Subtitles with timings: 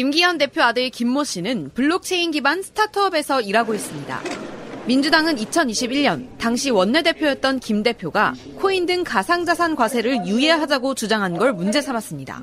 [0.00, 4.18] 김기현 대표 아들 김모 씨는 블록체인 기반 스타트업에서 일하고 있습니다.
[4.86, 12.42] 민주당은 2021년 당시 원내대표였던 김 대표가 코인 등 가상자산 과세를 유예하자고 주장한 걸 문제 삼았습니다.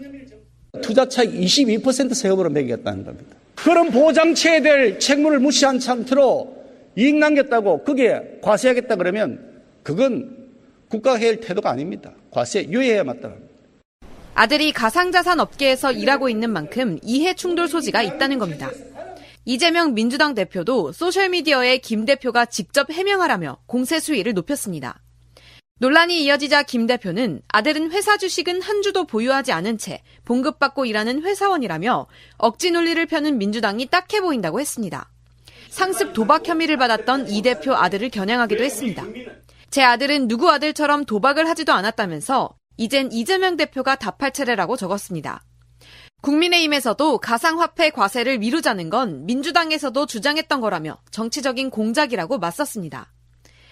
[0.84, 3.36] 투자 차익 22% 세금으로 매기겠다는 겁니다.
[3.56, 6.56] 그런 보장치에 될 책무를 무시한 상태로
[6.96, 10.52] 이익 남겼다고 그게 과세하겠다 그러면 그건
[10.90, 12.12] 국가해일 태도가 아닙니다.
[12.30, 13.34] 과세 유예해야 맞다.
[14.40, 18.70] 아들이 가상자산 업계에서 일하고 있는 만큼 이해 충돌 소지가 있다는 겁니다.
[19.46, 25.02] 이재명 민주당 대표도 소셜미디어에 김 대표가 직접 해명하라며 공세 수위를 높였습니다.
[25.80, 32.06] 논란이 이어지자 김 대표는 아들은 회사 주식은 한 주도 보유하지 않은 채 봉급받고 일하는 회사원이라며
[32.38, 35.10] 억지 논리를 펴는 민주당이 딱해 보인다고 했습니다.
[35.70, 39.04] 상습 도박 혐의를 받았던 이 대표 아들을 겨냥하기도 했습니다.
[39.72, 45.42] 제 아들은 누구 아들처럼 도박을 하지도 않았다면서 이젠 이재명 대표가 답할 차례라고 적었습니다.
[46.22, 53.12] 국민의힘에서도 가상화폐 과세를 미루자는 건 민주당에서도 주장했던 거라며 정치적인 공작이라고 맞섰습니다.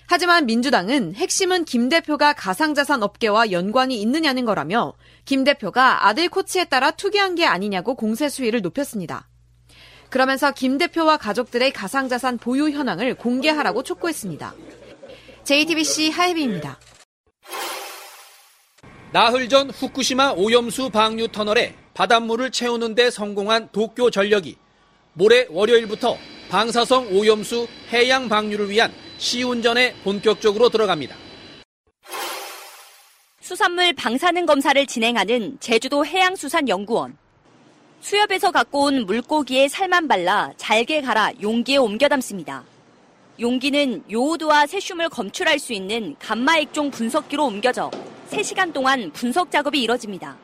[0.08, 4.94] 하지만 민주당은 핵심은 김 대표가 가상자산 업계와 연관이 있느냐는 거라며
[5.26, 9.28] 김 대표가 아들 코치에 따라 투기한 게 아니냐고 공세 수위를 높였습니다.
[10.10, 14.54] 그러면서 김 대표와 가족들의 가상자산 보유 현황을 공개하라고 촉구했습니다.
[15.44, 16.80] JTBC 하예비입니다.
[19.16, 24.58] 나흘 전 후쿠시마 오염수 방류 터널에 바닷물을 채우는 데 성공한 도쿄 전력이
[25.14, 26.18] 모레 월요일부터
[26.50, 31.16] 방사성 오염수 해양 방류를 위한 시운전에 본격적으로 들어갑니다.
[33.40, 37.16] 수산물 방사능 검사를 진행하는 제주도 해양수산연구원.
[38.02, 42.66] 수협에서 갖고 온 물고기에 살만 발라 잘게 갈아 용기에 옮겨 담습니다.
[43.38, 47.92] 용기는 요오드와 세슘을 검출할 수 있는 감마 액종 분석기로 옮겨져
[48.30, 50.38] 3시간 동안 분석 작업이 이뤄집니다.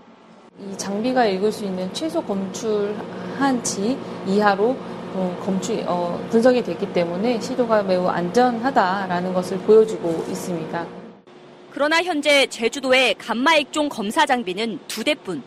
[0.60, 3.98] 이 장비가 읽을 수 있는 최소 검출한 치
[4.28, 4.76] 이하로
[5.14, 10.86] 어, 검출 어, 분석이 됐기 때문에 시도가 매우 안전하다라는 것을 보여주고 있습니다.
[11.72, 15.42] 그러나 현재 제주도의 감마 액종 검사 장비는 두 대뿐.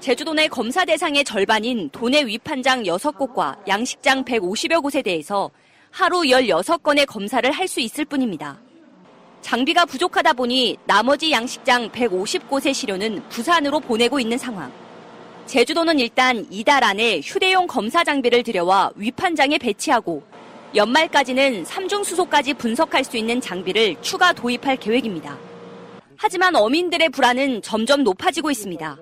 [0.00, 5.50] 제주도 내 검사 대상의 절반인 도내 위판장 6곳과 양식장 150여 곳에 대해서
[5.94, 8.58] 하루 16건의 검사를 할 수 있을 뿐입니다.
[9.42, 14.72] 장비가 부족하다 보니 나머지 양식장 150곳의 시료는 부산으로 보내고 있는 상황.
[15.46, 20.24] 제주도는 일단 이달 안에 휴대용 검사 장비를 들여와 위판장에 배치하고
[20.74, 25.38] 연말까지는 삼중수소까지 분석할 수 있는 장비를 추가 도입할 계획입니다.
[26.16, 28.98] 하지만 어민들의 불안은 점점 높아지고 있습니다.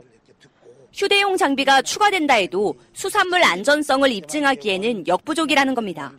[0.93, 6.13] 휴대용 장비가 추가된다 해도 수산물 안전성을 입증하기에는 역부족이라는 겁니다.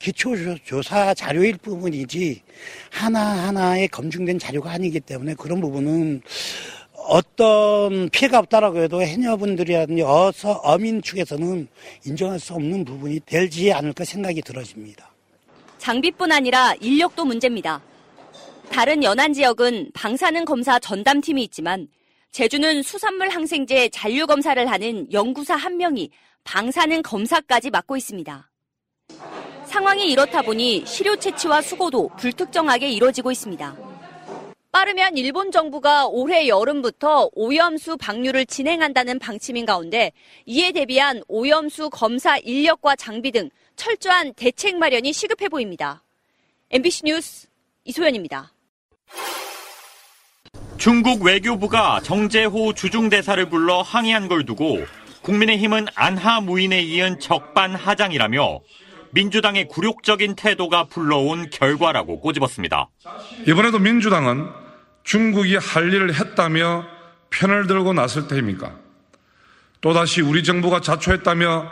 [0.00, 2.42] 기초조사 자료일 부분이지
[2.90, 6.22] 하나하나의 검증된 자료가 아니기 때문에 그런 부분은
[6.94, 11.68] 어떤 피해가 없다라고 해도 해녀분들이라든지 어서 어민 측에서는
[12.06, 15.10] 인정할 수 없는 부분이 되지 않을까 생각이 들어집니다.
[15.78, 17.80] 장비뿐 아니라 인력도 문제입니다.
[18.70, 21.88] 다른 연안 지역은 방사능 검사 전담팀이 있지만
[22.32, 26.10] 제주는 수산물 항생제 잔류 검사를 하는 연구사 한 명이
[26.44, 28.50] 방사능 검사까지 맡고 있습니다.
[29.70, 33.76] 상황이 이렇다 보니 시료 채취와 수고도 불특정하게 이뤄지고 있습니다.
[34.72, 40.10] 빠르면 일본 정부가 올해 여름부터 오염수 방류를 진행한다는 방침인 가운데
[40.44, 46.02] 이에 대비한 오염수 검사 인력과 장비 등 철저한 대책 마련이 시급해 보입니다.
[46.70, 47.46] MBC 뉴스
[47.84, 48.52] 이소연입니다.
[50.78, 54.78] 중국 외교부가 정재호 주중대사를 불러 항의한 걸 두고
[55.22, 58.60] 국민의힘은 안하 무인에 이은 적반하장이라며
[59.12, 62.88] 민주당의 굴욕적인 태도가 불러온 결과라고 꼬집었습니다.
[63.46, 64.48] 이번에도 민주당은
[65.04, 66.84] 중국이 할 일을 했다며
[67.30, 68.76] 편을 들고 나설 테입니까?
[69.80, 71.70] 또다시 우리 정부가 자초했다며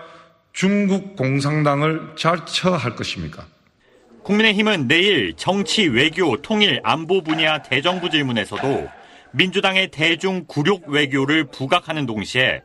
[0.52, 3.46] 중국 공산당을 자처할 것입니까?
[4.24, 8.88] 국민의힘은 내일 정치, 외교, 통일, 안보 분야 대정부 질문에서도
[9.32, 12.62] 민주당의 대중 굴욕 외교를 부각하는 동시에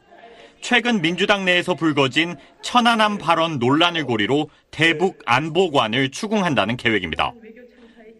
[0.63, 7.33] 최근 민주당 내에서 불거진 천안함 발언 논란을 고리로 대북 안보관을 추궁한다는 계획입니다.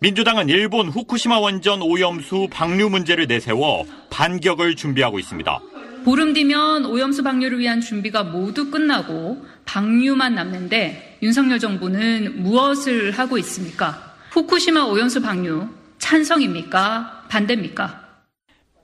[0.01, 5.61] 민주당은 일본 후쿠시마 원전 오염수 방류 문제를 내세워 반격을 준비하고 있습니다.
[6.03, 14.15] 보름 뒤면 오염수 방류를 위한 준비가 모두 끝나고 방류만 남는데 윤석열 정부는 무엇을 하고 있습니까?
[14.31, 17.27] 후쿠시마 오염수 방류 찬성입니까?
[17.29, 18.02] 반대입니까?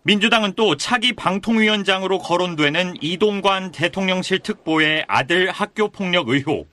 [0.04, 6.70] 민주당은 또 차기 방통위원장으로 거론되는 이동관 대통령실 특보의 아들 학교 폭력 의혹,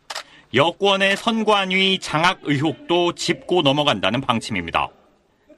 [0.54, 4.88] 여권의 선관위 장악 의혹도 짚고 넘어간다는 방침입니다.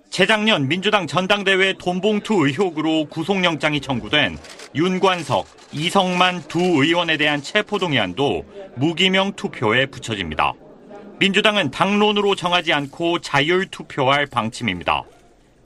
[0.09, 4.38] 재작년 민주당 전당대회 돈봉투 의혹으로 구속영장이 청구된
[4.75, 10.55] 윤관석, 이성만 두 의원에 대한 체포동의안도 무기명 투표에 붙여집니다.
[11.19, 15.05] 민주당은 당론으로 정하지 않고 자율 투표할 방침입니다.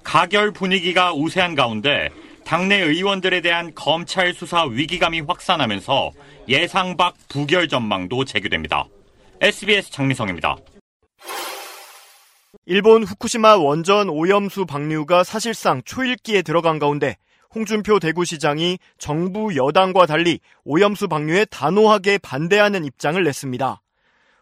[0.03, 2.11] 가결 분위기가 우세한 가운데
[2.45, 6.13] 당내 의원들에 대한 검찰 수사 위기감이 확산하면서
[6.49, 8.85] 예상 밖 부결 전망도 제기됩니다.
[9.41, 10.57] SBS 장미성입니다.
[12.67, 17.17] 일본 후쿠시마 원전 오염수 방류가 사실상 초읽기에 들어간 가운데
[17.55, 23.82] 홍준표 대구시장이 정부 여당과 달리 오염수 방류에 단호하게 반대하는 입장을 냈습니다.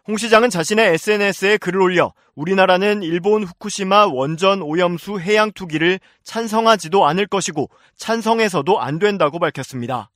[0.07, 7.27] 홍 시장은 자신의 SNS에 글을 올려 우리나라는 일본 후쿠시마 원전 오염수 해양 투기를 찬성하지도 않을
[7.27, 10.09] 것이고 찬성해서도 안 된다고 밝혔습니다.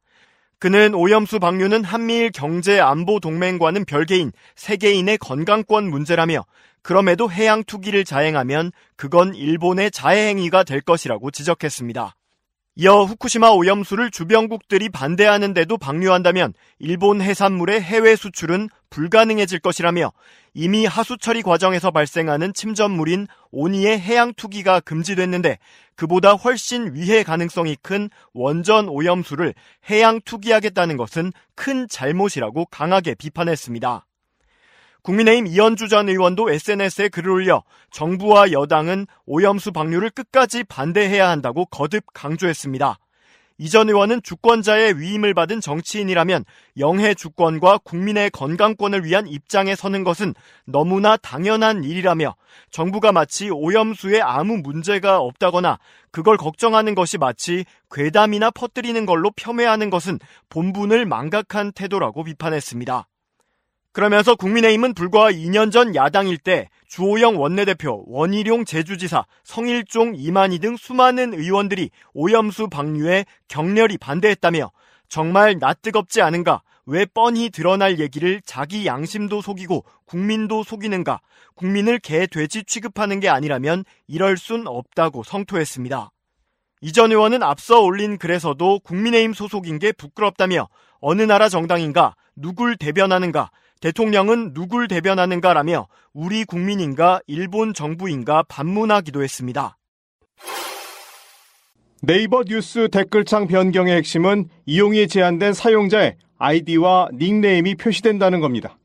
[0.58, 6.46] 그는 오염수 방류는 한미일 경제 안보 동맹과는 별개인 세계인의 건강권 문제라며
[6.82, 12.16] 그럼에도 해양 투기를 자행하면 그건 일본의 자해 행위가 될 것이라고 지적했습니다.
[12.78, 20.14] 이어 후쿠시마 오염수를 주변국들이 반대하는데도 방류한다면 일본 해산물의 해외 수출은 불가능해질 것이라며
[20.54, 25.58] 이미 하수 처리 과정에서 발생하는 침전물인 오니의 해양 투기가 금지됐는데
[25.98, 29.54] 그보다 훨씬 위해 가능성이 큰 원전 오염수를
[29.90, 34.06] 해양 투기하겠다는 것은 큰 잘못이라고 강하게 비판했습니다.
[35.02, 42.06] 국민의힘 이현주 전 의원도 SNS에 글을 올려 정부와 여당은 오염수 방류를 끝까지 반대해야 한다고 거듭
[42.14, 42.98] 강조했습니다.
[43.58, 46.44] 이 전 의원은 주권자의 위임을 받은 정치인이라면
[46.78, 50.34] 영해 주권과 국민의 건강권을 위한 입장에 서는 것은
[50.66, 52.36] 너무나 당연한 일이라며
[52.70, 55.80] 정부가 마치 오염수에 아무 문제가 없다거나
[56.12, 60.20] 그걸 걱정하는 것이 마치 괴담이나 퍼뜨리는 걸로 폄훼하는 것은
[60.50, 63.08] 본분을 망각한 태도라고 비판했습니다.
[63.96, 71.34] 그러면서 국민의힘은 불과 2년 전 야당일 때 주호영 원내대표, 원희룡 제주지사, 성일종, 이만희 등 수많은
[71.34, 74.70] 의원들이 오염수 방류에 격렬히 반대했다며
[75.08, 76.62] 정말 낯뜨겁지 않은가?
[76.86, 81.22] 왜 뻔히 드러날 얘기를 자기 양심도 속이고 국민도 속이는가?
[81.56, 86.12] 국민을 개, 돼지 취급하는 게 아니라면 이럴 순 없다고 성토했습니다.
[86.82, 90.68] 이전 의원은 앞서 올린 글에서도 국민의힘 소속인 게 부끄럽다며
[91.00, 93.52] 어느 나라 정당인가, 누굴 대변하는가,
[93.82, 99.78] 대통령은 누굴 대변하는가라며 우리 국민인가 일본 정부인가 반문하기도 했습니다.
[102.02, 108.78] 네이버 뉴스 댓글창 변경의 핵심은 이용이 제한된 사용자의 아이디와 닉네임이 표시된다는 겁니다.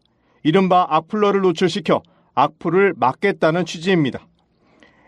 [0.43, 2.03] 이른바 악플러를 노출시켜
[2.35, 4.27] 악플을 막겠다는 취지입니다.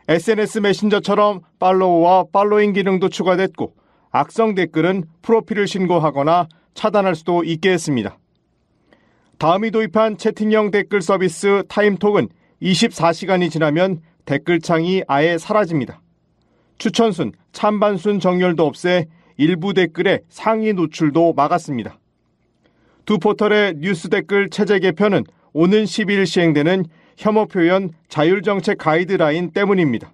[0.09, 3.75] SNS 메신저처럼 팔로우와 팔로잉 기능도 추가됐고
[4.11, 8.19] 악성 댓글은 프로필을 신고하거나 차단할 수도 있게 했습니다.
[9.43, 12.29] 다음이 도입한 채팅형 댓글 서비스 타임톡은
[12.63, 16.01] 24시간이 지나면 댓글창이 아예 사라집니다.
[16.79, 19.07] 추천순, 찬반순 정렬도 없애
[19.37, 21.99] 일부 댓글의 상위 노출도 막았습니다.
[23.05, 26.85] 두 포털의 뉴스 댓글 체제 개편은 오는 10일 시행되는
[27.17, 30.13] 혐오 표현 자율정책 가이드라인 때문입니다.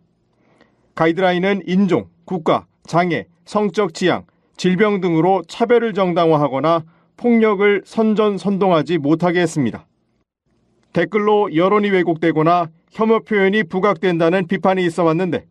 [0.94, 4.24] 가이드라인은 인종, 국가, 장애, 성적 지향,
[4.56, 6.82] 질병 등으로 차별을 정당화하거나
[7.18, 9.86] 폭력을 선전 선동하지 못하게 했습니다.
[10.94, 15.44] 댓글로 여론이 왜곡되거나 혐오 표현이 부각된다는 비판이 있어 왔는데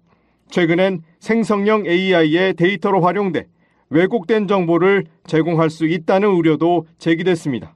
[0.49, 3.47] 최근엔 생성형 AI의 데이터로 활용돼
[3.89, 7.75] 왜곡된 정보를 제공할 수 있다는 우려도 제기됐습니다.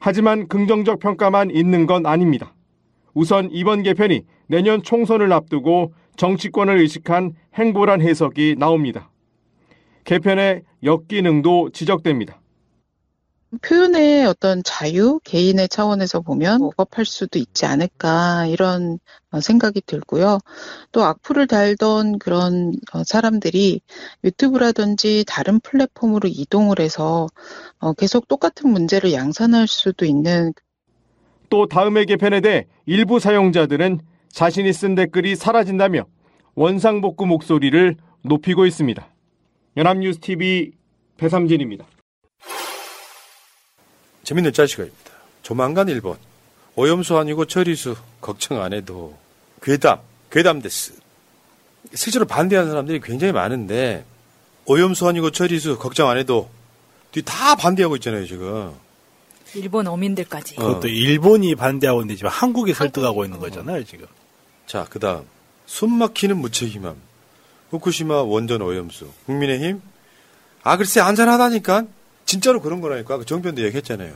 [0.00, 2.54] 하지만 긍정적 평가만 있는 건 아닙니다.
[3.14, 9.10] 우선 이번 개편이 내년 총선을 앞두고 정치권을 의식한 행보란 해석이 나옵니다.
[10.04, 12.40] 개편의 역기능도 지적됩니다.
[13.62, 18.98] 표현의 어떤 자유, 개인의 차원에서 보면 억압할 수도 있지 않을까 이런
[19.30, 20.38] 어, 생각이 들고요.
[20.92, 23.80] 또 악플을 달던 그런 어, 사람들이
[24.22, 27.26] 유튜브라든지 다른 플랫폼으로 이동을 해서
[27.78, 30.52] 어, 계속 똑같은 문제를 양산할 수도 있는
[31.48, 36.04] 또 다음의 개편에 대해 일부 사용자들은 자신이 쓴 댓글이 사라진다며
[36.54, 39.08] 원상복구 목소리를 높이고 있습니다.
[39.78, 40.72] 연합뉴스 TV
[41.16, 41.86] 배삼진입니다.
[44.28, 45.10] 재밌는 짜시가입니다.
[45.42, 46.18] 조만간 일본
[46.76, 49.16] 오염수 아니고 처리수 걱정 안 해도
[49.62, 50.92] 괴담 괴담 데스
[51.94, 54.04] 실제로 반대하는 사람들이 굉장히 많은데
[54.66, 56.50] 오염수 아니고 처리수 걱정 안 해도
[57.10, 58.74] 뒤 다 반대하고 있잖아요 지금.
[59.54, 60.56] 일본 어민들까지.
[60.56, 64.06] 그것도 일본이 반대하고 있는데 지금 한국이 설득하고 있는 거잖아요 지금.
[64.66, 65.24] 자 그 다음.
[65.64, 66.94] 숨막히는 무책임함.
[67.70, 69.10] 후쿠시마 원전 오염수.
[69.24, 69.80] 국민의힘.
[70.64, 71.86] 아 글쎄 안전하다니까
[72.28, 74.12] 진짜로 그런 거라니까 그 정변도 얘기했잖아요.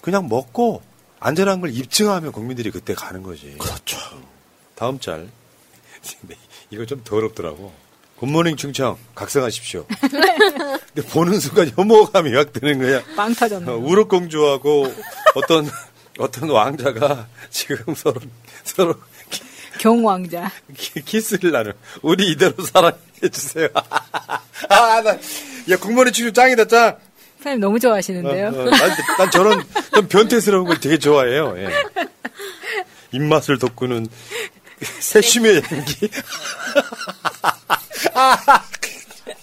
[0.00, 0.82] 그냥 먹고
[1.20, 3.54] 안전한 걸 입증하면 국민들이 그때 가는 거지.
[3.56, 3.96] 그렇죠.
[4.74, 5.28] 다음 짤.
[6.70, 7.72] 이거 좀 더럽더라고.
[8.16, 9.86] 굿모닝 충청 각성하십시오.
[10.00, 13.00] 근데 보는 순간 혐오감이 확 드는 거야.
[13.16, 13.70] 빵 터졌네.
[13.70, 14.92] 어, 우럭 공주하고
[15.36, 15.68] 어떤
[16.18, 18.20] 어떤 왕자가 지금 서로
[18.64, 18.94] 서로
[19.78, 20.50] 경왕자.
[20.76, 22.92] 키- 키스를 나는 우리 이대로 사랑
[23.24, 23.68] 해 주세요.
[24.68, 25.10] 아, 나,
[25.70, 26.96] 야 국모닝 충청 짱이다 짱.
[27.38, 28.46] 사장님 너무 좋아하시는데요.
[28.48, 29.64] 어, 어, 난, 난 저런
[29.94, 31.54] 좀 변태스러운 걸 되게 좋아해요.
[31.58, 31.68] 예.
[33.12, 34.06] 입맛을 돋구는
[35.00, 36.08] 새쉬의 연기.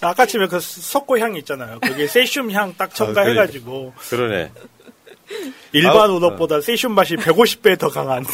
[0.01, 1.79] 아까 치면 그 석고 향 있잖아요.
[1.79, 4.51] 그게 세슘 향 딱 첨가해가지고 그러네.
[5.71, 8.25] 일반 다음- 우럭보다 세슘 맛이 150배 더 강한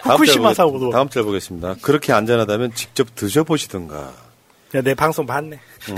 [0.00, 0.90] 다음 후쿠시마 짤 보겠- 사우도.
[0.90, 1.76] 다음 짤 보겠습니다.
[1.80, 4.12] 그렇게 안전하다면 직접 드셔보시던가.
[4.74, 5.58] 야, 내 방송 봤네.
[5.90, 5.96] 음.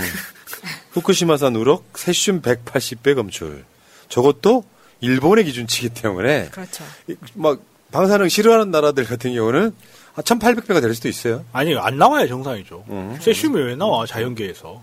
[0.91, 3.65] 후쿠시마산 우럭 세슘 180배 검출.
[4.09, 4.63] 저것도
[5.01, 6.83] 일본의 기준치기 때문에 그렇죠.
[7.07, 7.59] 이- 막
[7.91, 9.73] 방사능 싫어하는 나라들 같은 경우는
[10.13, 11.45] 한 1,800배가 될 수도 있어요.
[11.53, 12.85] 아니 안 나와야 정상이죠.
[12.89, 13.17] 음.
[13.21, 14.81] 세슘이 왜 나와 자연계에서?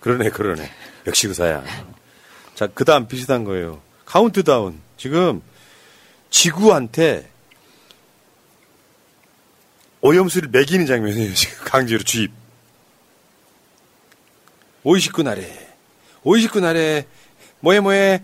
[0.00, 0.70] 그러네, 그러네.
[1.06, 1.64] 역시 의사야.
[2.54, 3.80] 자, 그 다음 비슷한 거예요.
[4.04, 4.80] 카운트다운.
[4.96, 5.42] 지금
[6.30, 7.28] 지구한테
[10.00, 11.34] 오염수를 멕이는 장면이에요.
[11.34, 12.30] 지금 강제로 주입.
[14.86, 15.50] 美味しくなれ.
[16.22, 17.04] 美味しくなれ.
[17.58, 18.22] 뭐해, 뭐해.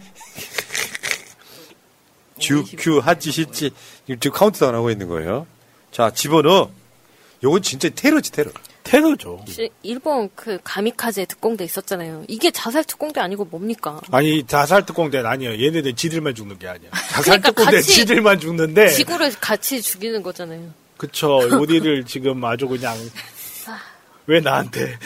[2.39, 3.73] じゅう, きゅう, はち, しち.
[4.07, 5.49] 지금 지금 카운트다운 하고 있는 거예요.
[5.91, 6.71] 자, 집어넣어.
[7.43, 8.53] 요건 진짜 테러지, 테러.
[8.85, 9.45] 테러죠.
[9.83, 12.27] 일본 그 가미카제 특공대 있었잖아요.
[12.29, 14.01] 이게 자살 특공대 아니고 뭡니까?
[14.13, 15.65] 아니 자살 특공대는 아니에요.
[15.65, 16.91] 얘네들 지들만 죽는 게 아니야.
[16.93, 18.89] 자살 그러니까 특공대 지들만 죽는데.
[18.91, 20.71] 지구를 같이 죽이는 거잖아요.
[20.97, 21.39] 그쵸.
[21.59, 22.97] 우리를 지금 아주 그냥
[24.27, 24.99] 왜 나한테?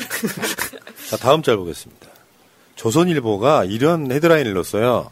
[1.08, 2.06] 자, 다음 짤 보겠습니다.
[2.74, 5.10] 조선일보가 이런 헤드라인을 넣었어요.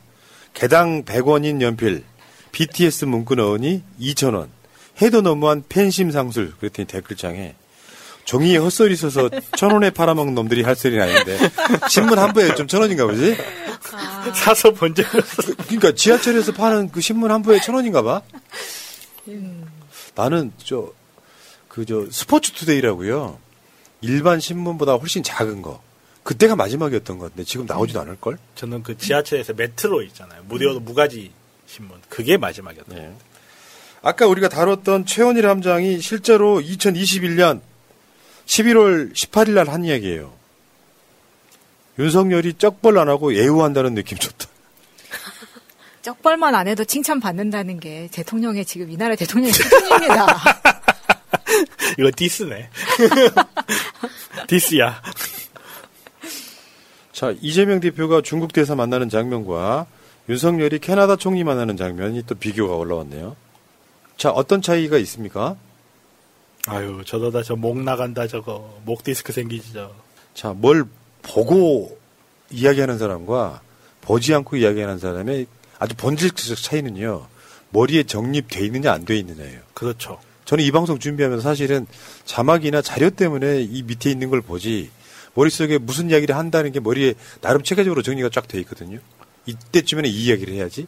[0.52, 2.04] 개당 100원인 연필,
[2.52, 4.48] BTS 문구 넣으니 2,000원,
[5.02, 6.52] 해도 너무한 팬심 상술.
[6.58, 7.54] 그랬더니 댓글창에
[8.24, 11.36] 종이에 헛소리 써서 천 원에 팔아먹는 놈들이 할 소리는 아닌데
[11.90, 13.36] 신문 한 부에 좀 천 원인가 보지?
[14.34, 15.42] 사서 본 적이 없어.
[15.66, 18.22] 그러니까 지하철에서 파는 그 신문 한 부에 천 원인가 봐.
[20.14, 23.38] 나는 저그 저 스포츠 투데이라고요.
[24.04, 25.82] 일반 신문보다 훨씬 작은 거.
[26.24, 28.38] 그때가 마지막이었던 것 같은데 지금 나오지도 않을 걸?
[28.54, 30.42] 저는 그 지하철에서 메트로 있잖아요.
[30.44, 31.32] 무료 무가지
[31.66, 31.98] 신문.
[32.08, 33.14] 그게 마지막이었던 네.
[34.02, 37.60] 아까 우리가 다뤘던 최원일 함장이 실제로 2021년
[38.46, 40.32] 11월 18일 날 한 이야기예요.
[41.98, 44.48] 윤석열이 쩍벌 안 하고 예우한다는 느낌 좋다.
[46.02, 50.26] 쩍벌만 안 해도 칭찬 받는다는 게 대통령의 지금 이 나라 대통령의 수준입니다.
[51.98, 52.68] 이거 디스네.
[54.48, 55.02] 디스야.
[57.12, 59.86] 자, 이재명 대표가 중국 대사 만나는 장면과
[60.28, 63.36] 윤석열이 캐나다 총리 만나는 장면이 또 비교가 올라왔네요.
[64.16, 65.56] 자, 어떤 차이가 있습니까?
[66.66, 68.78] 아유, 저러다 저 목 나간다 저거.
[68.84, 69.92] 목 디스크 생기지 저.
[70.34, 70.84] 자, 뭘
[71.22, 71.96] 보고
[72.50, 73.60] 이야기하는 사람과
[74.00, 75.46] 보지 않고 이야기하는 사람의
[75.78, 77.26] 아주 본질적 차이는요.
[77.70, 79.60] 머리에 정립돼 있느냐 안 돼 있느냐예요.
[79.74, 80.18] 그렇죠.
[80.44, 81.86] 저는 이 방송 준비하면서 사실은
[82.24, 84.90] 자막이나 자료 때문에 이 밑에 있는 걸 보지
[85.34, 88.98] 머릿속에 무슨 이야기를 한다는 게 머리에 나름 체계적으로 정리가 쫙 돼 있거든요.
[89.46, 90.86] 이때쯤에는 이 이야기를 해야지.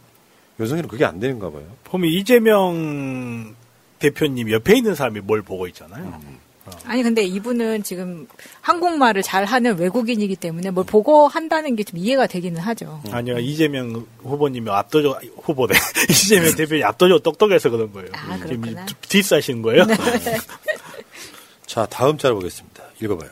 [0.60, 1.64] 윤석열은 그게 안 되는가 봐요.
[1.84, 3.54] 보면 이재명
[3.98, 6.20] 대표님 옆에 있는 사람이 뭘 보고 있잖아요.
[6.84, 8.26] 아니 근데 이분은 지금
[8.60, 13.00] 한국말을 잘 하는 외국인이기 때문에 뭘 보고 한다는 게 좀 이해가 되기는 하죠.
[13.12, 15.74] 아니요, 이재명 후보님이 압도적, 후보네.
[16.10, 18.08] 이재명 대표님 압도적 똑똑해서 그런 거예요.
[18.12, 18.86] 아, 지금 그렇구나.
[19.08, 19.84] 디스하시는 거예요?
[19.86, 19.94] 네.
[21.66, 22.82] 자, 다음 짤 보겠습니다.
[23.02, 23.30] 읽어봐요.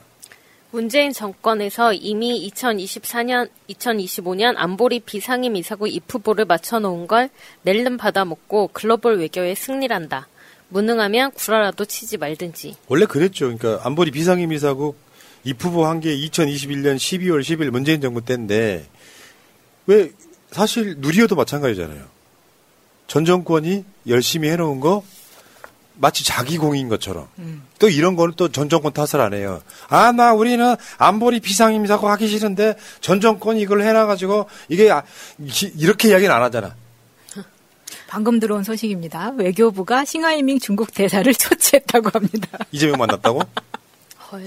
[0.70, 7.30] 문재인 정권에서 이미 2024년, 2025년 안보리 비상임 이사국 입후보를 맞춰놓은 걸
[7.62, 10.26] 낼름 받아먹고 글로벌 외교에 승리란다.
[10.74, 12.74] 무능하면 구라라도 치지 말든지.
[12.88, 13.44] 원래 그랬죠.
[13.56, 14.98] 그러니까 안보리 비상임이사국
[15.44, 18.84] 입후보 한 게 2021년 12월 10일 문재인 정부 때인데
[19.86, 20.10] 왜
[20.50, 22.02] 사실 누리호도 마찬가지잖아요.
[23.06, 25.04] 전 정권이 열심히 해놓은 거
[25.96, 27.28] 마치 자기 공인 것처럼
[27.78, 29.62] 또 이런 거는 또 전 정권 탓을 안 해요.
[29.88, 35.04] 아, 나 우리는 안보리 비상임이라고 하기 싫은데 전 정권이 이걸 해놔가지고 이게 아,
[35.38, 36.74] 이- 이렇게 이야기는 안 하잖아.
[38.14, 39.32] 방금 들어온 소식입니다.
[39.36, 42.58] 외교부가 싱하이밍 중국 대사를 초치했다고 합니다.
[42.70, 43.40] 이재명 만났다고?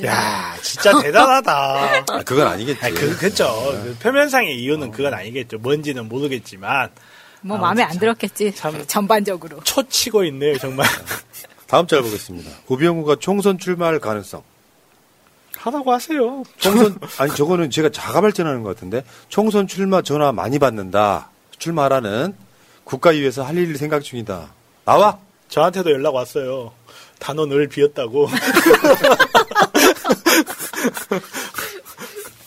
[0.06, 1.52] 야, 진짜 대단하다.
[2.08, 2.86] 아, 그건 아니겠지.
[2.86, 3.46] 아니, 그, 그쵸.
[3.84, 5.58] 그 표면상의 이유는 그건 아니겠죠.
[5.58, 6.92] 뭔지는 모르겠지만.
[7.42, 8.54] 뭐 아, 마음에 안 참- 들었겠지.
[8.88, 9.60] 전반적으로.
[9.66, 10.88] 초치고 있네요, 정말.
[11.68, 12.50] 다음 짤 보겠습니다.
[12.68, 14.44] 우병우가 총선 출마할 가능성.
[15.58, 16.44] 하라고 하세요.
[16.58, 21.32] 총선 아니 저거는 제가 자가 발전하는 것 같은데 총선 출마 전화 많이 받는다.
[21.60, 22.34] 출마하라는
[22.88, 24.54] 국가위에서 할 일을 생각 중이다.
[24.86, 25.20] 나와.
[25.50, 26.72] 저한테도 연락 왔어요.
[27.20, 28.28] 단원 을 비었다고.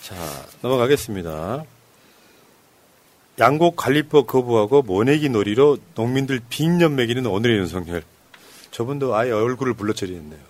[0.03, 0.15] 자
[0.63, 1.65] 넘어가겠습니다.
[3.39, 8.03] 양곡 관리법 거부하고 모내기 놀이로 농민들 빙년 매기는 오늘의 윤석열.
[8.71, 10.41] 저분도 아예 얼굴을 불러처리했네요.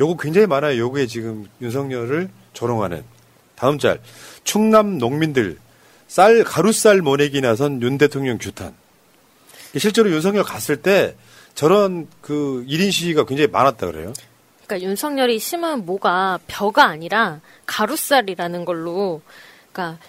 [0.00, 0.78] 요거 굉장히 많아요.
[0.78, 3.04] 요거에 지금 윤석열을 조롱하는.
[3.56, 4.00] 다음 짤.
[4.44, 5.58] 충남 농민들
[6.10, 8.74] 쌀 가루쌀 모내기 나선 윤 대통령 규탄.
[9.78, 11.14] 실제로 윤석열 갔을 때
[11.54, 14.12] 저런 그 1인 시위가 굉장히 많았다 그래요.
[14.66, 19.22] 그러니까 윤석열이 심은 모가 벼가 아니라 가루쌀이라는 걸로,
[19.70, 20.04] 그러니까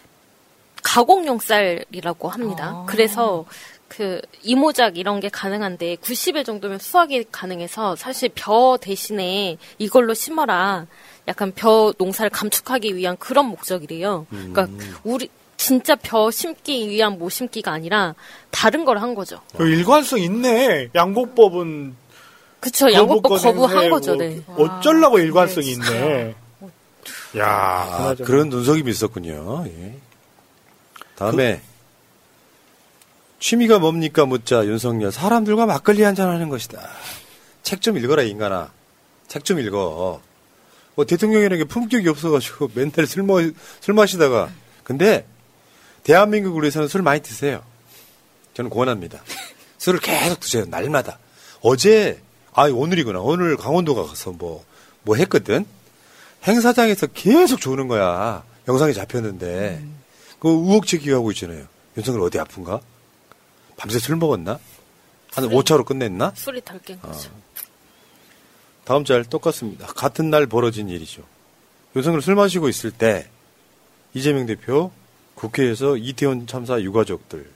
[0.82, 2.84] 가공용 쌀이라고 합니다.
[2.88, 3.46] 그래서
[3.88, 10.88] 그 이모작 이런 게 가능한데 90일 정도면 수확이 가능해서 사실 벼 대신에 이걸로 심어라.
[11.28, 14.26] 약간 벼 농사를 감축하기 위한 그런 목적이래요.
[14.32, 14.68] 그러니까
[15.04, 15.30] 우리
[15.62, 18.16] 진짜 벼 심기 위한 모 심기가 아니라
[18.50, 19.42] 다른 걸 한 거죠.
[19.56, 20.90] 그 일관성 있네.
[20.96, 21.96] 양곡법은.
[22.60, 24.42] 그쵸, 양곡법 거부한 거죠, 뭐 네.
[24.58, 26.36] 어쩌려고 일관성이 있네.
[27.38, 28.16] 야, 아.
[28.24, 29.66] 그런 눈속임이 있었군요.
[29.68, 29.96] 예.
[31.16, 31.62] 다음에
[33.40, 36.80] 취미가 뭡니까 묻자 윤석열 사람들과 막걸리 한잔 하는 것이다.
[37.64, 38.72] 책 좀 읽어라 인간아.
[39.28, 40.22] 책 좀 읽어.
[40.96, 43.36] 뭐 대통령이라는 게 품격이 없어가지고 맨날 술, 마,
[43.80, 44.50] 술 마시다가
[44.84, 45.26] 근데
[46.04, 47.64] 대한민국을 위해서는 술 많이 드세요.
[48.54, 49.22] 저는 권합니다.
[49.78, 50.66] 술을 계속 드세요.
[50.68, 51.20] 날마다.
[51.62, 52.22] 어제
[52.54, 53.20] 아 오늘이구나.
[53.20, 54.64] 오늘 강원도 가서 뭐
[55.04, 55.66] 뭐 했거든.
[56.48, 58.44] 행사장에서 계속 조는 거야.
[58.68, 59.84] 영상이 잡혔는데.
[60.40, 61.66] 그 의혹 제기하고 있잖아요.
[61.98, 62.82] 윤석열 어디 아픈가?
[63.78, 64.60] 밤새 술 먹었나?
[65.34, 66.34] 한 5차로 끝냈나?
[66.36, 67.30] 술이 덜깬 거죠.
[68.84, 69.88] 다음 짤 똑같습니다.
[69.88, 71.24] 같은 날 벌어진 일이죠.
[71.96, 73.30] 윤석열 술 마시고 있을 때
[74.14, 74.92] 이재명 대표
[75.36, 77.50] 국회에서 이태원 참사 유가족들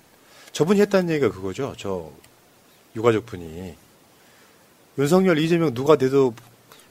[0.52, 1.74] 저분이 했다는 얘기가 그거죠.
[1.78, 2.10] 저
[2.96, 3.76] 유가족 분이
[4.98, 6.34] 윤석열 이재명 누가 돼도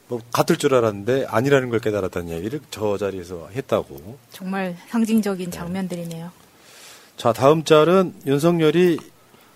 [0.07, 4.17] 뭐 같을 줄 알았는데 아니라는 걸 깨달았다는 얘기를 저 자리에서 했다고.
[4.31, 6.31] 정말 상징적인 장면들이네요.
[7.17, 8.99] 자, 다음 짤은 윤석열이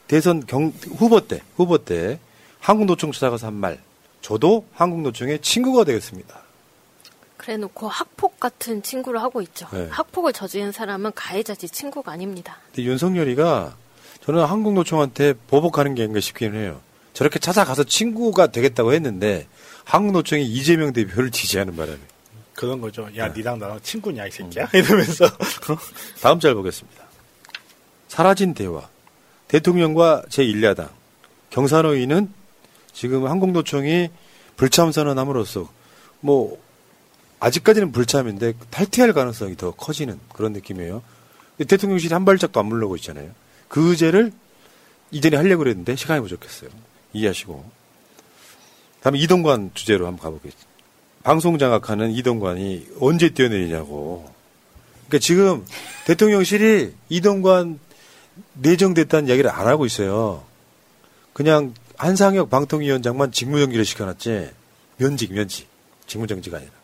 [0.07, 2.19] 대선 경, 후보 때, 후보 때
[2.59, 3.79] 한국노총 찾아가서 한 말.
[4.21, 6.41] 저도 한국노총의 친구가 되겠습니다.
[7.49, 9.67] 그래 놓고 학폭 같은 친구를 하고 있죠.
[9.73, 9.87] 네.
[9.89, 12.57] 학폭을 저지른 사람은 가해자지 친구가 아닙니다.
[12.67, 13.75] 근데 윤석열이가
[14.23, 16.79] 저는 한국노총한테 보복하는 게 아닌가 싶기는 해요.
[17.13, 19.47] 저렇게 찾아가서 친구가 되겠다고 했는데
[19.83, 21.97] 한국노총이 이재명 대표를 지지하는 바람에.
[22.53, 23.09] 그런 거죠.
[23.17, 24.65] 야, 니랑 나랑 친구냐, 이 새끼야?
[24.65, 24.69] 음.
[24.77, 25.25] 이러면서.
[26.21, 27.03] 다음 짤 보겠습니다.
[28.09, 28.87] 사라진 대화.
[29.47, 30.89] 대통령과 제1야당.
[31.49, 32.31] 경산호위는
[32.93, 34.09] 지금 한국노총이
[34.55, 35.67] 불참 선언함으로써
[36.19, 36.68] 뭐
[37.39, 41.01] 아직까지는 불참인데 탈퇴할 가능성이 더 커지는 그런 느낌이에요.
[41.65, 43.31] 대통령실이 한 발짝도 안 물러고 있잖아요.
[43.67, 44.31] 그 의제를
[45.11, 46.69] 이전에 하려고 그랬는데 시간이 부족했어요.
[47.13, 47.79] 이해하시고.
[49.01, 50.69] 다음에 이동관 주제로 한번 가보겠습니다.
[51.23, 54.33] 방송 장악하는 이동관이 언제 뛰어내리냐고.
[55.07, 55.65] 그러니까 지금
[56.05, 57.79] 대통령실이 이동관
[58.53, 60.43] 내정됐다는 이야기를 안 하고 있어요.
[61.33, 64.51] 그냥 한상혁 방통위원장만 직무정지를 시켜놨지.
[64.97, 65.67] 면직, 면직.
[66.07, 66.78] 직무정지가 아니라.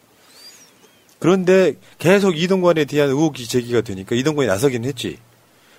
[1.25, 5.17] 그런데 계속 이동관에 대한 의혹이 제기가 되니까 이동관이 나서긴 했지.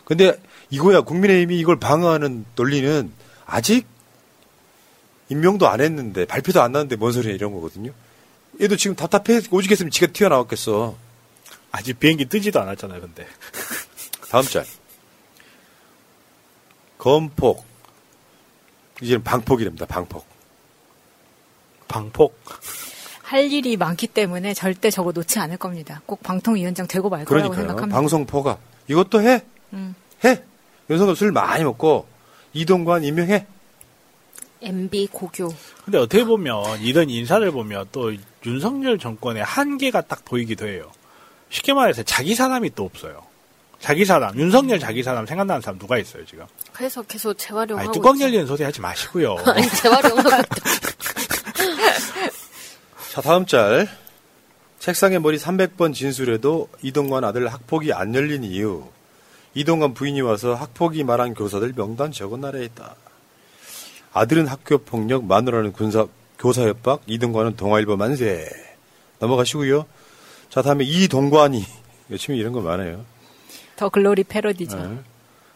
[0.05, 0.33] 근데
[0.71, 3.13] 이거야 국민의힘이 이걸 방어하는 논리는
[3.45, 3.87] 아직
[5.29, 7.93] 임명도 안 했는데 발표도 안 났는데 뭔 소리야 이런 거거든요.
[8.61, 10.97] 얘도 지금 답답해 오죽했으면 지가 튀어나왔겠어.
[11.71, 13.25] 아직 비행기 뜨지도 않았잖아요, 근데.
[14.29, 14.67] 다음 짤.
[16.99, 17.65] 검폭.
[19.01, 19.87] 이제는 방폭이랍니다.
[19.87, 20.27] 방폭.
[21.87, 22.37] 방폭.
[23.27, 26.01] 할 일이 많기 때문에 절대 저거 놓지 않을 겁니다.
[26.07, 27.67] 꼭 방통위원장 되고 말 거라고 그러니까요.
[27.67, 27.97] 생각합니다.
[27.97, 29.43] 방송포가 이것도 해.
[29.73, 29.97] 음.
[30.25, 30.45] 해.
[30.89, 32.07] 윤석열 술 많이 먹고
[32.53, 33.45] 이동관 임명해.
[34.62, 35.53] MB 고교.
[35.85, 38.15] 근데 어떻게 보면 이런 인사를 보면 또
[38.47, 40.93] 윤석열 정권의 한계가 딱 보이기도 해요.
[41.51, 43.23] 쉽게 말해서 자기 사람이 또 없어요.
[43.81, 46.47] 자기 사람, 윤석열 자기 사람 생각나는 사람 누가 있어요, 지금?
[46.73, 48.21] 그래서 계속 재활용하고 아니, 뚜껑.
[48.21, 49.35] 열리는 소리 하지 마시고요.
[49.47, 50.31] 아니, 재활용하고.
[53.16, 53.88] 자, 다음 짤.
[54.79, 58.85] 책상에 머리 300번 진술해도 이동관 아들 학폭이 안 열린 이유.
[59.55, 62.94] 이동관 부인이 와서 학폭이 말한 교사들 명단 적어놔야 했다.
[64.12, 66.07] 아들은 학교 폭력, 마누라는 군사,
[66.38, 68.50] 교사 협박, 이동관은 동아일보 만세.
[69.18, 69.87] 넘어가시고요.
[70.50, 71.64] 자, 다음에 이동관이.
[72.11, 73.02] 요즘에 이런 거 많아요.
[73.76, 74.76] 더 글로리 패러디죠.
[74.76, 74.98] 네.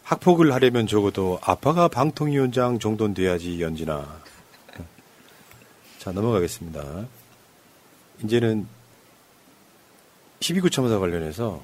[0.04, 4.20] 학폭을 하려면 적어도 아빠가 방통위원장 정도는 돼야지 연진아.
[5.98, 7.19] 자 넘어가겠습니다.
[8.24, 8.66] 이제는
[10.40, 11.62] 12구 첨사 관련해서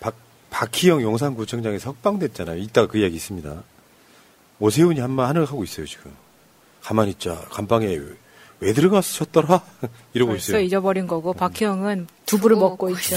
[0.00, 0.14] 박
[0.50, 2.58] 박희영 용산구청장이 석방됐잖아요.
[2.58, 3.62] 이따 그 이야기 있습니다.
[4.58, 6.12] 오세훈이 한마 하늘 하고 있어요 지금.
[6.82, 7.34] 가만히 있자.
[7.50, 8.16] 감방에 왜,
[8.60, 9.62] 왜 들어갔었더라?
[10.14, 10.62] 이러고 벌써 있어요.
[10.62, 13.16] 잊어버린 거고 박희영은 두부를 먹고 있죠.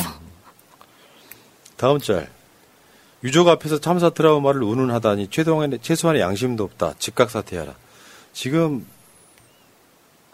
[1.78, 2.30] 다음 짤.
[3.24, 6.96] 유족 앞에서 참사 트라우마를 운운하다니 최소한의, 최소한의 양심도 없다.
[7.00, 7.74] 즉각 사퇴하라.
[8.34, 8.86] 지금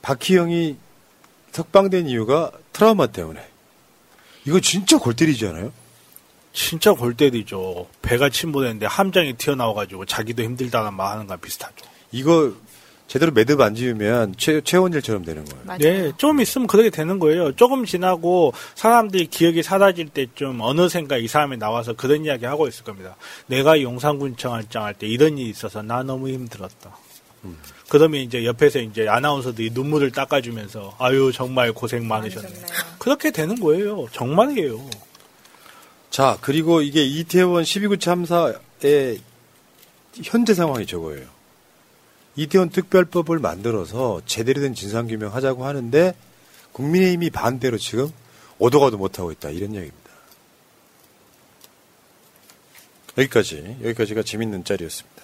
[0.01, 0.77] 박희영이
[1.51, 3.43] 석방된 이유가 트라우마 때문에.
[4.45, 5.71] 이거 진짜 골 때리지 않아요?
[6.53, 7.87] 진짜 골 때리죠.
[8.01, 11.85] 배가 침몰했는데 함장이 튀어나와가지고 자기도 힘들다는 말 하는 거랑 비슷하죠.
[12.11, 12.53] 이거
[13.07, 15.77] 제대로 매듭 안 지으면 최, 최원일처럼 되는 거예요.
[15.79, 17.55] 네, 좀 있으면 그렇게 되는 거예요.
[17.55, 23.15] 조금 지나고 사람들이 기억이 사라질 때쯤 어느샌가 이 사람이 나와서 그런 이야기 하고 있을 겁니다.
[23.47, 26.95] 내가 용산군청장 할 때 이런 일이 있어서 나 너무 힘들었다.
[27.89, 32.53] 그러면 이제 옆에서 이제 아나운서들이 눈물을 닦아주면서 아유 정말 고생 많으셨네.
[32.99, 34.07] 그렇게 되는 거예요.
[34.11, 34.89] 정말이에요.
[36.11, 39.19] 자, 그리고 이게 이태원 12구 참사의
[40.23, 41.27] 현재 상황이 저거예요.
[42.35, 46.13] 이태원 특별법을 만들어서 제대로 된 진상규명 하자고 하는데
[46.71, 48.11] 국민의힘이 반대로 지금
[48.59, 49.49] 오도가도 못하고 있다.
[49.49, 49.97] 이런 얘기입니다.
[53.17, 55.23] 여기까지, 여기까지가 재밌는 짤이었습니다.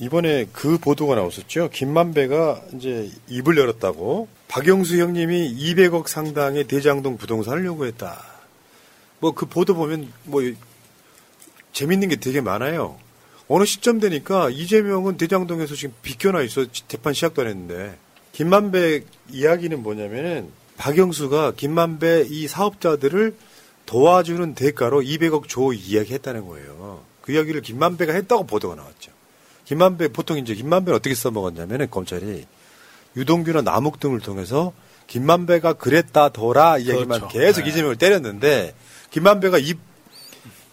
[0.00, 1.68] 이번에 그 보도가 나왔었죠.
[1.70, 8.18] 김만배가 이제 입을 열었다고 박영수 형님이 200억 상당의 대장동 부동산을 요구했다.
[9.20, 10.42] 뭐 그 보도 보면 뭐
[11.72, 12.98] 재밌는 게 되게 많아요.
[13.46, 17.98] 어느 시점 되니까 이재명은 대장동에서 지금 비껴나 있어 재판 시작도 안 했는데
[18.32, 23.36] 김만배 이야기는 뭐냐면은 박영수가 김만배 이 사업자들을
[23.84, 27.02] 도와주는 대가로 200억 줘 이야기했다는 거예요.
[27.20, 29.19] 그 이야기를 김만배가 했다고 보도가 나왔죠.
[29.70, 32.44] 김만배 보통 이제 김만배는 어떻게 써먹었냐면은 검찰이
[33.16, 34.72] 유동규나 남욱 등을 통해서
[35.06, 37.28] 김만배가 그랬다더라 이야기만 그렇죠.
[37.28, 37.70] 계속 네.
[37.70, 38.74] 이재명을 때렸는데
[39.12, 39.78] 김만배가 입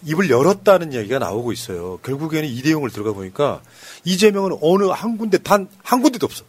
[0.03, 1.99] 입을 열었다는 이야기가 나오고 있어요.
[2.01, 3.62] 결국에는 이 내용을 들어가 보니까
[4.03, 6.43] 이재명은 어느 한 군데 단 한 군데도 없어.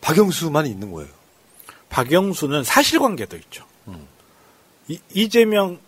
[0.00, 1.08] 박영수만 있는 거예요.
[1.88, 3.64] 박영수는 사실관계도 있죠.
[4.88, 5.78] 이, 이재명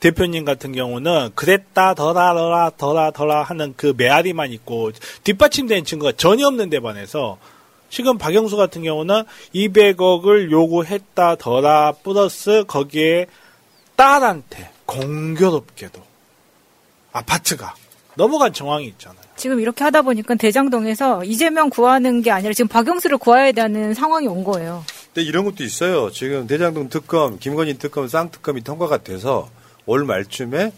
[0.00, 4.92] 대표님 같은 경우는 그랬다 더라 더라 더라 더라 하는 그 메아리만 있고
[5.24, 7.38] 뒷받침되는 증거가 전혀 없는 데 반해서
[7.90, 13.26] 지금 박영수 같은 경우는 200억을 요구했다 더라 플러스 거기에
[13.96, 16.00] 딸한테 공교롭게도
[17.12, 17.74] 아파트가
[18.14, 19.20] 넘어간 정황이 있잖아요.
[19.36, 24.44] 지금 이렇게 하다 보니까 대장동에서 이재명 구하는 게 아니라 지금 박영수를 구해야 되는 상황이 온
[24.44, 24.84] 거예요.
[25.14, 26.10] 근데 이런 것도 있어요.
[26.10, 29.48] 지금 대장동 특검, 김건희 특검, 쌍특검이 통과가 돼서
[29.88, 30.72] 올 말쯤에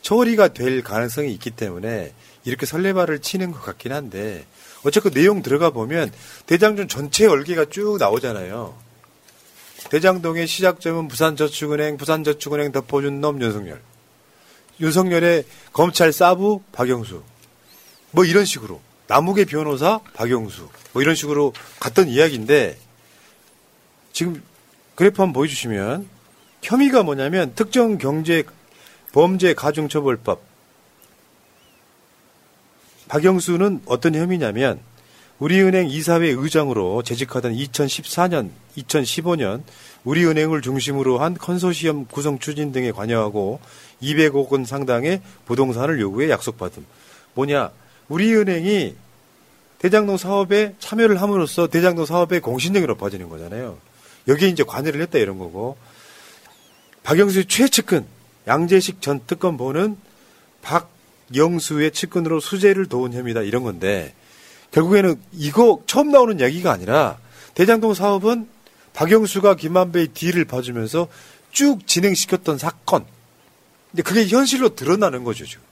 [0.00, 4.46] 처리가 될 가능성이 있기 때문에 이렇게 설레발을 치는 것 같긴 한데
[4.82, 6.10] 어쨌든 내용 들어가 보면
[6.46, 8.74] 대장동 전체 얼개가 쭉 나오잖아요.
[9.90, 13.82] 대장동의 시작점은 부산저축은행, 부산저축은행 덮어준 놈 윤석열.
[14.80, 17.22] 윤석열의 검찰 사부 박영수.
[18.12, 18.80] 뭐 이런 식으로.
[19.06, 20.68] 남욱의 변호사 박영수.
[20.92, 22.78] 뭐 이런 식으로 갔던 이야기인데
[24.14, 24.42] 지금
[24.94, 26.19] 그래프 한번 보여주시면
[26.62, 28.44] 혐의가 뭐냐면 특정 경제
[29.12, 30.42] 범죄 가중처벌법
[33.08, 34.80] 박영수는 어떤 혐의냐면
[35.40, 39.62] 우리은행 이사회 의장으로 재직하던 2014년, 2015년
[40.04, 43.58] 우리은행을 중심으로 한 컨소시엄 구성 추진 등에 관여하고
[44.02, 46.84] 200억 원 상당의 부동산을 요구해 약속받음.
[47.34, 47.70] 뭐냐?
[48.08, 48.94] 우리은행이
[49.78, 53.78] 대장동 사업에 참여를 함으로써 대장동 사업의 공신력이 높아지는 거잖아요.
[54.28, 55.76] 여기에 이제 관여를 했다 이런 거고.
[57.02, 58.06] 박영수의 최 측근
[58.46, 59.96] 양재식 전 특검보는
[60.62, 64.14] 박영수의 측근으로 수재를 도운 혐의다 이런 건데
[64.70, 67.18] 결국에는 이거 처음 나오는 이야기가 아니라
[67.54, 68.48] 대장동 사업은
[68.92, 71.08] 박영수가 김만배의 딜을 봐주면서
[71.52, 73.04] 쭉 진행시켰던 사건.
[73.90, 75.64] 근데 그게 현실로 드러나는 거죠, 지금.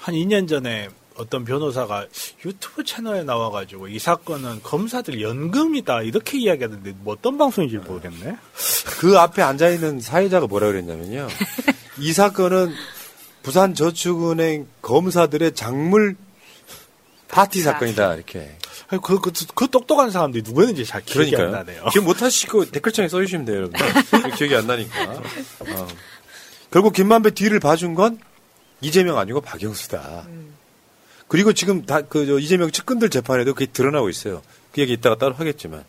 [0.00, 0.88] 한 2년 전에
[1.22, 2.06] 어떤 변호사가
[2.44, 8.36] 유튜브 채널에 나와가지고 이 사건은 검사들 연금이다 이렇게 이야기하는데 뭐 어떤 방송인지 모르겠네.
[8.98, 11.28] 그 앞에 앉아 있는 사회자가 뭐라 그랬냐면요.
[11.98, 12.72] 이 사건은
[13.42, 16.16] 부산 저축은행 검사들의 작물
[17.28, 18.56] 파티 사건이다, 이렇게.
[19.02, 21.58] 그, 그, 그 똑똑한 사람들이 누구였는지 잘 기억이 그러니까요.
[21.58, 21.88] 안 나네요.
[21.90, 23.80] 기억 못하시고 댓글창에 써주시면 돼요, 여러분.
[24.36, 25.02] 기억이 안 나니까.
[25.04, 25.88] 어.
[26.70, 28.20] 결국 김만배 뒤를 봐준 건
[28.82, 30.26] 이재명 아니고 박영수다.
[31.32, 34.42] 그리고 지금 다, 그, 저, 이재명 측근들 재판에도 그게 드러나고 있어요.
[34.70, 35.82] 그 얘기 이따가 따로 하겠지만.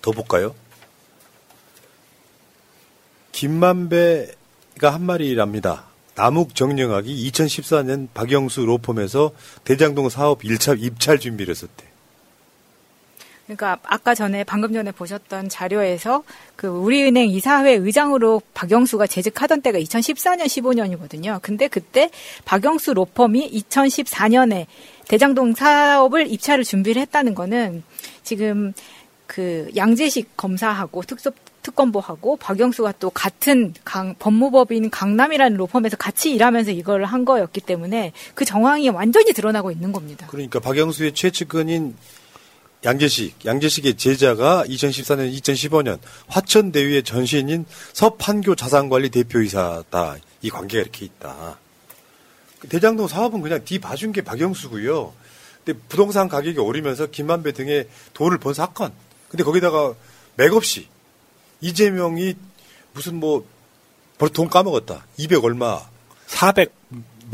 [0.00, 0.54] 더 볼까요?
[3.32, 5.86] 김만배가 한 말이랍니다.
[6.14, 9.32] 남욱 정영학이 2014년 박영수 로펌에서
[9.64, 11.84] 대장동 사업 1차 입찰 준비를 했었대.
[13.44, 16.22] 그러니까 아까 전에 방금 전에 보셨던 자료에서
[16.56, 21.40] 그 우리은행 이사회 의장으로 박영수가 재직하던 때가 2014년 15년이거든요.
[21.42, 22.10] 근데 그때
[22.44, 24.66] 박영수 로펌이 2014년에
[25.08, 27.82] 대장동 사업을 입찰을 준비를 했다는 거는
[28.22, 28.72] 지금
[29.26, 31.30] 그 양재식 검사하고 특수
[31.62, 38.44] 특검보하고 박영수가 또 같은 강, 법무법인 강남이라는 로펌에서 같이 일하면서 이걸 한 거였기 때문에 그
[38.44, 40.26] 정황이 완전히 드러나고 있는 겁니다.
[40.28, 41.96] 그러니까 박영수의 최측근인
[42.84, 50.16] 양재식, 양재식의 제자가 2014년, 2015년 화천대유의 전신인 서판교 자산관리 대표이사다.
[50.42, 51.58] 이 관계가 이렇게 있다.
[52.58, 55.14] 그 대장동 사업은 그냥 뒤 봐준 게 박영수고요.
[55.64, 58.92] 근데 부동산 가격이 오르면서 김만배 등의 돈을 번 사건.
[59.28, 59.94] 근데 거기다가
[60.36, 60.88] 맥없이
[61.62, 62.34] 이재명이
[62.92, 63.46] 무슨 뭐
[64.18, 65.06] 벌써 돈 까먹었다.
[65.16, 65.80] 200 얼마.
[66.26, 66.72] 400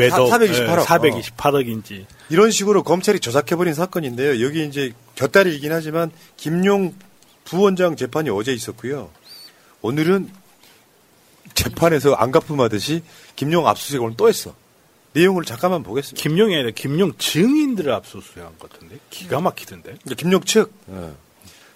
[0.01, 0.85] 매도 428억.
[0.85, 4.45] 428억인지 이런 식으로 검찰이 조작해버린 사건인데요.
[4.45, 6.95] 여기 이제 곁다리이긴 하지만 김용
[7.45, 9.11] 부원장 재판이 어제 있었고요.
[9.83, 10.31] 오늘은
[11.55, 13.03] 재판에서 안가품하듯이
[13.37, 14.55] 김용 압수수색 오늘 또 했어.
[15.13, 16.23] 내용을 잠깐만 보겠습니다.
[16.23, 19.97] 김용이 아니라 김용 증인들을 압수수색한 것 같은데 기가 막히던데.
[20.03, 21.17] 그러니까 김용 측 어.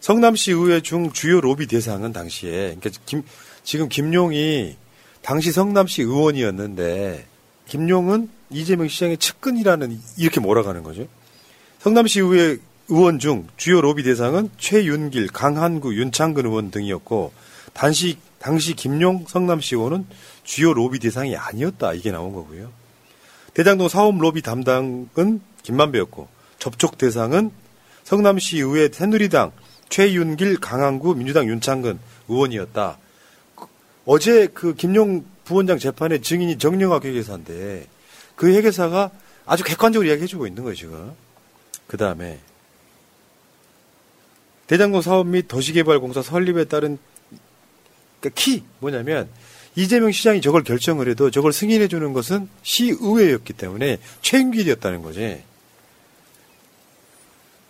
[0.00, 3.22] 성남시 의회 중 주요 로비 대상은 당시에 그러니까 김,
[3.64, 4.76] 지금 김용이
[5.22, 7.26] 당시 성남시 의원이었는데
[7.66, 11.06] 김용은 이재명 시장의 측근이라는 이렇게 몰아가는 거죠.
[11.80, 17.32] 성남시 의회 의원 중 주요 로비 대상은 최윤길, 강한구, 윤창근 의원 등이었고
[17.72, 20.06] 단시 당시 김용 성남시 의원은
[20.44, 22.70] 주요 로비 대상이 아니었다 이게 나온 거고요.
[23.54, 27.50] 대장동 사업 로비 담당은 김만배였고 접촉 대상은
[28.02, 29.52] 성남시 의회 새누리당
[29.88, 31.98] 최윤길, 강한구, 민주당 윤창근
[32.28, 32.98] 의원이었다.
[34.06, 37.86] 어제 그 김용 부원장 재판의 증인이 정영학 회계사인데
[38.36, 39.10] 그 회계사가
[39.46, 41.12] 아주 객관적으로 이야기해주고 있는 거예요 지금.
[41.86, 42.40] 그 다음에
[44.66, 46.98] 대장동 사업 및 도시개발공사 설립에 따른
[48.20, 49.28] 그러니까 키 뭐냐면
[49.76, 55.42] 이재명 시장이 저걸 결정을 해도 저걸 승인해 주는 것은 시의회였기 때문에 최윤길이었다는 거지.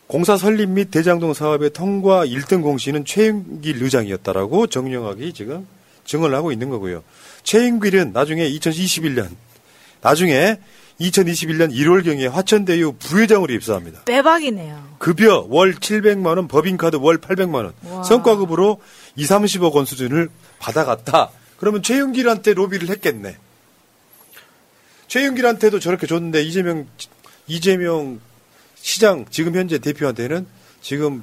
[0.07, 5.67] 공사 설립 및 대장동 사업의 통과 1등 공시는 최윤길 의장이었다라고 정영학이 지금
[6.05, 7.03] 증언을 하고 있는 거고요.
[7.43, 9.29] 최인길은 나중에 2021년
[10.01, 10.59] 나중에
[11.01, 14.03] 2021년 1월경에 화천대유 부회장으로 입사합니다.
[14.05, 14.97] 빼박이네요.
[14.99, 18.03] 급여 월 700만 원, 법인카드 월 800만 원, 와.
[18.05, 18.81] 성과급으로
[19.17, 21.31] 2, 30억 원 수준을 받아갔다.
[21.59, 23.37] 그러면 최윤길한테 로비를 했겠네.
[25.09, 26.87] 최윤길한테도 저렇게 줬는데 이재명
[27.47, 28.21] 이재명
[28.77, 30.47] 시장 지금 현재 대표한테는
[30.81, 31.23] 지금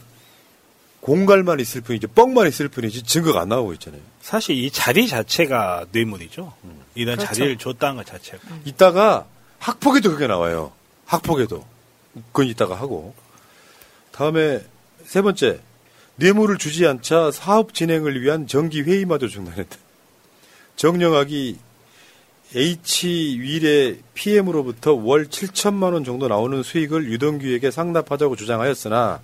[1.01, 4.01] 공갈만 있을 뿐이지 뻥만 있을 뿐이지 증거가 안 나오고 있잖아요.
[4.21, 6.53] 사실 이 자리 자체가 뇌물이죠.
[6.95, 7.33] 이런 그렇죠.
[7.33, 8.39] 자리를 줬다는 것 자체가.
[8.65, 9.25] 이따가
[9.59, 10.71] 학폭에도 그게 나와요.
[11.05, 11.65] 학폭에도.
[12.31, 13.13] 그건 이따가 하고.
[14.11, 14.63] 다음에
[15.05, 15.59] 세 번째.
[16.17, 19.77] 뇌물을 주지 않자 사업 진행을 위한 정기 회의마저 중단했다.
[20.75, 21.57] 정영학이
[22.55, 29.21] H 윌의 PM으로부터 월 7천만 원 정도 나오는 수익을 유동규에게 상납하자고 주장하였으나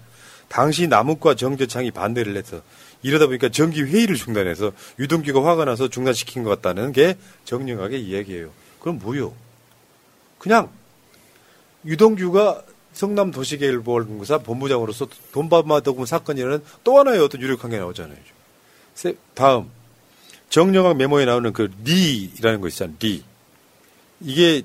[0.48, 2.62] 당시 남욱과 정재창이 반대를 해서
[3.04, 8.50] 이러다 보니까 정기 회의를 중단해서 유동규가 화가 나서 중단시킨 것 같다는 게 정영학의 이야기예요.
[8.80, 9.34] 그럼 뭐요?
[10.40, 10.70] 그냥
[11.86, 18.18] 유동규가 성남 도시개발공사 본부장으로서 돈 받아먹은 사건이라는 또 하나의 어떤 유력한 게 나오잖아요.
[18.96, 19.70] 세- 다음
[20.50, 22.96] 정영학 메모에 나오는 그 리라는 거 있잖아요.
[23.00, 23.24] 리
[24.22, 24.64] 이게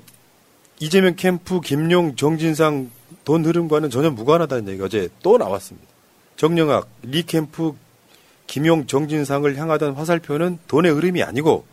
[0.79, 2.89] 이재명 캠프 김용 정진상
[3.25, 5.87] 돈 흐름과는 전혀 무관하다는 얘기가 어제 또 나왔습니다.
[6.35, 7.73] 정영학 리 캠프
[8.47, 11.65] 김용 정진상을 향하던 화살표는 돈의 흐름이 아니고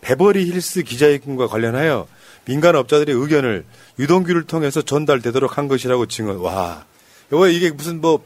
[0.00, 2.06] 베버리 힐스 기자회견과 관련하여
[2.44, 3.64] 민간 업자들의 의견을
[3.98, 6.38] 유동규를 통해서 전달되도록 한 것이라고 증언.
[6.38, 6.84] 와,
[7.30, 8.22] 이거 이게 무슨 뭐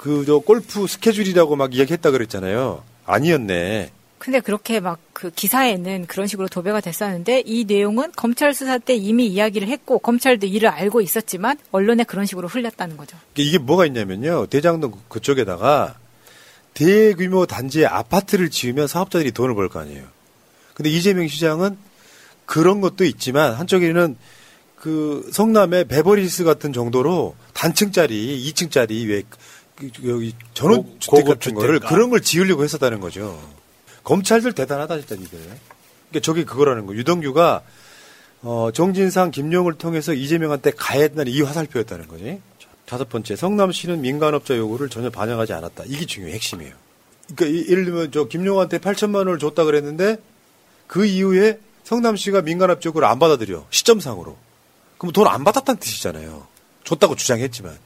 [0.00, 2.82] 그 저 골프 스케줄이라고 막 이야기했다 그랬잖아요.
[3.04, 3.90] 아니었네.
[4.20, 9.26] 근데 그렇게 막 그 기사에는 그런 식으로 도배가 됐었는데 이 내용은 검찰 수사 때 이미
[9.26, 13.18] 이야기를 했고 검찰도 이를 알고 있었지만 언론에 그런 식으로 흘렸다는 거죠.
[13.36, 14.46] 이게 뭐가 있냐면요.
[14.46, 15.96] 대장동 그쪽에다가
[16.72, 20.04] 대규모 단지에 아파트를 지으면 사업자들이 돈을 벌 거 아니에요.
[20.72, 21.76] 근데 이재명 시장은
[22.46, 24.16] 그런 것도 있지만 한쪽에는
[24.76, 29.22] 그 성남의 베버리힐스 같은 정도로 단층짜리, 2층짜리 왜
[29.76, 31.80] 그, 여기 전원 고- 주택 같은 거를.
[31.80, 33.38] 그런 걸 지으려고 했었다는 거죠.
[34.04, 35.36] 검찰들 대단하다 진짜 이게.
[35.38, 36.94] 그러니까 저게 그거라는 거.
[36.94, 37.62] 유동규가
[38.42, 42.40] 어, 정진상, 김용을 통해서 이재명한테 가해했다는 이 화살표였다는 거지.
[42.86, 45.84] 다섯 번째, 성남시는 민간업자 요구를 전혀 반영하지 않았다.
[45.86, 46.74] 이게 중요해, 핵심이에요.
[47.36, 50.16] 그러니까 이- 예를 들면 저 김용한테 8천만 원을 줬다 그랬는데
[50.88, 54.36] 그 이후에 성남시가 민간업 쪽으로 안 받아들여 시점상으로.
[54.98, 56.46] 그럼 돈 안 받았다는 뜻이잖아요.
[56.84, 57.78] 줬다고 주장했지만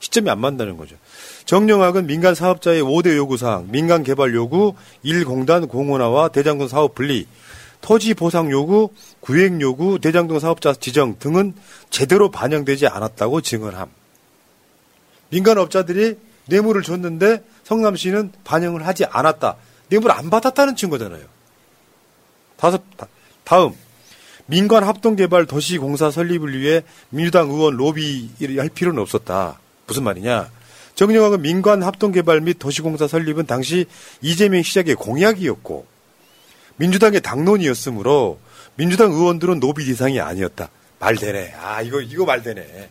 [0.00, 0.96] 시점이 안 맞는다는 거죠.
[1.44, 4.74] 정영학은 민간 사업자의 5대 요구사항, 민간 개발 요구,
[5.04, 7.26] 1공단 공원화와 대장동 사업 분리,
[7.80, 11.54] 토지 보상 요구, 구획 요구, 대장동 사업자 지정 등은
[11.90, 13.88] 제대로 반영되지 않았다고 증언함.
[15.30, 19.56] 민간 업자들이 뇌물을 줬는데 성남시는 반영을 하지 않았다.
[19.88, 21.22] 뇌물 안 받았다는 증거잖아요.
[22.56, 23.08] 다섯 다-
[23.44, 23.72] 다음
[24.46, 29.58] 민간 합동개발 도시공사 설립을 위해 민주당 의원 로비를 할 필요는 없었다.
[29.86, 30.50] 무슨 말이냐?
[30.94, 33.86] 정영학은 민간 합동개발 및 도시공사 설립은 당시
[34.20, 35.86] 이재명 시장의 공약이었고
[36.76, 38.38] 민주당의 당론이었으므로
[38.76, 40.68] 민주당 의원들은 노비 대상이 아니었다.
[40.98, 41.54] 말 되네.
[41.60, 42.90] 아 이거 이거 말 되네.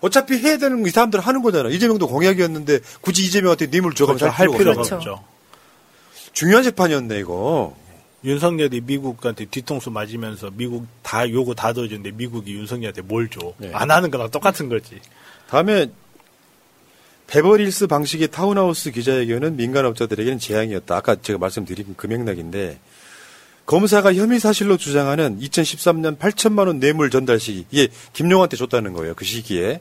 [0.00, 1.68] 어차피 해야 되는 거 이 사람들 하는 거잖아.
[1.70, 4.80] 이재명도 공약이었는데 굳이 이재명한테 뇌물 줘가면서 할 필요가.
[4.80, 5.24] 없죠.
[6.32, 7.76] 중요한 재판이었네 이거.
[8.24, 13.52] 윤석열이 미국한테 뒤통수 맞으면서 미국 다 요구 다 넣어주는데 미국이 윤석열한테 뭘 줘?
[13.58, 13.70] 네.
[13.74, 14.98] 안 하는 거랑 똑같은 거지.
[15.50, 15.90] 다음에
[17.26, 20.96] 베버리힐스 방식의 타운하우스 기자회견은 민간업자들에게는 재앙이었다.
[20.96, 22.78] 아까 제가 말씀드린 그 맥락인데
[23.66, 29.14] 검사가 혐의 사실로 주장하는 2013년 8천만 원 뇌물 전달 시기 이게 김용한테 줬다는 거예요.
[29.14, 29.80] 그 시기에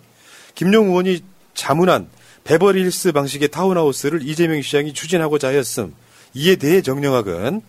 [0.56, 1.22] 김용 의원이
[1.54, 2.08] 자문한
[2.46, 5.94] 베버리힐스 방식의 타운하우스를 이재명 시장이 추진하고자 하였음.
[6.34, 7.62] 이에 대해 정영학은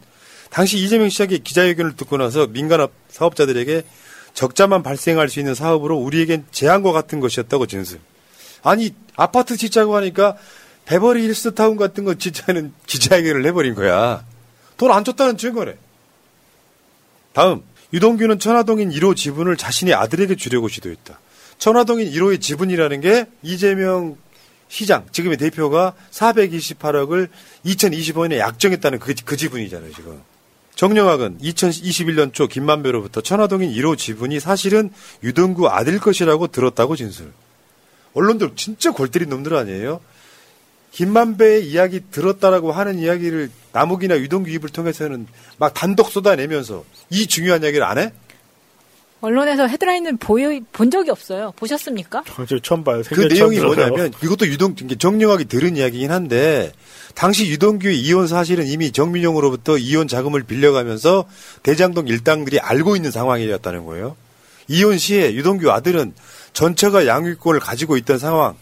[0.51, 3.83] 당시 이재명 시장의 기자회견을 듣고 나서 민간 사업자들에게
[4.35, 7.99] 적자만 발생할 수 있는 사업으로 우리에겐 재앙과 같은 것이었다고 진술.
[8.65, 10.37] 아니 아파트 짓자고 하니까
[10.87, 14.25] 베버리 힐스 타운 같은 거 짓자는 기자회견을 해버린 거야.
[14.77, 15.77] 돈 안 줬다는 증거래.
[17.33, 21.19] 다음 유동규는 천화동인 1호 지분을 자신의 아들에게 주려고 시도했다.
[21.59, 24.17] 천화동인 1호의 지분이라는 게 이재명
[24.69, 27.29] 시장 지금의 대표가 428억을
[27.65, 30.21] 2025년에 약정했다는 그, 그 지분이잖아요 지금.
[30.75, 34.91] 정영학은 2021년 초 김만배로부터 천화동인 1호 지분이 사실은
[35.23, 37.33] 유동규 아들 것이라고 들었다고 진술.
[38.15, 40.01] 언론들 진짜 골 때린 놈들 아니에요?
[40.93, 45.27] 김만배의 이야기 들었다라고 하는 이야기를 남욱이나 유동규 입을 통해서는
[45.59, 48.13] 막 단독 쏟아내면서 이 중요한 이야기를 안 해?
[49.21, 51.53] 언론에서 헤드라인을 보여 본 적이 없어요.
[51.57, 52.23] 보셨습니까?
[52.47, 53.03] 저 처음 봐요.
[53.09, 53.75] 그 내용이 들어요.
[53.75, 56.73] 뭐냐면 이것도 유동 정영학이 들은 이야기긴 한데
[57.15, 61.25] 당시 유동규의 이혼 사실은 이미 정민용으로부터 이혼 자금을 빌려가면서
[61.63, 64.15] 대장동 일당들이 알고 있는 상황이었다는 거예요.
[64.69, 66.15] 이혼 시에 유동규 아들은
[66.55, 68.57] 전처가 양육권을 가지고 있던 상황.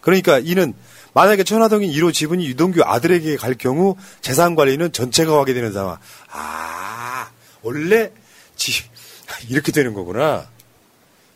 [0.00, 0.74] 그러니까 이는
[1.14, 5.96] 만약에 천화동인 1호 지분이 유동규 아들에게 갈 경우 재산 관리는 전체가 하게 되는 상황.
[6.30, 7.30] 아,
[7.62, 8.10] 원래
[8.56, 8.84] 지,
[9.48, 10.46] 이렇게 되는 거구나.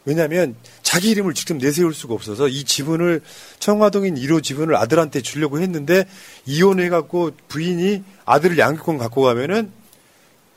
[0.04, 3.20] 왜냐하면 자기 이름을 직접 내세울 수가 없어서 이 지분을
[3.60, 6.06] 청화동인 1호 지분을 아들한테 주려고 했는데
[6.44, 9.70] 이혼해갖고 부인이 아들을 양육권 갖고 가면은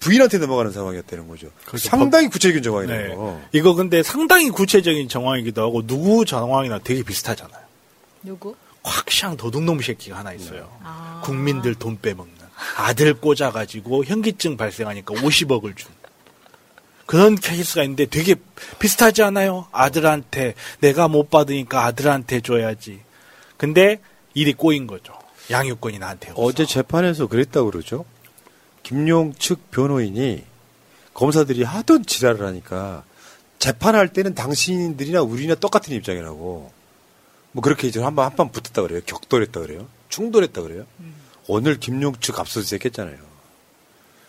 [0.06, 1.48] 부인한테 넘어가는 상황이었다는 거죠.
[1.66, 1.90] 그렇죠.
[1.90, 3.40] 상당히 구체적인 정황이네요.
[3.42, 3.48] 네.
[3.54, 7.64] 이거 근데 상당히 구체적인 정황이기도 하고 누구 정황이나 되게 비슷하잖아요.
[8.22, 8.56] 누구?
[8.84, 10.70] 확시한 도둑놈 새끼가 하나 있어요.
[11.24, 12.36] 국민들 돈 빼먹는
[12.78, 15.90] 아들 꽂아가지고 현기증 발생하니까 50억을 준.
[17.08, 18.36] 그런 케이스가 있는데 되게
[18.78, 19.66] 비슷하지 않아요?
[19.72, 23.00] 아들한테 내가 못 받으니까 아들한테 줘야지.
[23.58, 24.00] 근데
[24.36, 25.14] 일이 꼬인 거죠.
[25.50, 26.42] 양육권이 나한테 없어.
[26.44, 28.06] 어제 재판에서 그랬다고 그러죠.
[28.86, 30.46] 김용 측 변호인이
[31.16, 33.04] 검사들이 하던 지랄을 하니까
[33.58, 36.72] 재판할 때는 당신들이나 우리나 똑같은 입장이라고
[37.52, 39.02] 뭐 그렇게 이제 한번 한판 붙었다 그래요.
[39.08, 39.88] 격돌했다 그래요.
[40.10, 40.86] 충돌했다 그래요.
[41.48, 43.18] 오늘 김용 측 압수수색 했잖아요.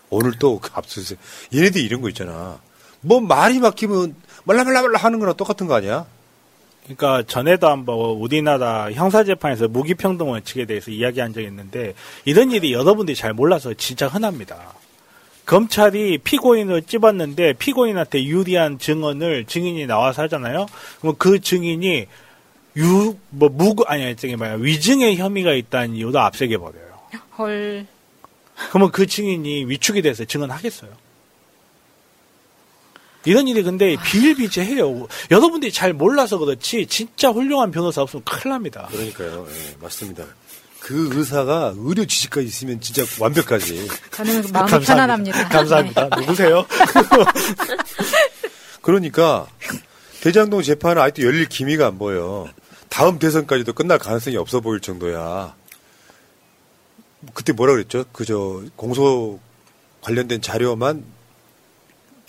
[0.09, 1.19] 오늘 또그 압수수색.
[1.53, 2.59] 얘네들 이런 거 있잖아.
[3.03, 6.07] 뭐 말이 막히면 말라말라말라 하는 거랑 똑같은 거 아니야?
[6.87, 13.33] 그러니까 전에도 한번 우리나라 형사재판에서 무기평등 원칙에 대해서 이야기한 적이 있는데 이런 일이 여러분들이 잘
[13.33, 14.75] 몰라서 진짜 흔합니다.
[15.47, 20.67] 검찰이 피고인을 찝었는데 피고인한테 유리한 증언을 증인이 나와서 하잖아요.
[21.01, 22.07] 그럼 그 증인이
[22.79, 26.87] 유, 뭐, 무고, 아니, 저기 뭐야, 위증의 혐의가 있다는 이유도 앞세게 버려요.
[27.39, 27.87] 헐.
[28.69, 30.91] 그러면 그 증인이 위축이 돼서 증언하겠어요?
[33.27, 35.09] 이런 일이 근데 비일비재해요.
[35.31, 38.89] 여러분들이 잘 몰라서 그렇지, 진짜 훌륭한 변호사 없으면 큰일 납니다.
[38.91, 39.47] 그러니까요.
[39.51, 40.25] 예, 맞습니다.
[40.81, 43.89] 그 의사가 의료 지식까지 있으면 진짜 완벽하지.
[44.13, 45.49] 저는 마음이 편안합니다.
[45.49, 46.09] 감사합니다.
[46.17, 46.65] 누구세요?
[48.83, 49.49] 그러니까
[50.21, 52.49] 대장동 재판은 아직도 열릴 기미가 안 보여.
[52.89, 55.57] 다음 대선까지도 끝날 가능성이 없어 보일 정도야.
[57.35, 58.05] 그때 뭐라 그랬죠?
[58.13, 59.41] 그저 공소
[60.03, 61.05] 관련된 자료만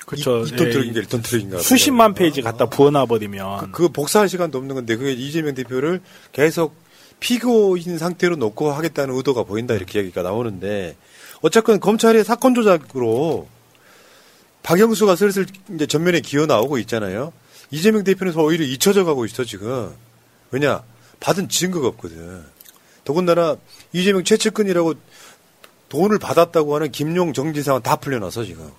[0.07, 0.41] 그쵸.
[0.43, 1.59] 2톤 예, 트럭인가 1톤 트럭인가.
[1.59, 3.71] 수십만 페이지 갖다 부어놔버리면.
[3.73, 6.01] 그 거 복사할 시간도 없는 건데 그게 이재명 대표를
[6.31, 6.75] 계속
[7.19, 10.95] 피고인 상태로 놓고 하겠다는 의도가 보인다 이렇게 얘기가 나오는데
[11.41, 13.47] 어쨌건 검찰의 사건 조작으로
[14.63, 17.33] 박영수가 슬슬 이제 전면에 기어 나오고 있잖아요.
[17.71, 19.93] 이재명 대표는 오히려 잊혀져 가고 있어 지금.
[20.51, 20.83] 왜냐
[21.19, 22.43] 받은 증거가 없거든.
[23.03, 23.57] 더군다나
[23.91, 24.93] 이재명 최측근이라고
[25.89, 28.71] 돈을 받았다고 하는 김용 정진상은 다 풀려나서 지금.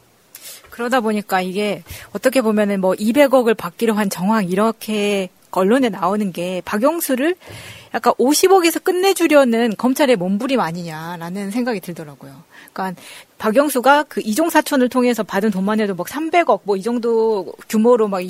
[0.79, 7.35] 그러다 보니까 이게 어떻게 보면은 뭐 200억을 받기로 한 정황 이렇게 언론에 나오는 게 박영수를
[7.95, 12.45] 약간 50억에서 끝내주려는 검찰의 몸부림 아니냐라는 생각이 들더라고요.
[12.73, 13.01] 그러니까
[13.39, 18.21] 박영수가 그 이종 사촌을 통해서 받은 돈만 해도 막 300억 뭐 이 정도 규모로 막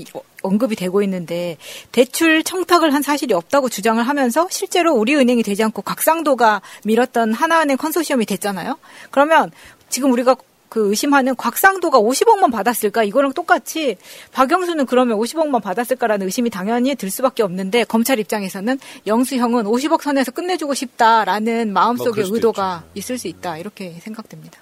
[0.41, 1.59] 언급이 되고 있는데
[1.93, 8.25] 대출 청탁을 한 사실이 없다고 주장을 하면서 실제로 우리은행이 되지 않고 곽상도가 밀었던 하나은행 컨소시엄이
[8.25, 8.79] 됐잖아요.
[9.11, 9.51] 그러면
[9.91, 10.37] 지금 우리가
[10.69, 13.97] 그 의심하는 곽상도가 50억만 받았을까 이거랑 똑같이
[14.33, 20.75] 박영수는 그러면 50억만 받았을까라는 의심이 당연히 들 수밖에 없는데 검찰 입장에서는 영수형은 50억 선에서 끝내주고
[20.75, 24.61] 싶다라는 뭐 마음속의 수도 의도가 있을 수 있다 이렇게 생각됩니다.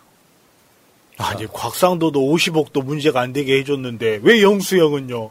[1.18, 5.30] 아니, 곽상도도 50억도 문제가 안 되게 해줬는데, 왜 영수형은요?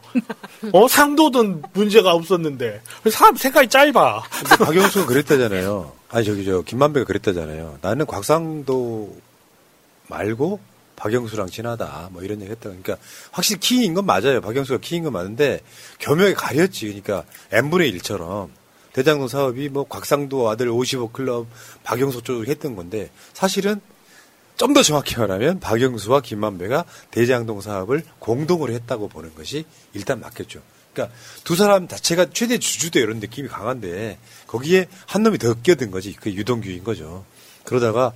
[0.72, 2.80] 어, 상도든 문제가 없었는데.
[3.08, 4.24] 사람 생각이 짧아.
[4.58, 5.92] 박영수가 그랬다잖아요.
[6.08, 7.78] 아니 저기 저 김만배가 그랬다잖아요.
[7.82, 9.16] 나는 곽상도
[10.08, 10.60] 말고
[10.96, 12.10] 박영수랑 친하다.
[12.12, 12.70] 뭐 이런 얘기 했다.
[12.70, 12.96] 그러니까
[13.30, 14.40] 확실히 키인 건 맞아요.
[14.40, 15.60] 박영수가 키인 건 맞는데
[15.98, 16.86] 겸용에 가렸지.
[16.86, 18.48] 그러니까 n분의 1처럼
[18.92, 21.46] 대장동 사업이 뭐 곽상도 아들 55 클럽
[21.84, 23.80] 박영수 쪽으로 했던 건데 사실은
[24.56, 30.62] 좀 더 정확히 말하면 박영수와 김만배가 대장동 사업을 공동으로 했다고 보는 것이 일단 맞겠죠.
[30.92, 36.14] 그러니까 두 사람 자체가 최대 주주대 이런 느낌이 강한데 거기에 한 놈이 더 껴든 거지.
[36.14, 37.26] 그게 유동규인 거죠.
[37.64, 38.14] 그러다가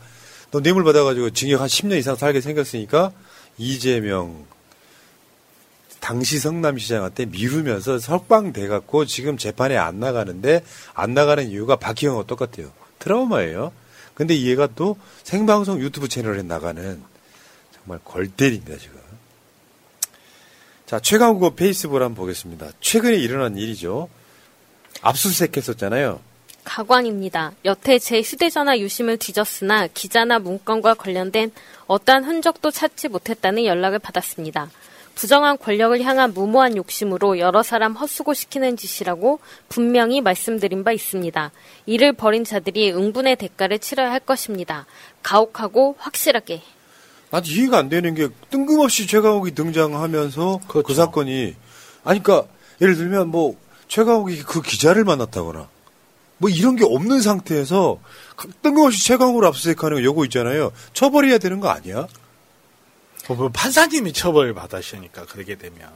[0.50, 3.12] 너 뇌물 받아가지고 징역 한 10년 이상 살게 생겼으니까
[3.58, 4.46] 이재명
[6.00, 12.72] 당시 성남시장한테 미루면서 석방돼갖고 지금 재판에 안 나가는데 안 나가는 이유가 박희영하고 똑같아요.
[12.98, 13.72] 트라우마예요.
[14.14, 17.02] 근데 이 얘가 또 생방송 유튜브 채널에 나가는
[17.74, 18.98] 정말 골때리입니다, 지금.
[20.86, 22.70] 자, 최강구 페이스북을 한번 보겠습니다.
[22.80, 24.08] 최근에 일어난 일이죠.
[25.02, 26.20] 압수수색 했었잖아요.
[26.70, 27.50] 가관입니다.
[27.64, 31.50] 여태 제 휴대전화 유심을 뒤졌으나 기자나 문건과 관련된
[31.88, 34.70] 어떠한 흔적도 찾지 못했다는 연락을 받았습니다.
[35.16, 41.50] 부정한 권력을 향한 무모한 욕심으로 여러 사람 헛수고시키는 짓이라고 분명히 말씀드린 바 있습니다.
[41.86, 44.86] 이를 벌인 자들이 응분의 대가를 치러야 할 것입니다.
[45.24, 46.62] 가혹하고 확실하게.
[47.30, 51.56] 난 이해가 안 되는 게 뜬금없이 최강욱이 등장하면서 그 사건이
[52.04, 52.48] 아니 그러니까
[52.80, 53.56] 예를 들면 뭐
[53.88, 55.68] 최강욱이 그 기자를 만났다거나
[56.40, 58.00] 뭐 이런 게 없는 상태에서
[58.62, 60.72] 뜬금없이 최강욱을 압수수색하는 거 요거 있잖아요.
[60.94, 62.08] 처벌해야 되는 거 아니야?
[63.28, 65.90] 어, 뭐 판사님이 처벌을 받으시니까 그러게 되면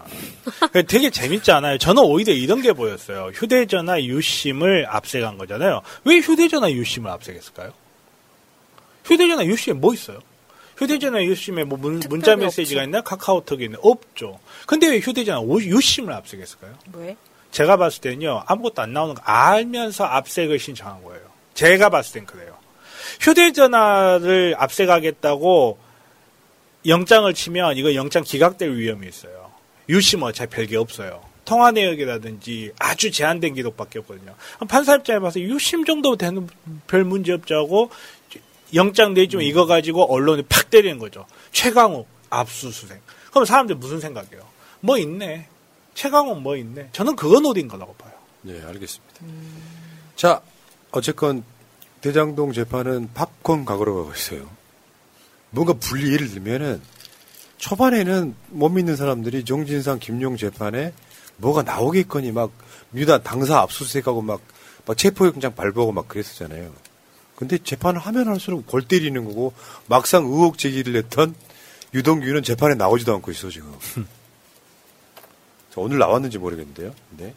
[0.87, 1.79] 되게 재밌지 않아요.
[1.79, 3.31] 저는 오히려 이런 게 보였어요.
[3.35, 5.81] 휴대전화 유심을 압색한 거잖아요.
[6.05, 7.73] 왜 휴대전화 유심을 압색했을까요?
[9.07, 10.19] 휴대전화 유심에 뭐 있어요?
[10.77, 14.39] 휴대전화 유심에 뭐 문, 문자 메시지가 있나 카카오톡이 있나 없죠.
[14.67, 16.75] 근데 왜 휴대전화 오- 유심을 압색했을까요?
[16.95, 17.17] 왜?
[17.55, 21.23] 제가 봤을 때는요 아무것도 안 나오는 거 알면서 압색을 신청한 거예요.
[21.55, 22.53] 제가 봤을 땐 그래요.
[23.21, 25.79] 휴대전화를 압색하겠다고
[26.87, 29.53] 영장을 치면 이거 영장 기각될 위험이 있어요.
[29.89, 31.23] 유심 어차피 별게 없어요.
[31.45, 34.35] 통화 내역이라든지 아주 제한된 기록밖에 없거든요.
[34.67, 36.49] 판사 입장에 봐서 유심 정도 되는
[36.89, 37.91] 별 문제 없자고
[38.75, 41.25] 영장 내주면 이거 가지고 언론이 팍 때리는 거죠.
[41.53, 43.01] 최강욱 압수수색.
[43.31, 44.43] 그럼 사람들 무슨 생각이에요?
[44.81, 45.47] 뭐 있네.
[45.95, 46.89] 최강욱 뭐 있네.
[46.93, 48.13] 저는 그거 노린 거라고 봐요.
[48.43, 49.15] 네, 알겠습니다.
[50.17, 50.43] 자,
[50.91, 51.45] 어쨌건
[52.01, 54.49] 대장동 재판은 팝콘 각오로 가고 있어요.
[55.51, 56.83] 뭔가 분리 예를 들면은
[57.59, 60.93] 초반에는 못 믿는 사람들이 정진상 김용 재판에
[61.37, 62.53] 뭐가 나오겠거니 막
[62.91, 64.41] 민주당 당사 압수수색하고 막,
[64.87, 66.73] 막 체포영장 발부하고 막 그랬었잖아요.
[67.37, 69.53] 근데 재판을 하면 할수록 골 때리는 거고
[69.87, 71.35] 막상 의혹 제기를 했던
[71.95, 73.73] 유동규는 재판에 나오지도 않고 있어 지금.
[75.81, 76.93] 오늘 나왔는지 모르겠는데요.
[77.19, 77.35] 네.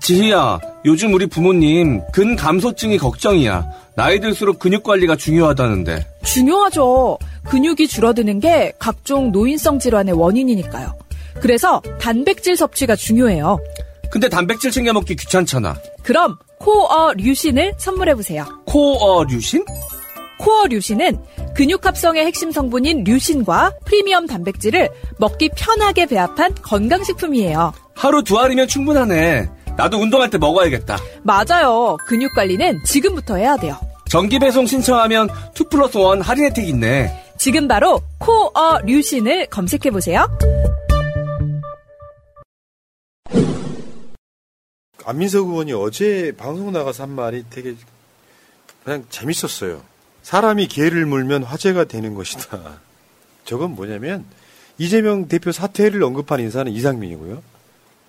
[0.00, 3.70] 지희야, 요즘 우리 부모님 근 감소증이 걱정이야.
[3.94, 6.06] 나이 들수록 근육 관리가 중요하다는데.
[6.24, 7.18] 중요하죠.
[7.44, 10.94] 근육이 줄어드는 게 각종 노인성 질환의 원인이니까요.
[11.40, 13.58] 그래서 단백질 섭취가 중요해요.
[14.10, 15.76] 근데 단백질 챙겨 먹기 귀찮잖아.
[16.02, 18.46] 그럼 코어 류신을 선물해 보세요.
[18.64, 19.64] 코어 류신?
[20.38, 21.18] 코어 류신은
[21.54, 27.72] 근육 합성의 핵심 성분인 류신과 프리미엄 단백질을 먹기 편하게 배합한 건강식품이에요.
[27.94, 29.48] 하루 두 알이면 충분하네.
[29.76, 30.96] 나도 운동할 때 먹어야겠다.
[31.22, 31.96] 맞아요.
[32.06, 33.78] 근육 관리는 지금부터 해야 돼요.
[34.08, 35.28] 정기 배송 신청하면
[35.58, 37.34] 2 플러스 1 할인 혜택 있네.
[37.38, 40.26] 지금 바로 코어 류신을 검색해 보세요.
[45.04, 47.74] 안민석 의원이 어제 방송 나가서 한 말이 되게
[48.84, 49.80] 그냥 재밌었어요.
[50.28, 52.82] 사람이 개를 물면 화제가 되는 것이다.
[53.46, 54.26] 저건 뭐냐면
[54.76, 57.42] 이재명 대표 사퇴를 언급한 인사는 이상민이고요.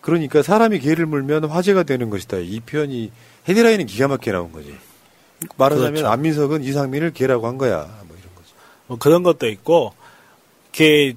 [0.02, 2.40] 그러니까 사람이 개를 물면 화제가 되는 것이다.
[2.40, 3.14] 이 표현이
[3.48, 4.76] 헤드라인은 기가 막히게 나온 거지.
[5.56, 6.08] 말하자면 그렇죠.
[6.10, 7.86] 안민석은 이상민을 개라고 한 거야.
[8.06, 8.50] 뭐 이런 거죠.
[8.88, 9.94] 뭐 그런 것도 있고,
[10.74, 11.14] 게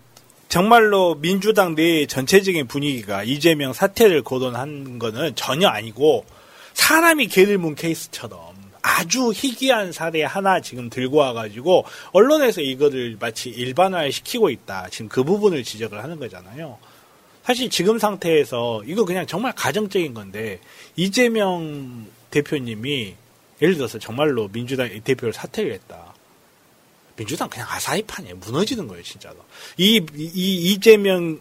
[0.49, 6.25] 정말로 민주당 내 전체적인 분위기가 이재명 사퇴를 거론한 거는 전혀 아니고
[6.75, 8.52] 사람이 개를 문 케이스처럼
[8.83, 14.89] 아주 희귀한 사례 하나 지금 들고 와가지고 언론에서 이거를 마치 일반화시키고 있다.
[14.91, 16.79] 지금 그 부분을 지적을 하는 거잖아요.
[17.45, 20.61] 사실 지금 상태에서 이거 그냥 정말 가정적인 건데
[20.97, 23.15] 이재명 대표님이
[23.61, 26.15] 예를 들어서 정말로 민주당 대표를 사퇴를 했다.
[27.17, 28.37] 민주당 그냥 아사히판이에요.
[28.37, 29.37] 무너지는 거예요, 진짜로.
[29.77, 31.41] 이, 이, 이재명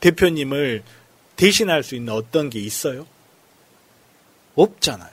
[0.00, 0.82] 대표님을
[1.36, 3.06] 대신할 수 있는 어떤 게 있어요?
[4.54, 5.10] 없잖아요.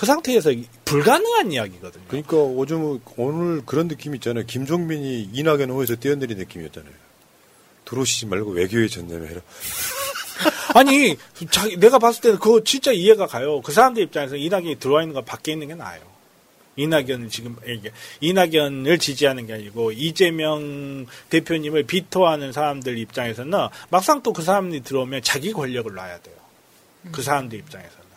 [0.00, 0.50] 그 상태에서
[0.86, 2.02] 불가능한 이야기거든요.
[2.08, 4.46] 그러니까 요즘 오늘 그런 느낌 있잖아요.
[4.46, 6.90] 김종민이 이낙연 호에서 뛰어내린 느낌이었잖아요.
[7.84, 9.42] 들어오시지 말고 외교에 전념해라.
[10.74, 11.18] 아니,
[11.50, 13.60] 자기, 내가 봤을 때는 그거 진짜 이해가 가요.
[13.60, 16.00] 그 사람들 입장에서 이낙연이 들어와 있는 거 밖에 있는 게 나아요.
[16.76, 17.56] 이낙연을 지금,
[18.22, 25.52] 이낙연을 지지하는 게 아니고, 이재명 대표님을 비토하는 사람들 입장에서는 막상 또 그 사람들이 들어오면 자기
[25.52, 26.36] 권력을 놔야 돼요.
[27.12, 28.09] 그 사람들 입장에서는.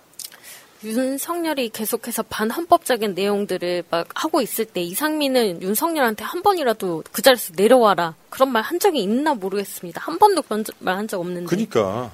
[0.84, 8.16] 윤석열이 계속해서 반헌법적인 내용들을 막 하고 있을 때 이상민은 윤석열한테 한 번이라도 그 자리에서 내려와라
[8.30, 10.02] 그런 말 한 적이 있나 모르겠습니다.
[10.02, 11.46] 한 번도 그런 말 한 적 없는데.
[11.48, 12.12] 그러니까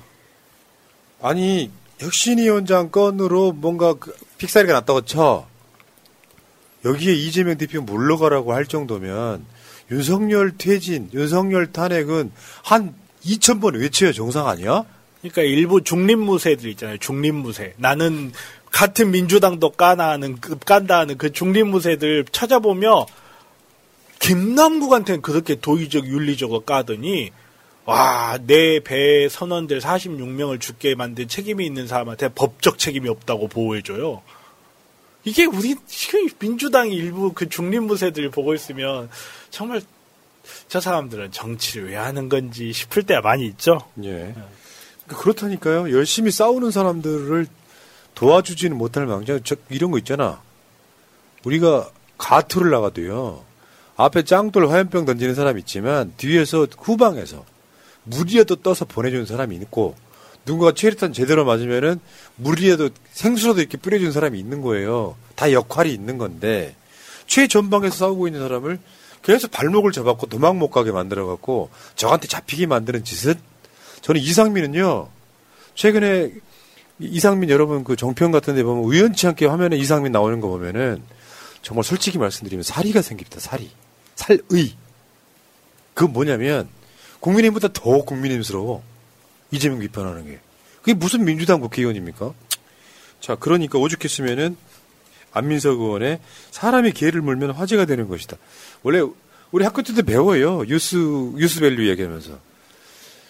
[1.22, 5.48] 아니 혁신위원장 건으로 뭔가 그 픽사리가 났다고 쳐
[6.86, 9.46] 여기에 이재명 대표 물러가라고 할 정도면
[9.92, 12.32] 윤석열 퇴진, 윤석열 탄핵은
[12.64, 12.94] 한
[13.26, 14.86] 2천 번 외쳐야 정상 아니야?
[15.22, 16.98] 그러니까 일부 중립무새들 있잖아요.
[17.00, 17.74] 중립무새.
[17.78, 18.32] 나는
[18.72, 23.06] 같은 민주당도 까나 하는, 그, 깐다 하는 그 중립무새들 찾아보면,
[24.20, 27.32] 김남국한테는 그렇게 도의적, 윤리적으로 까더니,
[27.86, 34.22] 와, 내 배 선원들 46명을 죽게 만든 책임이 있는 사람한테 법적 책임이 없다고 보호해줘요.
[35.24, 39.10] 이게 우리, 지금 민주당 일부 그 중립무새들 보고 있으면,
[39.50, 39.82] 정말,
[40.68, 43.80] 저 사람들은 정치를 왜 하는 건지 싶을 때가 많이 있죠.
[44.04, 44.34] 예.
[45.08, 45.92] 그렇다니까요.
[45.92, 47.48] 열심히 싸우는 사람들을
[48.20, 50.42] 도와주지는 못할 망정, 저, 이런 거 있잖아.
[51.46, 53.46] 우리가 가투를 나가도요.
[53.96, 57.46] 앞에 짱돌 화염병 던지는 사람 있지만 뒤에서 후방에서
[58.04, 59.96] 물이라도 떠서 보내주는 사람이 있고
[60.46, 62.02] 누군가 체류탄 제대로 맞으면은
[62.36, 65.16] 물이라도 생수라도 이렇게 뿌려주는 사람이 있는 거예요.
[65.36, 66.76] 다 역할이 있는 건데
[67.28, 68.80] 최전방에서 싸우고 있는 사람을
[69.22, 73.36] 계속 발목을 잡았고 도망 못 가게 만들어 갖고 저한테 잡히게 만드는 짓은
[74.02, 75.08] 저는 이상민은요
[75.76, 76.34] 최근에
[77.00, 81.02] 이상민 여러분 그 정평 같은 데 보면 우연치 않게 화면에 이상민 나오는 거 보면은
[81.62, 83.40] 정말 솔직히 말씀드리면 사리가 생깁니다.
[83.40, 83.70] 사리.
[84.16, 84.42] 살의.
[85.94, 86.68] 그건 뭐냐면
[87.20, 88.84] 국민의힘보다 더 국민의힘스러워.
[89.52, 90.40] 이재명 비판하는 게.
[90.80, 92.34] 그게 무슨 민주당 국회의원입니까?
[93.20, 94.56] 자, 그러니까 오죽했으면은
[95.32, 96.20] 안민석 의원의
[96.52, 98.38] 사람이 개를 물면 화제가 되는 것이다.
[98.84, 99.02] 원래
[99.52, 100.64] 우리 학교 때도 배워요.
[100.66, 102.40] 뉴스 뉴스 value 얘기하면서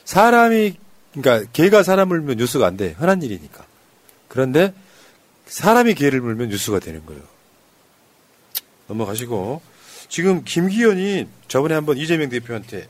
[0.05, 0.77] 사람이
[1.13, 2.91] 그러니까 개가 사람을 물면 뉴스가 안 돼.
[2.97, 3.65] 흔한 일이니까.
[4.27, 4.73] 그런데
[5.47, 7.21] 사람이 개를 물면 뉴스가 되는 거예요.
[8.87, 9.61] 넘어가시고
[10.07, 12.87] 지금 김기현이 저번에 한번 이재명 대표한테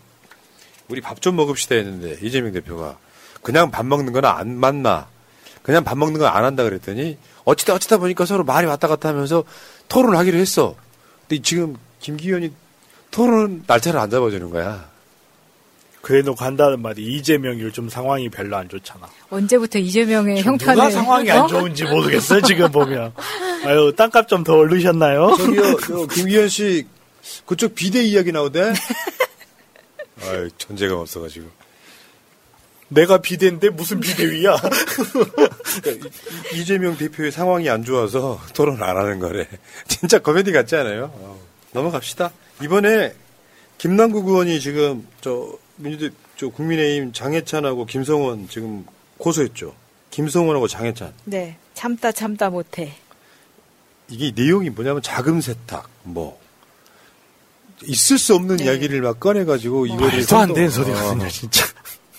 [0.88, 2.98] 우리 밥 좀 먹읍시다 했는데 이재명 대표가
[3.42, 5.08] 그냥 밥 먹는 건안 맞나
[5.64, 9.44] 그냥 밥 먹는 건 안 한다 그랬더니 어찌다 어찌다 보니까 서로 말이 왔다 갔다 하면서
[9.88, 10.76] 토론을 하기로 했어.
[11.28, 12.52] 근데 지금 김기현이
[13.12, 14.90] 토론 날짜를 안 잡아주는 거야.
[16.10, 19.08] 그래도 간다는 말이 이재명이 요즘 상황이 별로 안 좋잖아.
[19.30, 21.44] 언제부터 이재명의 누가 형편을 상황이 어?
[21.44, 23.14] 안 좋은지 모르겠어요, 지금 보면.
[23.64, 25.36] 아유, 땅값 좀 더 오르셨나요?
[25.38, 26.88] 저기요, 저 김기현 씨
[27.46, 28.74] 그쪽 비대 이야기 나오대?
[30.26, 31.48] 아유, 존재감 없어가지고.
[32.88, 34.56] 내가 비대인데 무슨 비대위야?
[36.56, 39.48] 이재명 대표의 상황이 안 좋아서 토론 안 하는 거래.
[39.88, 41.12] 진짜 코미디 같지 않아요?
[41.14, 41.40] 어.
[41.72, 42.32] 넘어갑시다.
[42.64, 43.14] 이번에
[43.78, 48.86] 김남국 의원이 지금 저 민주당 저 국민의힘 장해찬하고 김성원 지금
[49.18, 49.74] 고소했죠.
[50.12, 51.14] 김성원하고 장해찬.
[51.26, 52.94] 네, 참다 참다 못해.
[54.10, 56.40] 이게 내용이 뭐냐면 자금 세탁 뭐
[57.84, 58.66] 있을 수 없는 네.
[58.66, 61.14] 이야기를 막 꺼내가지고 이거를 뭐 말도 안 되는 어.
[61.14, 61.66] 그냥 진짜.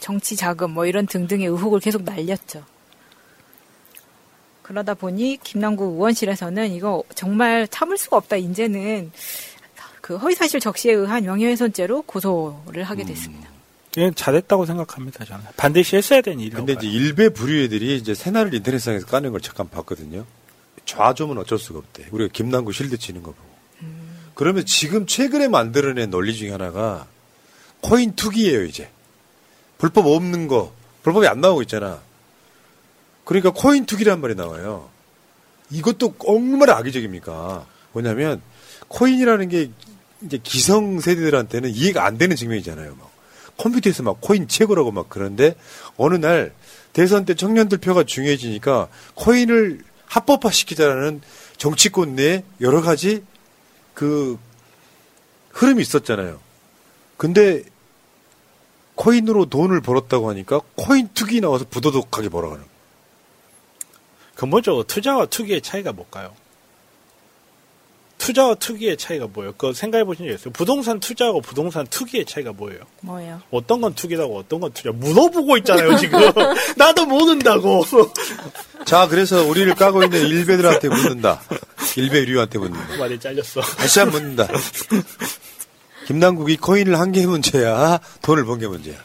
[0.00, 2.64] 정치 자금 뭐 이런 등등의 의혹을 계속 날렸죠.
[4.62, 8.36] 그러다 보니 김남국 의원실에서는 이거 정말 참을 수가 없다.
[8.36, 9.10] 이제는
[10.10, 13.48] 그 허위사실 적시에 의한 명예훼손죄로 고소를 하게 됐습니다.
[13.94, 15.44] 그냥 잘했다고 생각합니다, 저는.
[15.56, 16.66] 반드시 했어야 되는 일이라고.
[16.66, 20.26] 근데 이제 일베 부류애들이 이제 새날을 인터넷상에서 까는 걸 잠깐 봤거든요.
[20.84, 22.08] 좌좀은 어쩔 수가 없대.
[22.10, 23.48] 우리가 김남국 실드 치는 거 보고.
[24.34, 27.06] 그러면 지금 최근에 만들어낸 논리 중에 하나가
[27.80, 28.90] 코인 투기예요, 이제.
[29.78, 30.72] 불법 없는 거,
[31.04, 32.00] 불법이 안 나오고 있잖아.
[33.22, 34.90] 그러니까 코인 투기란 말이 나와요.
[35.70, 37.64] 이것도 얼마나 악의적입니까?
[37.92, 38.42] 뭐냐면
[38.88, 39.70] 코인이라는 게
[40.22, 42.96] 이제 기성 세대들한테는 이해가 안 되는 측면이잖아요.
[42.96, 43.10] 막
[43.56, 45.54] 컴퓨터에서 막 코인 채굴하고 막 그런데
[45.96, 46.52] 어느 날
[46.92, 51.20] 대선 때 청년들 표가 중요해지니까 코인을 합법화 시키자라는
[51.56, 53.24] 정치권 내 여러 가지
[53.94, 54.38] 그
[55.50, 56.40] 흐름이 있었잖아요.
[57.16, 57.62] 근데
[58.94, 62.64] 코인으로 돈을 벌었다고 하니까 코인 투기 나와서 부도덕하게 벌어가는.
[64.34, 66.34] 근본적으로 투자와 투기의 차이가 뭘까요?
[68.20, 69.52] 투자와 투기의 차이가 뭐예요?
[69.52, 70.52] 그거 생각해 보신 적 있어요?
[70.52, 72.80] 부동산 투자하고 부동산 투기의 차이가 뭐예요?
[73.00, 73.40] 뭐예요?
[73.50, 74.90] 어떤 건 투기라고 어떤 건 투자?
[74.92, 76.20] 물어보고 있잖아요, 지금.
[76.76, 77.82] 나도 모른다고.
[78.84, 81.40] 자, 그래서 우리를 까고 있는 일베들한테 묻는다.
[81.96, 82.96] 일베 유리한테 묻는다.
[82.98, 83.62] 말이 잘렸어.
[83.62, 84.48] 다시 한 번 묻는다.
[86.06, 88.00] 김남국이 코인을 한 게 문제야?
[88.22, 88.96] 돈을 번 게 문제야?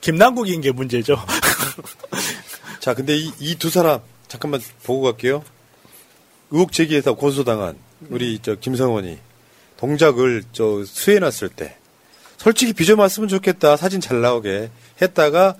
[0.00, 1.22] 김남국인 게 문제죠.
[2.80, 5.44] 자, 근데 이, 이두 사람, 잠깐만 보고 갈게요.
[6.50, 7.76] 의혹 제기해서 고소당한
[8.08, 9.18] 우리 저 김성원이
[9.76, 11.76] 동작을 저 수해놨을 때
[12.36, 13.76] 솔직히 빚어맞으면 좋겠다.
[13.76, 14.70] 사진 잘 나오게
[15.02, 15.56] 했다가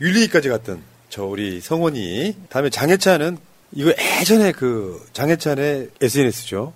[0.00, 3.38] 윤리까지 갔던 저 우리 성원이 다음에 장해찬은
[3.72, 6.72] 이거 예전에 그 장해찬의 SNS죠.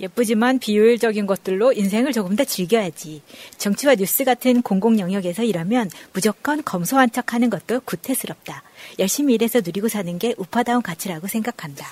[0.00, 3.22] 예쁘지만 비효율적인 것들로 인생을 조금 더 즐겨야지.
[3.56, 8.62] 정치와 뉴스 같은 공공 영역에서 일하면 무조건 검소한 척 하는 것도 구태스럽다.
[8.98, 11.86] 열심히 일해서 누리고 사는 게 우파다운 가치라고 생각한다.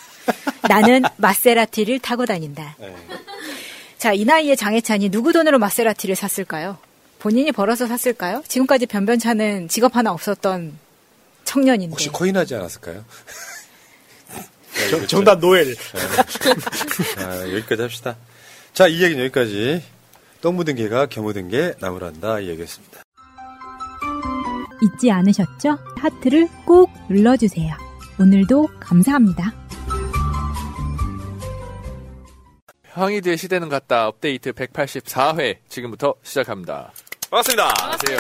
[0.69, 2.77] 나는 마세라티를 타고 다닌다.
[3.99, 6.79] 자, 이 나이에 장혜찬이 누구 돈으로 마세라티를 샀을까요?
[7.19, 8.43] 본인이 벌어서 샀을까요?
[8.47, 10.77] 지금까지 변변찮은 직업 하나 없었던
[11.45, 11.91] 청년인데.
[11.93, 13.05] 혹시 코인하지 않았을까요?
[14.91, 15.75] 정- 정답 노엘.
[17.19, 18.17] 아, 여기까지 합시다.
[18.75, 19.83] 자, 이 얘기는 여기까지.
[20.43, 23.01] 똥 묻은 개가 겨 묻은 게 나무란다 이 얘기였습니다.
[24.83, 25.79] 잊지 않으셨죠?
[25.97, 27.73] 하트를 꼭 눌러주세요.
[28.21, 29.53] 오늘도 감사합니다.
[32.95, 36.93] 황희두의 시대는 같다 업데이트 184회 지금부터 시작합니다.
[37.29, 37.75] 반갑습니다.
[37.83, 38.19] 안녕하세요.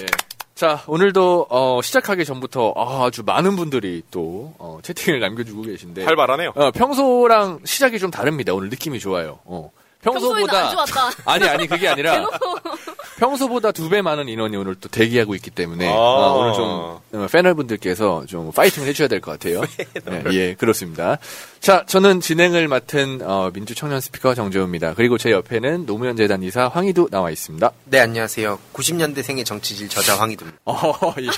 [0.00, 0.06] 예.
[0.54, 6.52] 자, 오늘도 어, 시작하기 전부터 아, 주 많은 분들이 또 어, 채팅을 남겨주고 계신데 활발하네요.
[6.54, 8.54] 어, 평소랑 시작이 좀 다릅니다.
[8.54, 9.40] 오늘 느낌이 좋아요.
[9.44, 9.72] 어.
[10.04, 11.10] 평소보다 안 좋았다.
[11.24, 12.26] 아니 아니 그게 아니라
[13.18, 15.94] 평소보다 두 배 많은 인원이 오늘 또 대기하고 있기 때문에 아.
[15.96, 19.60] 어, 오늘 좀 어, 패널분들께서 좀 파이팅을 해줘야 될 것 같아요.
[20.04, 21.18] 네, 예, 그렇습니다.
[21.60, 24.94] 자, 저는 진행을 맡은 어, 민주청년 스피커 정재우입니다.
[24.94, 27.70] 그리고 제 옆에는 노무현 재단 이사 황희두 나와 있습니다.
[27.84, 28.58] 네, 안녕하세요.
[28.72, 30.58] 90년대생의 정치질 저자 황희두입니다.
[30.64, 31.28] 어, 예.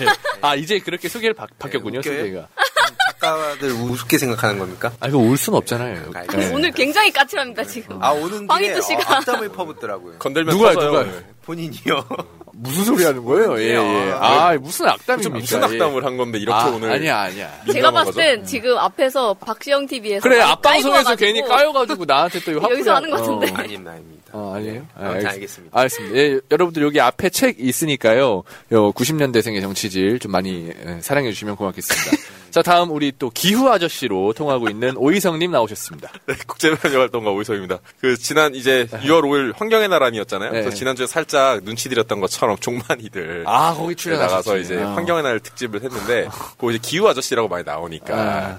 [0.41, 2.19] 아, 이제 그렇게 소개를 바, 바뀌었군요, 웃겨요?
[2.19, 2.49] 소개가.
[3.27, 4.93] 작가들 우습게 생각하는 겁니까?
[5.01, 6.13] 아, 이거 울순 없잖아요.
[6.37, 6.53] 네.
[6.53, 8.03] 오늘 굉장히 까칠합니다 지금.
[8.03, 10.19] 아, 오는 길에 어, 앞담을 퍼붓더라고요.
[10.19, 10.87] 건들면 터져요.
[10.87, 11.36] 누가요?
[11.47, 12.05] 본인이요.
[12.59, 13.59] 무슨 소리 하는 거예요?
[13.61, 14.13] 예, 예.
[14.19, 15.39] 아, 무슨 악담입니까?
[15.39, 17.51] 무슨 악담을 한 건데 이렇게 아, 오늘 아니야, 아니야.
[17.71, 23.11] 제가 봤을 땐 지금 앞에서 박시영 TV에서 그래, 앞방송에서 괜히 까여가지고 나한테 또 여기서 하는
[23.11, 23.51] 것 같은데.
[23.51, 23.55] 어.
[23.57, 24.17] 아닙니다, 아닙니다.
[24.33, 24.87] 어, 아니에요?
[24.97, 25.79] 아, 아무튼 알겠- 알겠습니다.
[25.79, 26.17] 알겠습니다.
[26.17, 28.43] 예, 여러분들 여기 앞에 책 있으니까요.
[28.73, 32.11] 요 90년대생의 정치질 좀 많이 예, 사랑해 주시면 고맙겠습니다.
[32.51, 36.11] 자, 다음 우리 또 기후 아저씨로 통하고 있는 오이성님 나오셨습니다.
[36.27, 37.81] 네, 국제변경 활동가 오이성입니다.
[38.01, 40.53] 그 지난 이제 6월 5일 환경의 나라이었잖아요.
[40.53, 40.61] 네.
[40.63, 44.33] 그래서 지난주에 살짝 눈치 드렸던 것처럼 종만이들 아, 거기 출연하셨지.
[44.35, 44.95] 나가서 이제 아.
[44.95, 46.29] 환경의 날 특집을 했는데
[46.59, 48.59] 그 이제 기후 아저씨라고 많이 나오니까 아.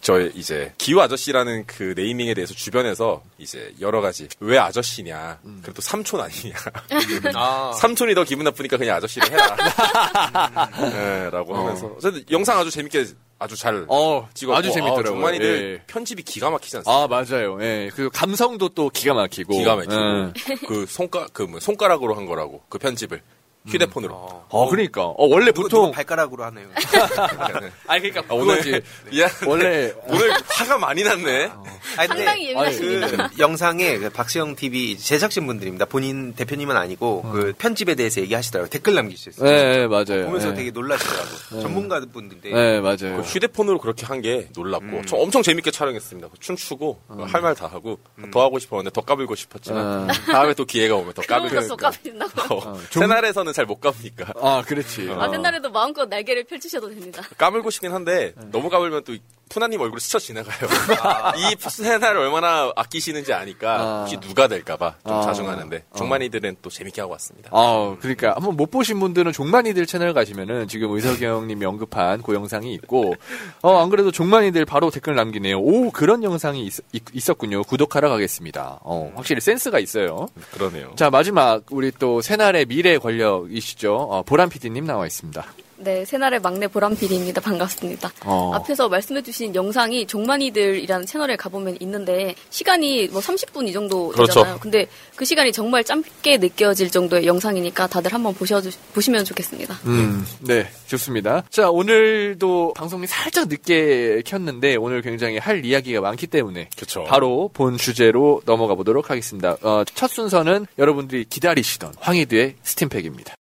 [0.00, 5.60] 저 이제 기후 아저씨라는 그 네이밍에 대해서 주변에서 이제 여러 가지 왜 아저씨냐 음.
[5.62, 6.54] 그래도 삼촌 아니냐
[7.34, 7.72] 아.
[7.78, 9.56] 삼촌이 더 기분 나쁘니까 그냥 아저씨를 해라
[10.90, 11.58] 네, 라고 어.
[11.58, 11.90] 하면서
[12.30, 13.06] 영상 아주 재밌게
[13.38, 15.04] 아주 잘 어, 찍었고 아주 재밌더라고요.
[15.04, 15.86] 정만이들 예.
[15.86, 17.02] 편집이 기가 막히지 않습니까?
[17.02, 17.62] 아, 맞아요.
[17.62, 17.90] 예.
[17.94, 19.52] 그 감성도 또 기가 막히고.
[19.58, 20.32] 기가 막히고 예.
[20.66, 23.20] 그 손가 그 뭐 손가락으로 한 거라고 그 편집을
[23.66, 24.14] 휴대폰으로.
[24.48, 25.04] 어, 그러니까.
[25.04, 25.80] 어, 원래 누구, 보통.
[25.82, 26.66] 누구 발가락으로 하네요.
[27.86, 28.80] 아니, 그러니까, 아, 오늘 그거지.
[29.10, 29.30] 미안.
[29.46, 29.92] 원래.
[30.06, 31.50] 오늘 화가 많이 났네.
[31.96, 33.28] 아니, 근데 상당히 예민하십니다.
[33.28, 35.86] 그 영상에 그 박수영 TV 제작진 분들입니다.
[35.86, 38.68] 본인 대표님은 아니고 그 편집에 대해서 얘기하시더라고요.
[38.70, 39.48] 댓글 남기셨어요.
[39.48, 40.26] 네, 네, 맞아요.
[40.26, 40.54] 보면서 네.
[40.56, 41.28] 되게 놀라시더라고.
[41.52, 41.60] 네.
[41.60, 42.50] 전문가 분들인데.
[42.50, 43.16] 네, 맞아요.
[43.16, 46.28] 그 휴대폰으로 그렇게 한 게 놀랍고 저 엄청 재밌게 촬영했습니다.
[46.40, 46.98] 춤추고
[47.28, 47.98] 할말 다 하고
[48.32, 50.12] 더 하고 싶었는데 더 까불고 싶었지만 어.
[50.32, 52.54] 다음에 또 기회가 오면 더 까불고 것도 까불린다고.
[52.56, 54.34] 어, 새날에서는 잘못 까부니까.
[54.36, 55.08] 아, 그렇지.
[55.08, 55.20] 어.
[55.20, 57.22] 아, 옛날에도 마음껏 날개를 펼치셔도 됩니다.
[57.38, 59.16] 까불고 싶긴 한데 너무 까불면 또
[59.48, 60.68] 푸나님 얼굴이 스쳐 지나가요.
[61.38, 64.00] 이 새날을 얼마나 아끼시는지 아니까 아.
[64.00, 65.22] 혹시 누가 될까봐 좀 아.
[65.22, 65.96] 자중하는데 어.
[65.96, 67.50] 종만이들은 또 재밌게 하고 왔습니다.
[67.52, 73.14] 아, 그러니까 한번 못 보신 분들은 종만이들 채널 가시면은 지금 의석영님이 언급한 그 영상이 있고,
[73.62, 75.58] 어, 안 그래도 종만이들 바로 댓글 남기네요.
[75.58, 78.80] 오, 그런 영상이 있, 었군요 구독하러 가겠습니다.
[78.82, 80.28] 어, 확실히 센스가 있어요.
[80.52, 80.92] 그러네요.
[80.96, 83.94] 자, 마지막 우리 또 새날의 미래 권력이시죠.
[83.94, 85.44] 어, 보람 PD님 나와 있습니다.
[85.78, 87.40] 네, 새날의 막내 보람 PD입니다.
[87.40, 88.10] 반갑습니다.
[88.24, 88.52] 어.
[88.54, 94.40] 앞에서 말씀해주신 영상이 종만이들이라는 채널에 가보면 있는데 시간이 뭐 30분 이 정도 그렇죠.
[94.40, 94.58] 되잖아요.
[94.60, 98.60] 근데 그 시간이 정말 짧게 느껴질 정도의 영상이니까 다들 한번 보셔
[98.94, 99.74] 보시면 좋겠습니다.
[99.84, 101.44] 음, 네, 좋습니다.
[101.50, 107.04] 자, 오늘도 방송이 살짝 늦게 켰는데 오늘 굉장히 할 이야기가 많기 때문에 그쵸.
[107.04, 109.56] 바로 본 주제로 넘어가 보도록 하겠습니다.
[109.62, 113.34] 어, 첫 순서는 여러분들이 기다리시던 황희드의 스팀팩입니다.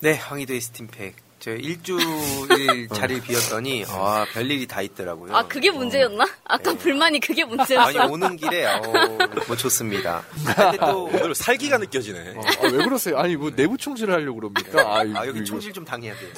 [0.00, 1.16] 네, 황희도의 스팀팩.
[1.40, 5.36] 저 일주일 자리를 비웠더니 아 별일이 다 있더라고요.
[5.36, 6.26] 아 그게 문제였나?
[6.42, 7.80] 아까 불만이 그게 문제였어.
[7.86, 8.82] 아니 오는 길에 어,
[9.46, 10.24] 뭐 좋습니다.
[10.44, 12.34] 근데 또 오늘 살기가 느껴지네.
[12.36, 13.18] 아, 왜 그러세요?
[13.18, 14.98] 아니, 뭐 내부 총질을 하려고 그럽니까?
[14.98, 15.44] 아유, 아 여기 이거.
[15.46, 16.30] 총질 좀 당해야 돼요.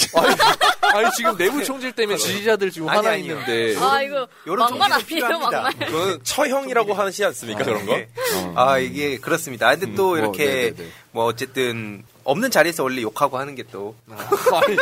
[0.93, 3.33] 아니, 지금 내부 총질 때문에 지지자들 지금 아니, 화나 아니요.
[3.33, 3.77] 있는데.
[3.83, 5.39] 아 이거 요런 막말 아니에요.
[5.39, 5.73] 막말.
[5.79, 7.95] 그건 처형이라고 하시 않습니까 그런 거?
[7.97, 8.09] 네.
[8.55, 9.71] 아 이게 그렇습니다.
[9.75, 10.91] 근데 또 뭐, 이렇게 네네네.
[11.13, 13.95] 뭐 어쨌든 없는 자리에서 원래 욕하고 하는 게 또.
[14.09, 14.77] 아니,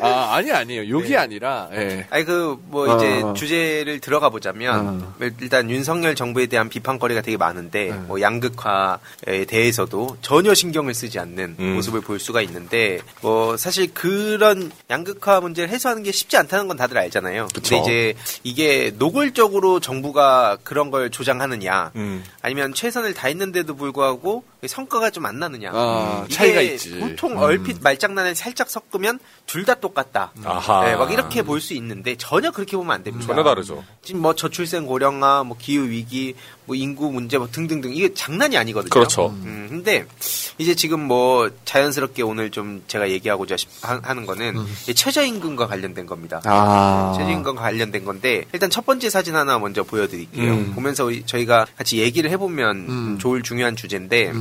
[0.00, 0.88] 아, 아니, 아니에요.
[0.88, 2.06] 욕이 아니라, 예.
[2.10, 3.32] 아니 그뭐 이제 어.
[3.34, 10.94] 주제를 들어가 보자면 일단 윤석열 정부에 대한 비판거리가 되게 많은데 뭐 양극화에 대해서도 전혀 신경을
[10.94, 11.74] 쓰지 않는 음.
[11.74, 16.98] 모습을 볼 수가 있는데 뭐 사실 그런 양극화 문제를 해소하는 게 쉽지 않다는 건 다들
[16.98, 17.48] 알잖아요.
[17.54, 17.76] 그쵸.
[17.76, 22.24] 근데 이제 이게 노골적으로 정부가 그런 걸 조장하느냐 음.
[22.42, 25.70] 아니면 최선을 다했는데도 불구하고 성과가 좀 안 나느냐.
[25.72, 26.98] 아, 이게 차이가 있지.
[26.98, 27.38] 보통 음.
[27.38, 30.32] 얼핏 말장난을 살짝 섞으면 둘다 똑같다.
[30.44, 30.84] 아하.
[30.86, 33.26] 네, 막 이렇게 볼 수 있는데 전혀 그렇게 보면 안 됩니다.
[33.26, 33.84] 전혀 다르죠.
[34.02, 38.88] 지금 뭐 저출생 고령화, 뭐 기후 위기, 뭐 인구 문제 뭐 등등등 이게 장난이 아니거든요.
[38.90, 39.26] 그렇죠.
[39.44, 40.06] 음, 근데
[40.58, 44.56] 이제 지금 뭐 자연스럽게 오늘 좀 제가 얘기하고자 하- 하는 거는
[44.88, 46.38] 이 최저임금과 관련된 겁니다.
[46.46, 46.50] 음.
[46.50, 47.12] 아.
[47.14, 50.52] 네, 최저임금과 관련된 건데 일단 첫 번째 사진 하나 먼저 보여드릴게요.
[50.52, 50.72] 음.
[50.74, 53.18] 보면서 저희가 같이 얘기를 해보면 음.
[53.18, 54.32] 좋을 중요한 주제인데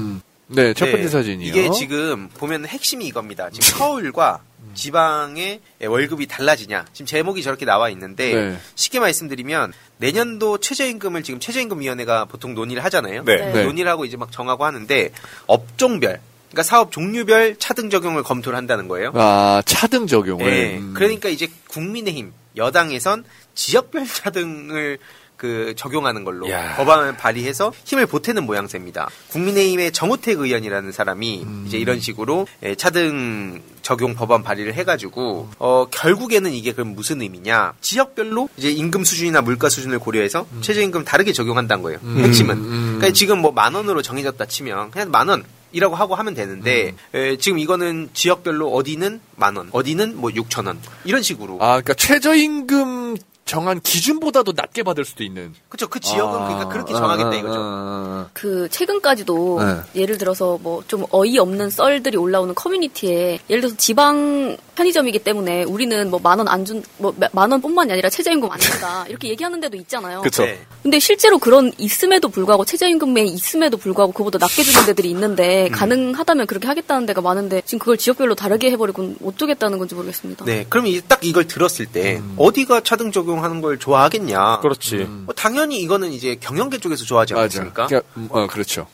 [0.48, 1.48] 네, 첫 번째 네, 사진이요.
[1.50, 3.50] 이게 지금 보면 핵심이 이겁니다.
[3.50, 4.42] 지금 서울과
[4.74, 6.86] 지방의 월급이 달라지냐.
[6.94, 8.58] 지금 제목이 저렇게 나와 있는데 네.
[8.76, 13.24] 쉽게 말씀드리면 내년도 최저임금을 지금 최저임금위원회가 보통 논의를 하잖아요.
[13.24, 13.52] 네.
[13.52, 13.64] 네.
[13.64, 15.12] 논의를 하고 이제 막 정하고 하는데
[15.48, 16.20] 업종별
[16.54, 19.12] 그러니까 사업 종류별 차등 적용을 검토를 한다는 거예요.
[19.16, 20.46] 아, 차등 적용을.
[20.46, 20.78] 네.
[20.78, 20.94] 음.
[20.96, 23.24] 그러니까 이제 국민의힘 여당에선
[23.56, 25.00] 지역별 차등을
[25.44, 26.74] 그 적용하는 걸로 야.
[26.78, 29.10] 법안을 발의해서 힘을 보태는 모양새입니다.
[29.28, 31.66] 국민의힘의 정우택 의원이라는 사람이 음.
[31.68, 37.74] 이제 이런 식으로 예, 차등 적용 법안 발의를 해가지고 어 결국에는 이게 그럼 무슨 의미냐?
[37.82, 42.00] 지역별로 이제 임금 수준이나 물가 수준을 고려해서 최저임금 다르게 적용한다는 거예요.
[42.04, 42.20] 음.
[42.24, 42.56] 핵심은.
[42.56, 42.82] 음.
[43.00, 45.44] 그러니까 지금 뭐 만 원으로 정해졌다 치면 그냥 만 원.
[45.76, 47.18] 이라고 하고 하면 되는데 음.
[47.18, 51.56] 에, 지금 이거는 지역별로 어디는 만 원, 어디는 뭐 6천 원 이런 식으로.
[51.62, 55.54] 아, 그러니까 최저임금 정한 기준보다도 낮게 받을 수도 있는.
[55.68, 55.88] 그렇죠.
[55.88, 57.60] 그 지역은 아, 그러니까 그렇게 아, 정하겠다 아, 이거죠.
[57.60, 60.02] 아, 그 최근까지도 네.
[60.02, 66.20] 예를 들어서 뭐 좀 어이없는 썰들이 올라오는 커뮤니티에 예를 들어서 지방 편의점이기 때문에 우리는 뭐
[66.20, 70.22] 만 원 안 준 뭐 만 원뿐만이 아니라 최저임금 안 준다 이렇게 얘기하는 데도 있잖아요.
[70.22, 70.44] 그쵸.
[70.46, 70.60] 네.
[70.82, 76.68] 근데 실제로 그런 있음에도 불구하고 최저임금이 있음에도 불구하고 그보다 낮게 주는 데들이 있는데 가능하다면 그렇게
[76.68, 80.46] 하겠다는 데가 많은데 지금 그걸 지역별로 다르게 해버리고 어쩌겠다는 건지 모르겠습니다.
[80.46, 80.66] 네.
[80.70, 84.60] 그럼 이- 딱 이걸 들었을 때 어디가 차등 적용하는 걸 좋아하겠냐?
[84.62, 84.96] 그렇지.
[85.26, 87.34] 뭐 당연히 이거는 이제 경영계 쪽에서 좋아하지.
[87.36, 87.88] 않습니까?
[87.88, 88.88] 그러니까, 음, 어, 그렇죠.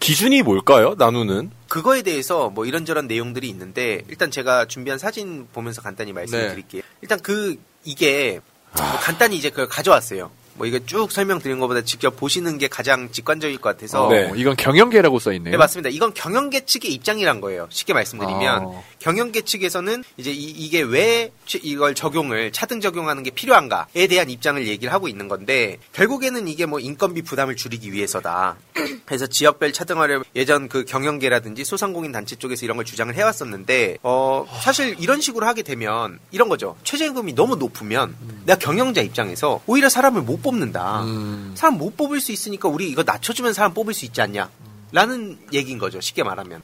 [0.00, 0.94] 기준이 뭘까요?
[0.98, 1.50] 나누는?
[1.68, 6.50] 그거에 대해서 뭐 이런저런 내용들이 있는데 일단 제가 준비한 사진 보면서 간단히 말씀을 네.
[6.50, 6.82] 드릴게요.
[7.00, 8.40] 일단 그 이게
[8.76, 10.30] 뭐 간단히 이제 그걸 가져왔어요.
[10.56, 15.18] 뭐 이거 쭉 설명드린 것보다 직접 보시는 게 가장 직관적일 것 같아서 어, 이건 경영계라고
[15.18, 15.50] 써 있네요.
[15.52, 15.90] 네, 맞습니다.
[15.90, 17.66] 이건 경영계 측의 입장이란 거예요.
[17.70, 18.82] 쉽게 말씀드리면 아.
[19.00, 24.92] 경영계 측에서는 이제 이, 게왜 취- 이걸 적용을 차등 적용하는 게 필요한가에 대한 입장을 얘기를
[24.92, 28.56] 하고 있는 건데 결국에는 이게 뭐 인건비 부담을 줄이기 위해서다.
[29.04, 34.96] 그래서 지역별 차등화를 예전 그 경영계라든지 소상공인 단체 쪽에서 이런 걸 주장을 해왔었는데 어 사실
[34.98, 36.76] 이런 식으로 하게 되면 이런 거죠.
[36.84, 38.14] 최저임금이 너무 높으면
[38.46, 41.04] 내가 경영자 입장에서 오히려 사람을 못 뽑는다.
[41.56, 44.48] 사람 못 뽑을 수 있으니까 우리 이거 낮춰주면 사람 뽑을 수 있지 않냐.
[44.92, 46.00] 라는 얘기인 거죠.
[46.00, 46.62] 쉽게 말하면.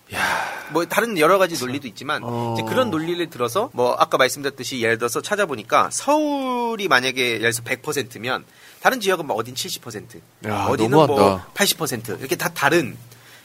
[0.71, 2.23] 뭐 다른 여러 가지 논리도 있지만
[2.55, 8.45] 이제 그런 논리를 들어서 뭐 아까 말씀드렸듯이 예를 들어서 찾아보니까 서울이 만약에 예를 들어서 100%면
[8.81, 10.91] 다른 지역은 뭐 어딘 70%, 야, 어디는.
[10.91, 12.97] 뭐 80% 이렇게 다 다른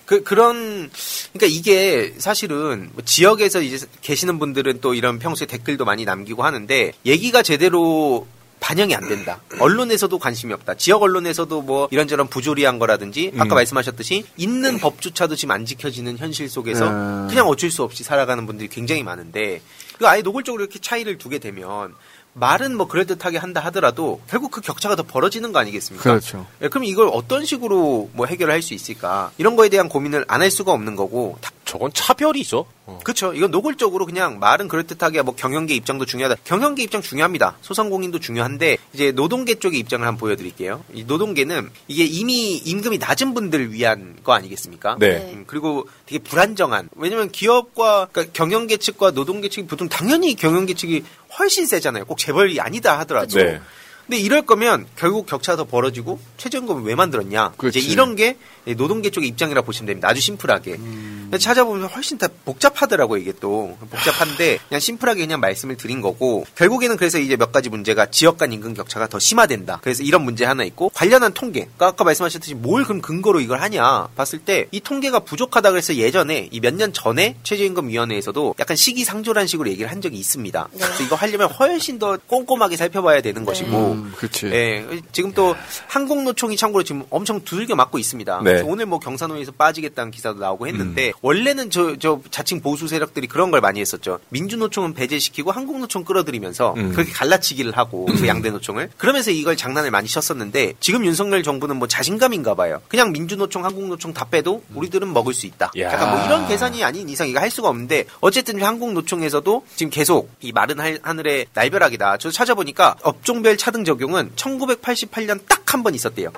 [0.05, 0.91] 그 그런
[1.33, 6.91] 그러니까 이게 사실은 뭐 지역에서 이제 계시는 분들은 또 이런 평소에 댓글도 많이 남기고 하는데
[7.07, 8.27] 얘기가 제대로
[8.59, 9.41] 반영이 안 된다.
[9.59, 10.75] 언론에서도 관심이 없다.
[10.75, 13.55] 지역 언론에서도 뭐 이런저런 부조리한 거라든지 아까 음.
[13.55, 17.27] 말씀하셨듯이 있는 법조차도 지금 안 지켜지는 현실 속에서 음.
[17.29, 19.61] 그냥 어쩔 수 없이 살아가는 분들이 굉장히 많은데
[19.97, 21.93] 그 아예 노골적으로 이렇게 차이를 두게 되면
[22.37, 26.03] 말은 뭐 그럴듯하게 한다 하더라도 결국 그 격차가 더 벌어지는 거 아니겠습니까?
[26.03, 26.45] 그렇죠.
[26.61, 29.31] 예, 그럼 이걸 어떤 식으로 뭐 해결할 수 있을까?
[29.37, 31.37] 이런 거에 대한 고민을 안 할 수가 없는 거고.
[31.65, 32.67] 저건 차별이죠.
[33.03, 33.33] 그렇죠.
[33.33, 36.39] 이건 노골적으로 그냥 말은 그럴듯하게 뭐 경영계 입장도 중요하다.
[36.43, 37.57] 경영계 입장 중요합니다.
[37.61, 40.83] 소상공인도 중요한데 이제 노동계 쪽의 입장을 한번 보여드릴게요.
[40.93, 44.97] 이 노동계는 이게 이미 임금이 낮은 분들 위한 거 아니겠습니까?
[44.99, 45.31] 네.
[45.33, 46.89] 음, 그리고 되게 불안정한.
[46.95, 51.03] 왜냐면 기업과 그러니까 경영계 측과 노동계 측이 보통 당연히 경영계 측이
[51.39, 52.05] 훨씬 세잖아요.
[52.05, 53.37] 꼭 재벌이 아니다 하더라도.
[53.37, 53.61] 네.
[54.07, 57.53] 근데 이럴 거면 결국 격차가 더 벌어지고 최저임금을 왜 만들었냐?
[57.57, 57.79] 그렇지.
[57.79, 60.07] 이제 이런 게 노동계 쪽의 입장이라 보시면 됩니다.
[60.07, 60.77] 아주 심플하게.
[60.77, 63.75] 근데 찾아보면 훨씬 다 복잡하더라고요, 이게 또.
[63.89, 68.53] 복잡한데 그냥 심플하게 그냥 말씀을 드린 거고 결국에는 그래서 이제 몇 가지 문제가 지역 간
[68.53, 69.79] 임금 격차가 더 심화된다.
[69.81, 71.61] 그래서 이런 문제 하나 있고 관련한 통계.
[71.61, 76.49] 그러니까 아까 말씀하셨듯이 뭘 그럼 근거로 이걸 하냐 봤을 때 이 통계가 부족하다 그래서 예전에
[76.51, 80.67] 이 몇 년 전에 최저임금 위원회에서도 약간 시기상조란 식으로 얘기를 한 적이 있습니다.
[80.73, 84.47] 그래서 이거 하려면 훨씬 더 꼼꼼하게 살펴봐야 되는 것이고 음, 그치.
[84.47, 85.55] 예, 지금 또
[85.87, 88.41] 한국노총이 참고로 지금 엄청 두들겨 맞고 있습니다.
[88.43, 88.61] 네.
[88.65, 93.61] 오늘 뭐 경산호에서 빠지겠다는 기사도 나오고 했는데 원래는 저, 저 자칭 보수 세력들이 그런 걸
[93.61, 94.19] 많이 했었죠.
[94.29, 96.91] 민주노총은 배제시키고 한국노총 끌어들이면서 음.
[96.91, 101.87] 그렇게 갈라치기를 하고 그 양대 노총을 그러면서 이걸 장난을 많이 쳤었는데 지금 윤석열 정부는 뭐
[101.87, 102.81] 자신감인가 봐요.
[102.89, 105.71] 그냥 민주노총, 한국노총 다 빼도 우리들은 먹을 수 있다.
[105.79, 105.93] 야.
[105.93, 110.51] 약간 뭐 이런 계산이 아닌 이상 이거 할 수가 없는데 어쨌든 한국노총에서도 지금 계속 이
[110.51, 112.17] 마른 하- 하늘의 날벼락이다.
[112.17, 116.31] 저 찾아보니까 업종별 차등 적용은 1988년 딱 한 번 있었대요.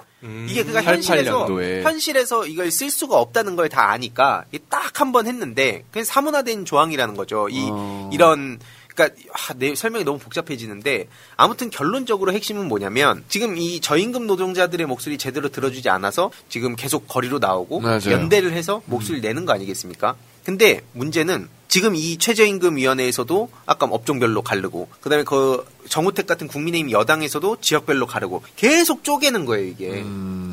[0.48, 1.84] 이게 그러니까 현실에서 88년도에.
[1.84, 7.16] 현실에서 이걸 쓸 수가 없다는 걸 다 아니까 딱 한 번 했는데 그냥 사문화된 조항이라는
[7.16, 7.48] 거죠.
[7.50, 8.10] 이 어.
[8.12, 8.58] 이런
[8.96, 15.20] 그러니까 아, 내 설명이 너무 복잡해지는데 아무튼 결론적으로 핵심은 뭐냐면 지금 이 저임금 노동자들의 목소리
[15.20, 18.10] 제대로 들어주지 않아서 지금 계속 거리로 나오고 맞아요.
[18.12, 20.16] 연대를 해서 목소리를 내는 거 아니겠습니까?
[20.44, 28.08] 근데 문제는 지금 이 최저임금위원회에서도 아까 업종별로 가르고 그다음에 그 정우택 같은 국민의힘 여당에서도 지역별로
[28.08, 30.04] 가르고 계속 쪼개는 거예요 이게.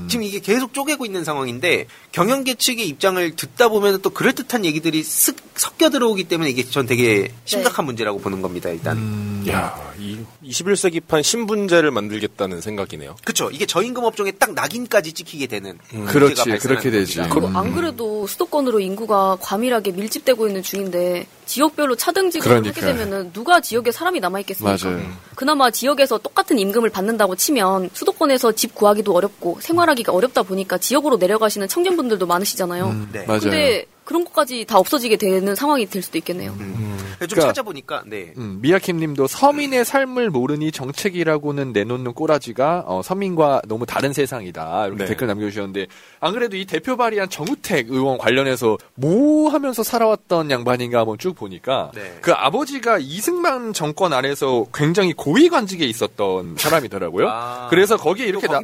[0.08, 5.36] 지금 이게 계속 쪼개고 있는 상황인데 경영계 측의 입장을 듣다 보면 또 그럴듯한 얘기들이 쓱
[5.56, 9.44] 섞여 들어오기 때문에 이게 전 되게 심각한 문제라고 보는 겁니다 일단.
[9.48, 13.16] 야, 이 21세기판 신분제를 만들겠다는 생각이네요.
[13.24, 17.20] 그렇죠 이게 저임금 업종에 딱 낙인까지 찍히게 되는 문제가 그렇지, 그렇게 되지.
[17.30, 21.03] 그리고 안 그래도 수도권으로 인구가 과밀하게 밀집되고 있는 중인데
[21.46, 22.72] 지역별로 차등 지급을 하게.
[22.72, 24.76] 되면은 누가 지역에 사람이 남아 있겠습니까?
[24.82, 25.02] 맞아요.
[25.34, 31.68] 그나마 지역에서 똑같은 임금을 받는다고 치면 수도권에서 집 구하기도 어렵고 생활하기가 어렵다 보니까 지역으로 내려가시는
[31.68, 33.07] 청년분들도 많으시잖아요.
[33.12, 33.24] 네.
[33.26, 33.40] 맞아요.
[33.40, 36.55] 근데 그런 것까지 다 없어지게 되는 상황이 될 수도 있겠네요.
[36.59, 43.86] 좀 그러니까- 찾아보니까 네 음, 미야킴님도 서민의 삶을 모르니 정책이라고는 내놓는 꼬라지가 어, 서민과 너무
[43.86, 45.09] 다른 세상이다 이렇게 네.
[45.09, 45.86] 댓글 남겨주셨는데
[46.20, 51.90] 안 그래도 이 대표 발의한 정우택 의원 관련해서 뭐 하면서 살아왔던 양반인가 한번 쭉 보니까
[51.94, 52.18] 네.
[52.20, 57.28] 그 아버지가 이승만 정권 안에서 굉장히 고위 관직에 있었던 사람이더라고요.
[57.28, 58.61] 아, 그래서 거기에 이렇게 또 나?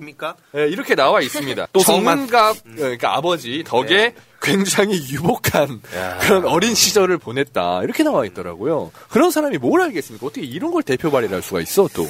[0.57, 1.69] 예, 이렇게 나와 있습니다.
[1.73, 5.81] 또 정말- 정문갑 그러니까 아버지 덕에 굉장히 유복한
[6.21, 8.91] 그런 어린 시절을 보냈다 이렇게 나와 있더라고요.
[9.09, 10.27] 그런 사람이 뭘 알겠습니까?
[10.27, 12.07] 어떻게 이런 걸 대표 발의를 할 수가 있어 또?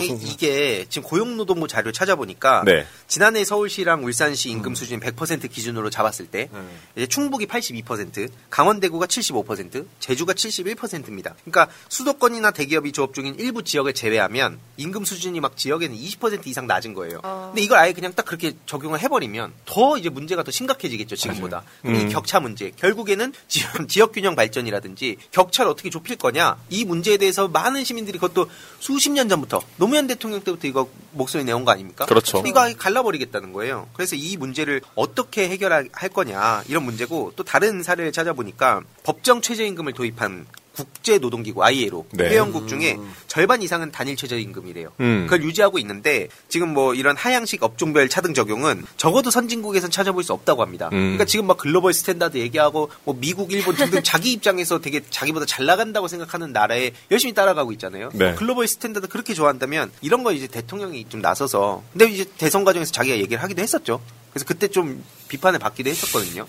[0.00, 2.86] 이- 이게 지금 고용노동부 자료 찾아보니까 네.
[3.06, 6.48] 지난해 서울시랑 울산시 임금 수준 100% 기준으로 잡았을 때
[6.96, 11.34] 이제 충북이 82%, 강원대구가 75%, 제주가 71%입니다.
[11.44, 16.94] 그러니까 수도권이나 대기업이 조업 중인 일부 지역을 제외하면 임금 수준이 막 지역에는 20% 이상 낮은
[16.94, 17.20] 거예요.
[17.22, 21.62] 근데 이걸 아예 그냥 딱 그렇게 적용을 해버리면 더 이제 문제가 더 심각해지겠죠 지금보다.
[21.82, 22.08] 그럼 이 음.
[22.08, 27.84] 격차 문제 결국에는 지금 지역 균형 발전이라든지 격차를 어떻게 좁힐 거냐 이 문제에 대해서 많은
[27.84, 28.48] 시민들이 그것도
[28.80, 32.06] 수십 년 전부터 노무현 대통령 때부터 이거 목소리 내온 거 아닙니까?
[32.06, 32.40] 그렇죠.
[32.46, 33.88] 이거 갈라버리겠다는 거예요.
[33.94, 40.46] 그래서 이 문제를 어떻게 해결할 거냐 이런 문제고 또 다른 사례를 찾아보니까 법정 최저임금을 도입한
[40.74, 42.30] 국제 노동기구 ILO 네.
[42.30, 44.92] 회원국 중에 절반 이상은 단일 최저임금이래요.
[45.00, 45.26] 음.
[45.28, 50.62] 그걸 유지하고 있는데 지금 뭐 이런 하향식 업종별 차등 적용은 적어도 선진국에선 찾아볼 수 없다고
[50.62, 50.86] 합니다.
[50.92, 50.98] 음.
[50.98, 55.66] 그러니까 지금 막 global standard 얘기하고 뭐 미국, 일본 등등 자기 입장에서 되게 자기보다 잘
[55.66, 58.10] 나간다고 생각하는 나라에 열심히 따라가고 있잖아요.
[58.14, 58.34] 네.
[58.34, 63.16] global standard 그렇게 좋아한다면 이런 거 이제 대통령이 좀 나서서 근데 이제 대선 과정에서 자기가
[63.16, 64.00] 얘기를 하기도 했었죠.
[64.32, 66.46] 그래서 그때 좀 비판을 받기도 했었거든요.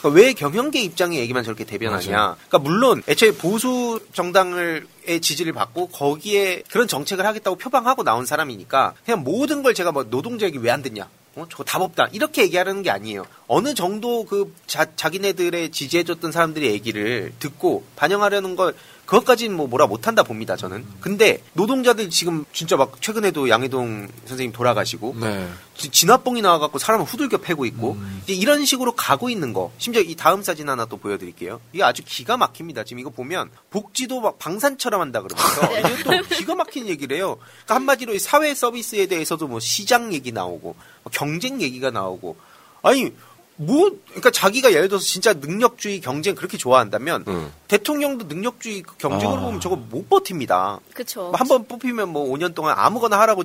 [0.00, 2.10] 그러니까 왜 경영계 입장의 얘기만 저렇게 대변하냐.
[2.16, 2.36] 맞아요.
[2.48, 4.82] 그러니까 물론 애초에 보수 정당의
[5.20, 10.46] 지지를 받고 거기에 그런 정책을 하겠다고 표방하고 나온 사람이니까 그냥 모든 걸 제가 뭐 노동자
[10.46, 11.08] 얘기 왜 안 듣냐.
[11.36, 12.08] 어, 저거 답 없다.
[12.12, 13.26] 이렇게 얘기하려는 게 아니에요.
[13.46, 18.74] 어느 정도 그 자, 자기네들의 지지해줬던 사람들의 얘기를 듣고 반영하려는 걸
[19.06, 20.84] 그것까지는 뭐 뭐라 못한다 봅니다, 저는.
[21.00, 25.48] 근데 노동자들 지금 진짜 막 최근에도 양해동 선생님 돌아가시고 네.
[25.76, 29.72] 지- 진화뽕이 나와갖고 사람을 후들겨 패고 있고 이제 이런 식으로 가고 있는 거.
[29.78, 31.60] 심지어 이 다음 사진 하나 또 보여드릴게요.
[31.72, 32.82] 이게 아주 기가 막힙니다.
[32.84, 37.36] 지금 이거 보면 복지도 막 방산처럼 한다 그러면서 이게 또 기가 막힌 얘기를 해요.
[37.64, 42.36] 그러니까 한마디로 이 사회 서비스에 대해서도 뭐 시장 얘기 나오고 뭐 경쟁 얘기가 나오고.
[42.82, 43.12] 아니
[43.56, 47.24] 뭐 그러니까 자기가 예를 들어서 진짜 능력주의 경쟁 그렇게 좋아한다면
[47.68, 49.44] 대통령도 능력주의 그 경쟁으로 아.
[49.44, 51.32] 보면 저거 못 버팁니다 그쵸.
[51.34, 53.44] 한번 뽑히면 뭐 5년 동안 아무거나 하라고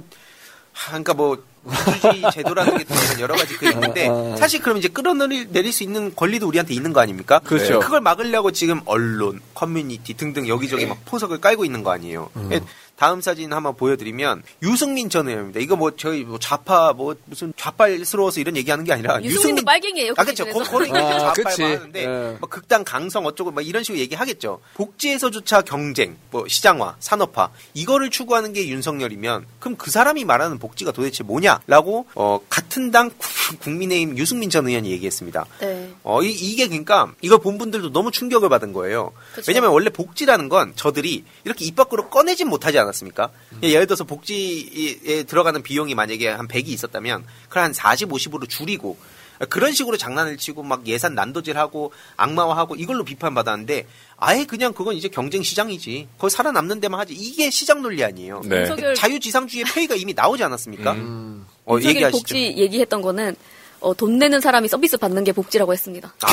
[0.73, 4.35] 하, 그러니까 뭐 민주주의 제도라는 게 되면 여러 가지 그 있는데 아, 아.
[4.37, 7.39] 사실 그럼 이제 끌어내릴 내릴 수 있는 권리도 우리한테 있는 거 아닙니까?
[7.39, 7.79] 그렇죠.
[7.79, 12.29] 그걸 막으려고 지금 언론, 커뮤니티 등등 여기저기 막 포석을 깔고 있는 거 아니에요.
[12.35, 12.49] 음.
[13.01, 15.59] 예, 다음 사진 한번 보여드리면 유승민 전 의원입니다.
[15.59, 20.13] 이거 뭐 저희 뭐 좌파 뭐 무슨 좌빨스러워서 이런 얘기하는 게 아니라 유승민도 빨갱이에요.
[20.17, 20.45] 아, 그렇죠.
[20.45, 21.63] 거리 아, 좌빨 그치.
[21.63, 22.37] 하는데 예.
[22.39, 24.59] 뭐 극단 강성 어쩌고 막 이런 식으로 얘기하겠죠.
[24.75, 31.23] 복지에서조차 경쟁, 뭐 시장화, 산업화 이거를 추구하는 게 윤석열이면 그럼 그 사람이 말하는 복지가 도대체
[31.23, 33.09] 뭐냐라고 어, 같은 당
[33.61, 35.45] 국민의힘 유승민 전 의원이 얘기했습니다.
[35.59, 35.89] 네.
[36.03, 39.11] 어, 이, 게 그러니까 이걸 본 분들도 너무 충격을 받은 거예요.
[39.33, 39.49] 그쵸.
[39.49, 43.31] 왜냐면 원래 복지라는 건 저들이 이렇게 입 밖으로 꺼내진 못하지 않 았습니까?
[43.63, 48.97] 예를 들어서 복지에 들어가는 비용이 만약에 한 100이 있었다면 그걸 한 40, 50으로 줄이고
[49.49, 53.87] 그런 식으로 장난을 치고 막 예산 난도질하고 악마화하고 이걸로 비판받았는데
[54.17, 56.09] 아예 그냥 그건 이제 경쟁 시장이지.
[56.19, 57.15] 거기 살아남는 데만 하지.
[57.15, 58.41] 이게 시장 논리 아니에요.
[58.45, 58.61] 네.
[58.61, 60.91] 윤석열- 자유지상주의 폐의가 이미 나오지 않았습니까?
[60.91, 60.95] 어,
[61.75, 62.17] 윤석열 얘기하시죠.
[62.19, 63.35] 복지 얘기했던 거는
[63.81, 66.13] 어, 돈 내는 사람이 서비스 받는 게 복지라고 했습니다.
[66.21, 66.27] 아,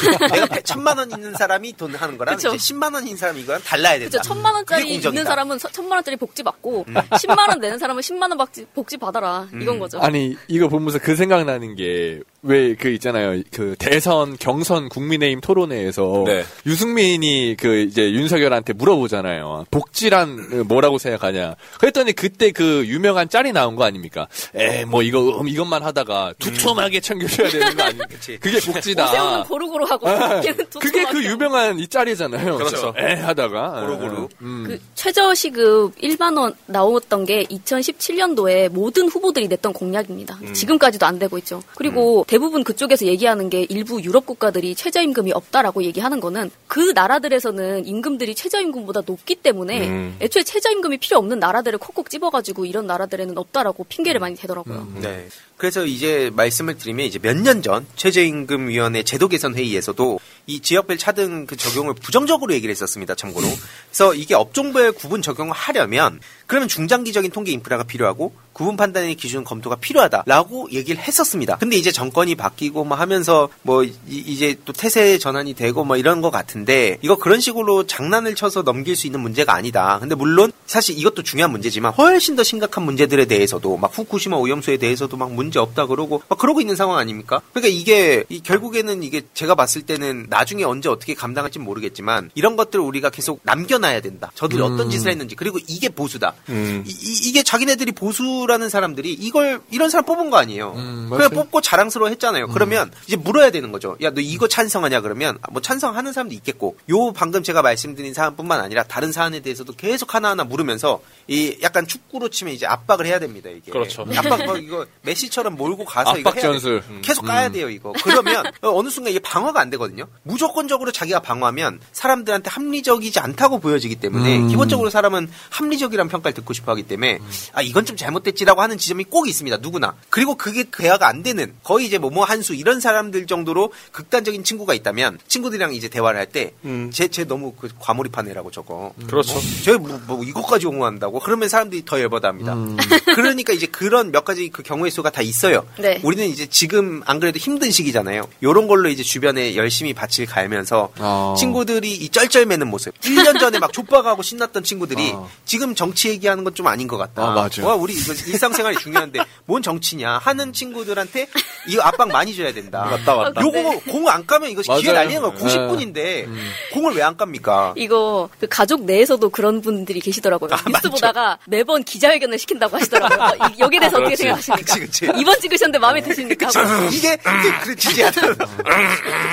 [0.00, 0.34] 그렇죠.
[0.34, 2.54] 내가 백- 천만 원 있는 사람이 돈 하는 거랑 그쵸.
[2.54, 4.18] 이제 10만 원 있는 사람이 이거랑 달라야 된다.
[4.18, 4.94] 그죠 천만 원짜리.
[4.94, 6.94] 있는 사람은 서- 천만 원짜리 복지 받고 음.
[7.10, 9.60] 10만 원 내는 사람은 10만 원 복지, 복지 받아라 음.
[9.62, 9.98] 이건 거죠.
[10.00, 16.44] 아니 이거 보면서 그 생각나는 게왜 그 있잖아요 그 대선 경선 국민의힘 토론회에서 네.
[16.66, 23.84] 유승민이 그 이제 윤석열한테 물어보잖아요 복지란 뭐라고 생각하냐 그랬더니 그때 그 유명한 짤이 나온 거
[23.84, 28.08] 아닙니까 에 뭐 이거 음, 이것만 하다가 두툼하게 챙겨줘야 되는 거 아닙니까
[28.40, 32.94] 그게 복지다 오세훈은 고루고루 하고 그게 그 두툼하게 유명한 이 짤이잖아요 그렇죠.
[32.96, 34.28] 에 하다가 고루고루.
[34.42, 34.64] 음.
[34.66, 40.38] 그 최저시급 1만 원 나왔던 게 2017년도에 모든 후보들이 냈던 공약입니다.
[40.42, 40.52] 음.
[40.52, 41.62] 지금까지도 안 되고 있죠.
[41.74, 48.34] 그리고 대부분 그쪽에서 얘기하는 게 일부 유럽 국가들이 최저임금이 없다라고 얘기하는 거는 그 나라들에서는 임금들이
[48.34, 50.16] 최저임금보다 높기 때문에 음.
[50.20, 54.88] 애초에 최저임금이 필요 없는 나라들을 콕콕 집어가지고 이런 나라들에는 없다라고 핑계를 많이 대더라고요.
[55.00, 55.28] 네.
[55.56, 61.46] 그래서 이제 말씀을 드리면 이제 몇 년 전 최저임금위원회 제도 개선 회의에서도 이 지역별 차등
[61.46, 63.14] 그 적용을 부정적으로 얘기를 했었습니다.
[63.14, 63.46] 참고로.
[63.88, 69.76] 그래서 이게 업종별 구분 적용을 하려면 그러면 중장기적인 통계 인프라가 필요하고 구분 판단의 기준 검토가
[69.76, 71.56] 필요하다라고 얘기를 했었습니다.
[71.58, 76.22] 근데 이제 정권이 바뀌고 뭐 하면서 뭐 이- 이제 또 태세 전환이 되고 뭐 이런
[76.22, 79.98] 것 같은데 이거 그런 식으로 장난을 쳐서 넘길 수 있는 문제가 아니다.
[80.00, 85.16] 근데 물론 사실 이것도 중요한 문제지만 훨씬 더 심각한 문제들에 대해서도 막 후쿠시마 오염수에 대해서도
[85.18, 87.42] 막 문제 없다 그러고 막 그러고 있는 상황 아닙니까?
[87.52, 92.82] 그러니까 이게 이 결국에는 이게 제가 봤을 때는 나중에 언제 어떻게 감당할지 모르겠지만 이런 것들을
[92.82, 94.32] 우리가 계속 남겨놔야 된다.
[94.34, 94.72] 저들이 음.
[94.72, 96.34] 어떤 짓을 했는지 그리고 이게 보수다.
[96.48, 96.84] 음.
[96.86, 100.72] 이, 게 자기네들이 보수라는 사람들이 이걸 이런 사람 뽑은 거 아니에요.
[100.74, 101.28] 그냥 맞아요.
[101.30, 102.48] 뽑고 자랑스러워 했잖아요.
[102.48, 103.96] 그러면 이제 물어야 되는 거죠.
[104.02, 108.82] 야 너 이거 찬성하냐 그러면 뭐 찬성하는 사람도 있겠고 요 방금 제가 말씀드린 사안뿐만 아니라
[108.84, 113.50] 다른 사안에 대해서도 계속 하나하나 물으면서 이 약간 축구로 치면 이제 압박을 해야 됩니다.
[113.50, 114.06] 이게 그렇죠.
[114.16, 116.80] 압박 뭐 이거 메시처럼 몰고 가서 이거 압박 해야 전술.
[116.80, 116.86] 돼.
[117.02, 117.52] 계속 까야 음.
[117.52, 117.92] 돼요 이거.
[118.02, 120.06] 그러면 어느 순간 이게 방어가 안 되거든요.
[120.22, 124.48] 무조건적으로 자기가 방어하면 사람들한테 합리적이지 않다고 보여지기 때문에 음.
[124.48, 127.18] 기본적으로 사람은 합리적이란 평가 를 듣고 싶어 하기 때문에
[127.52, 129.56] 아 이건 좀 잘못됐지 됐지라고 하는 지점이 꼭 있습니다.
[129.58, 129.94] 누구나.
[130.10, 135.18] 그리고 그게 대화가 안 되는 거의 이제 뭐뭐 한수 이런 사람들 정도로 극단적인 친구가 있다면
[135.26, 138.92] 친구들이랑 이제 대화를 할 때제제 너무 그 과몰입한 애라고 저거.
[139.06, 139.32] 그렇죠.
[139.32, 142.54] 뭐, 제가 뭐, 뭐 이것까지 옹호한다고 그러면 사람들이 더 열받아합니다.
[143.16, 145.66] 그러니까 이제 그런 몇 가지 그 경우의 수가 다 있어요.
[145.78, 146.00] 네.
[146.02, 148.28] 우리는 이제 지금 안 그래도 힘든 시기잖아요.
[148.42, 151.34] 요런 걸로 이제 주변에 열심히 밭을 갈면서 어.
[151.38, 152.98] 친구들이 이 쩔쩔매는 모습.
[153.00, 155.30] 1년 전에 막 족박하고 신났던 친구들이 어.
[155.44, 157.22] 지금 정치 얘기하는 건 좀 아닌 것 같다.
[157.22, 157.66] 아, 맞아.
[157.66, 161.28] 와, 우리 이거 일상생활이 중요한데 뭔 정치냐 하는 친구들한테
[161.68, 162.84] 이거 압박 많이 줘야 된다.
[162.90, 163.40] 맞다, 맞다.
[163.42, 164.92] 요거 공안 까면 이거 기회.
[164.92, 166.26] 날리는 거 90분인데
[166.72, 167.74] 공을 왜 안 깝니까?
[167.76, 170.48] 이거 그 가족 내에서도 그런 분들이 계시더라고요.
[170.52, 173.18] 아, 뉴스 보다가 매번 기자회견을 시킨다고 하시더라고요.
[173.44, 174.22] 어, 이- 여기에 대해서 어떻게 그렇지.
[174.22, 174.74] 생각하십니까?
[174.74, 175.20] 그치, 그치.
[175.20, 176.46] 이번 찍으셨는데 마음에 드십니까?
[176.46, 176.58] 그치.
[176.58, 176.86] 하고.
[176.92, 177.16] 이게
[177.62, 178.20] 그래 지지하다.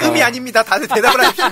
[0.04, 0.62] 의미 아닙니다.
[0.62, 1.50] 다들 대답을 하십시오.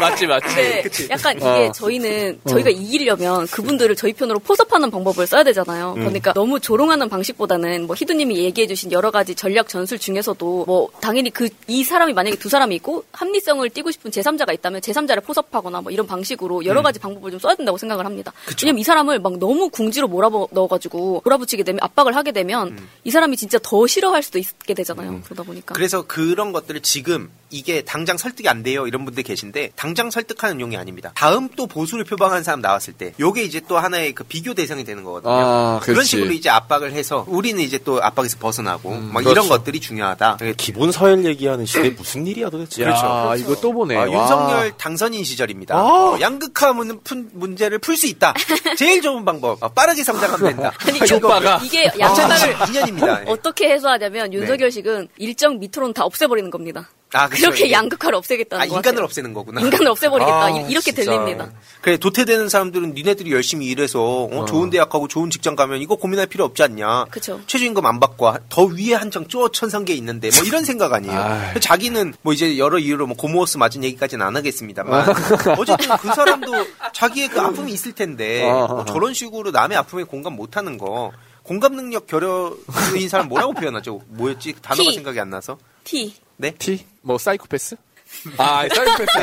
[0.00, 0.54] 맞지 맞지.
[0.56, 1.72] 네, 약간 이게 어.
[1.72, 5.94] 저희는 저희가 이기려면 그분들을 저희 편 으로 포섭하는 방법을 써야 되잖아요.
[5.96, 6.00] 음.
[6.00, 11.48] 그러니까 너무 조롱하는 방식보다는 뭐 희두님이 얘기해주신 여러 가지 전략 전술 중에서도 뭐 당연히 그
[11.68, 16.06] 이 사람이 만약에 두 사람이 있고 합리성을 띠고 싶은 제3자가 있다면 제3자를 포섭하거나 뭐 이런
[16.06, 16.84] 방식으로 여러 음.
[16.84, 18.32] 가지 방법을 좀 써야 된다고 생각을 합니다.
[18.62, 22.88] 왜냐면 이 사람을 막 너무 궁지로 몰아넣어가지고 몰아붙이게 되면 압박을 하게 되면 음.
[23.04, 25.20] 이 사람이 진짜 더 싫어할 수도 있게 되잖아요.
[25.24, 25.74] 그러다 보니까.
[25.74, 30.76] 그래서 그런 것들을 지금 이게 당장 설득이 안 돼요 이런 분들 계신데 당장 설득하는 용이
[30.76, 31.12] 아닙니다.
[31.14, 35.04] 다음 또 보수를 표방하는 사람 나왔을 때 요게 이제 또 하나의 그 비교 대상이 되는
[35.04, 35.32] 거거든요.
[35.32, 36.04] 아, 그런.
[36.04, 39.30] 식으로 이제 압박을 해서 우리는 이제 또 압박에서 벗어나고 막 그렇죠.
[39.30, 40.38] 이런 것들이 중요하다.
[40.56, 42.84] 기본 서열 얘기하는 시대에 무슨 일이야 도대체.
[42.84, 43.04] 그렇죠.
[43.04, 43.96] 야, 이거 또 보네.
[43.96, 44.06] 아, 와.
[44.06, 45.74] 윤석열 당선인 시절입니다.
[45.76, 45.80] 아.
[45.82, 47.00] 어, 양극화 문,
[47.32, 48.34] 문제를 풀 수 있다.
[48.76, 49.62] 제일 좋은 방법.
[49.62, 50.72] 어, 빠르게 성장하면 된다.
[50.86, 53.24] 아니, 이거 이게 양극화를 2022년입니다.
[53.28, 56.88] 어떻게 해소하냐면 윤석열식은 일정 밑으로는 다 없애버리는 겁니다.
[57.12, 57.42] 아, 그쵸.
[57.46, 59.04] 그렇게 양극화를 없애겠다는 아, 거 인간을 같아요.
[59.04, 59.60] 없애는 거구나.
[59.60, 60.44] 인간을 없애버리겠다.
[60.44, 61.04] 아, 이- 이렇게 진짜.
[61.12, 61.50] 들립니다.
[61.80, 66.26] 그래, 도태되는 사람들은 니네들이 열심히 일해서 어, 좋은 대학 가고 좋은 직장 가면 이거 고민할
[66.26, 67.04] 필요 없지 않냐.
[67.10, 67.40] 그쵸.
[67.46, 71.54] 최저임금 안 받고 더 위에 한창 쪼 천상계 있는데 뭐 이런 생각 아니에요.
[71.60, 75.06] 자기는 뭐 이제 여러 이유로 뭐 고모스 맞은 얘기까지는 안 하겠습니다만
[75.58, 76.52] 어쨌든 그 사람도
[76.92, 81.12] 자기의 그 아픔이 있을 텐데 뭐 저런 식으로 남의 아픔에 공감 못하는 거
[81.44, 84.02] 공감 능력 결여인 사람 뭐라고 표현하죠?
[84.08, 84.54] 뭐였지?
[84.60, 84.94] 단어가 T.
[84.96, 85.56] 생각이 안 나서.
[85.84, 86.12] T.
[86.36, 86.52] 네?
[86.58, 86.84] T?
[87.02, 87.76] 뭐 사이코패스?
[88.38, 89.18] 아, 사이코패스.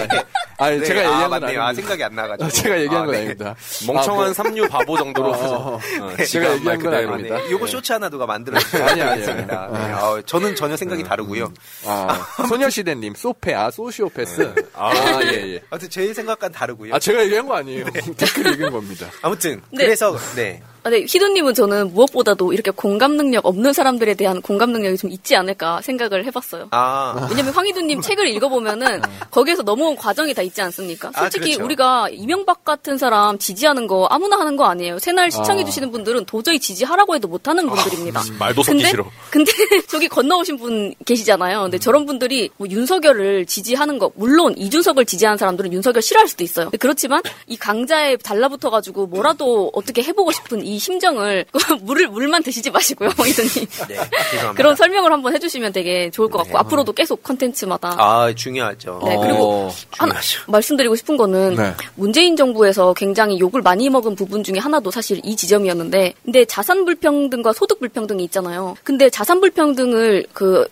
[0.58, 1.62] 아, 네, 제가 아, 얘기한 건 맞네요.
[1.62, 1.66] 아닙니다.
[1.66, 2.46] 아, 생각이 안 나가지고.
[2.46, 3.18] 아, 제가 얘기한 아, 건 네.
[3.20, 3.56] 아닙니다.
[3.88, 5.54] 멍청한 아, 뭐- 삼류 바보 정도로 어, 하죠.
[5.56, 5.80] 어, 어,
[6.18, 6.94] 제가 지금 얘기한 말 건.
[7.14, 7.38] 아닙니다.
[7.38, 8.86] 네, 요거 쇼츠 하나 누가 만들어주세요.
[8.86, 9.74] 아니, 아니, 습니다 아니.
[9.88, 11.52] 네, 어, 저는 전혀 생각이 다르고요.
[11.86, 14.54] 아, 소녀시대님, 소페, 아, 소시오패스.
[14.74, 14.92] 아,
[15.24, 15.62] 예, 예.
[15.70, 16.94] 아무튼 제 생각과는 다르고요.
[16.94, 17.86] 아, 제가 얘기한 거 아니에요.
[18.18, 19.08] 댓글 읽은 겁니다.
[19.22, 19.86] 아무튼 네.
[19.86, 20.62] 그래서 네.
[20.84, 25.34] 아, 네, 희도님은 저는 무엇보다도 이렇게 공감 능력 없는 사람들에 대한 공감 능력이 좀 있지
[25.36, 26.68] 않을까 생각을 해봤어요.
[26.72, 31.12] 아, 왜냐면 황희두님 책을 읽어보면은 거기에서 넘어온 과정이 다 있지 않습니까?
[31.14, 31.64] 아, 솔직히 그렇죠.
[31.64, 35.00] 우리가 이명박 같은 사람 지지하는 거 아무나 하는 거 아니에요.
[35.00, 38.22] 새날 시청해주시는 분들은 도저히 지지하라고 해도 못하는 분들입니다.
[38.38, 39.06] 말도 섞기 근데, 싫어.
[39.30, 39.52] 근데
[39.88, 41.62] 저기 건너오신 분 계시잖아요.
[41.62, 46.66] 근데 저런 분들이 뭐 윤석열을 지지하는 거 물론 이준석을 지지하는 사람들은 윤석열 싫어할 수도 있어요.
[46.66, 51.46] 근데 그렇지만 이 강자에 달라붙어가지고 뭐라도 어떻게 해보고 싶은 이 심정을
[51.82, 53.68] 물을 물만 드시지 마시고요, 황희두님.
[53.88, 53.96] 네.
[54.32, 54.54] 죄송합니다.
[54.54, 59.02] 그런 설명을 한번 해주시면 되게 좋을 것 같고 앞으로도 계속 컨텐츠마다 아, 중요하죠.
[59.06, 60.52] 네, 그리고 하나 중요하죠.
[60.52, 61.74] 말씀드리고 싶은 거는 네.
[61.96, 67.54] 문재인 정부에서 굉장히 욕을 많이 먹은 부분 중에 하나도 사실 이 지점이었는데 근데 자산 불평등과
[67.54, 68.76] 소득 불평등이 있잖아요.
[68.84, 70.66] 근데 자산 불평등을 그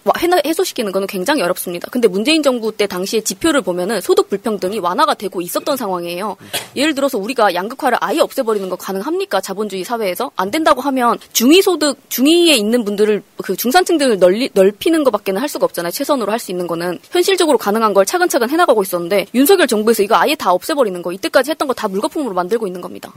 [0.46, 1.88] 해소시키는 거는 굉장히 어렵습니다.
[1.92, 6.38] 근데 문재인 정부 때 당시에 지표를 보면은 소득 불평등이 완화가 되고 있었던 상황이에요.
[6.76, 9.42] 예를 들어서 우리가 양극화를 아예 없애버리는 거 가능합니까?
[9.42, 15.42] 자본주의 사회에서 안 된다고 하면 중위 소득 중위에 있는 분들을 그 중산층들을 널리, 넓히는 것밖에는
[15.42, 15.92] 할 수가 없잖아요.
[15.92, 20.34] 최선으로 할 수 있는 거는 현실적으로 가능한 걸 차근차근 해나가고 있었는데 윤석열 정부에서 이거 아예
[20.36, 23.14] 다 없애버리는 거 이때까지 했던 거 다 물거품으로 만들고 있는 겁니다.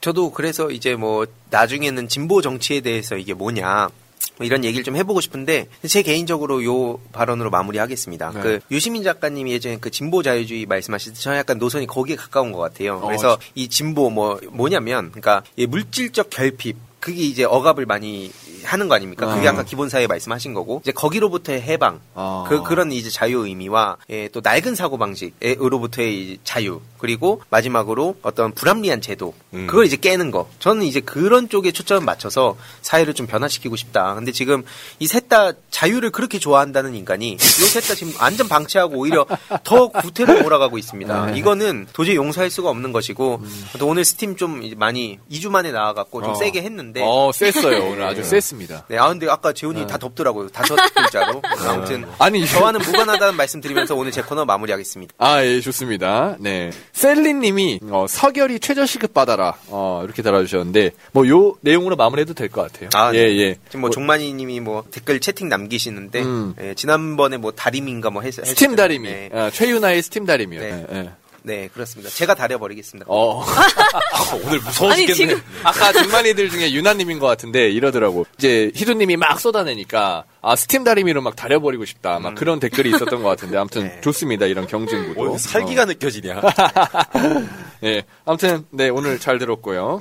[0.00, 3.88] 저도 그래서 이제 뭐 나중에는 진보 정치에 대해서 이게 뭐냐
[4.36, 8.32] 뭐 이런 얘기를 좀 해보고 싶은데 제 개인적으로 요 발언으로 마무리하겠습니다.
[8.34, 8.40] 네.
[8.40, 12.58] 그 유시민 작가님이 예전에 그 진보 자유주의 말씀하실 때 저는 약간 노선이 거기에 가까운 것
[12.58, 12.96] 같아요.
[12.96, 18.86] 어, 그래서 이 진보 뭐 뭐냐면 그러니까 이 물질적 결핍 그게 이제 억압을 많이 하는
[18.86, 19.34] 거 아닙니까?
[19.34, 19.50] 그게 어.
[19.50, 22.46] 아까 기본사회 말씀하신 거고 이제 거기로부터의 해방 어.
[22.48, 29.00] 그 그런 이제 자유 의미와 예, 또 낡은 사고 방식으로부터의 자유 그리고 마지막으로 어떤 불합리한
[29.00, 29.66] 제도 음.
[29.66, 34.14] 그걸 이제 깨는 거 저는 이제 그런 쪽에 초점을 맞춰서 사회를 좀 변화시키고 싶다.
[34.14, 34.62] 근데 지금
[35.00, 39.26] 이 셋 다 자유를 그렇게 좋아한다는 인간이 이셋다 지금 완전 방치하고 오히려
[39.64, 41.26] 더 구태로 몰아가고 있습니다.
[41.32, 41.38] 네.
[41.38, 43.40] 이거는 도저히 용서할 수가 없는 것이고
[43.78, 46.34] 또 오늘 스팀 좀 많이 2주 만에 나와갖고 좀 어.
[46.34, 47.00] 세게 했는데 했는데.
[47.04, 47.84] 어, 셌어요.
[47.90, 48.84] 오늘 아주 셌습니다.
[48.88, 49.86] 네, 아 근데 아까 재훈이 어.
[49.86, 50.48] 다 덥더라고요.
[50.48, 51.42] 다섯 글자로.
[51.68, 55.14] 아무튼 아니, 저와는 무관하다는 말씀 드리면서 오늘 제 코너 마무리하겠습니다.
[55.18, 56.36] 아, 예, 좋습니다.
[56.38, 56.70] 네.
[56.92, 59.54] 셀린님이, 어, 석열이 최저시급 받아라.
[59.68, 62.90] 어, 이렇게 달아주셨는데, 뭐, 요 내용으로 마무리해도 될 것 같아요.
[62.94, 63.36] 아, 예, 네.
[63.38, 63.56] 예.
[63.68, 66.54] 지금 뭐 종만이 님이 뭐 댓글 채팅 남기시는데 음.
[66.60, 69.08] 예, 지난번에 뭐 다리미인가 뭐 했, 스팀 다리미.
[69.08, 69.30] 네.
[69.32, 70.60] 어, 최윤아의 스팀 다리미요.
[70.60, 70.86] 네.
[70.92, 71.10] 예, 예.
[71.44, 72.08] 네, 그렇습니다.
[72.10, 73.06] 제가 다려버리겠습니다.
[73.08, 73.44] 어.
[74.46, 75.34] 오늘 무서워 아니, 죽겠네.
[75.34, 78.26] 지금- 아까 중만이들 중에 유나님인 것 같은데 이러더라고.
[78.38, 82.18] 이제 희두님이 막 쏟아내니까 아 스팀 다리미로 막 다려버리고 싶다.
[82.20, 84.46] 막 그런 댓글이 있었던 것 같은데 아무튼 좋습니다.
[84.46, 85.32] 이런 경쟁구도.
[85.32, 85.86] 어, 살기가 어.
[85.86, 86.40] 느껴지냐.
[87.84, 88.02] 예.
[88.24, 89.98] 아무튼 네 오늘 잘 들었고요.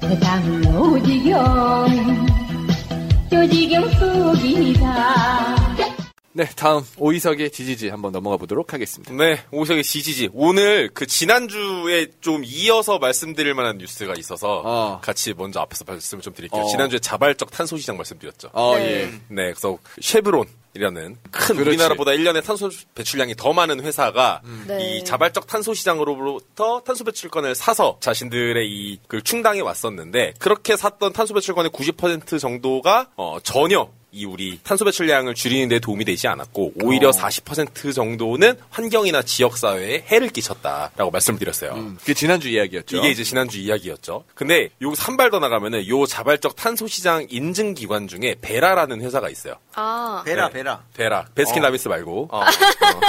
[0.00, 2.26] 세상은 오지경
[3.30, 5.71] 조지경 속이다
[6.34, 9.12] 네 다음 오이석의 지지지 한번 넘어가 보도록 하겠습니다.
[9.12, 10.30] 네, 오석의 지지지.
[10.32, 16.62] 오늘 그 지난주에 좀 이어서 말씀드릴 만한 뉴스가 있어서 같이 먼저 앞에서 말씀을 좀 드릴게요.
[16.62, 16.66] 어.
[16.68, 18.48] 지난주에 자발적 탄소 시장 말씀드렸죠.
[18.54, 19.10] 어, 예.
[19.28, 20.46] 네, 그래서 쉐브론.
[20.74, 21.68] 이라는 큰 그렇지.
[21.68, 24.96] 우리나라보다 1년에 탄소 배출량이 더 많은 회사가 네.
[25.00, 31.72] 이 자발적 탄소 시장으로부터 탄소 배출권을 사서 자신들의 이그 충당해 왔었는데 그렇게 샀던 탄소 배출권의
[31.72, 37.12] 90% 정도가 어, 전혀 이 우리 탄소 배출량을 줄이는 데 도움이 되지 않았고 오히려 어.
[37.12, 41.94] 40% 정도는 환경이나 지역 사회에 해를 끼쳤다라고 말씀을 드렸어요.
[42.04, 42.98] 그 지난주 이야기였죠.
[42.98, 44.24] 이게 이제 지난주 이야기였죠.
[44.34, 49.54] 근데 요한발더 나가면은 요 자발적 탄소 시장 인증 기관 중에 베라라는 회사가 있어요.
[49.74, 50.22] 아.
[50.26, 50.52] 베라, 네.
[50.52, 50.82] 베라.
[50.94, 51.26] 베라.
[51.34, 52.28] 베스킨 라빈스 말고.
[52.30, 52.42] 어.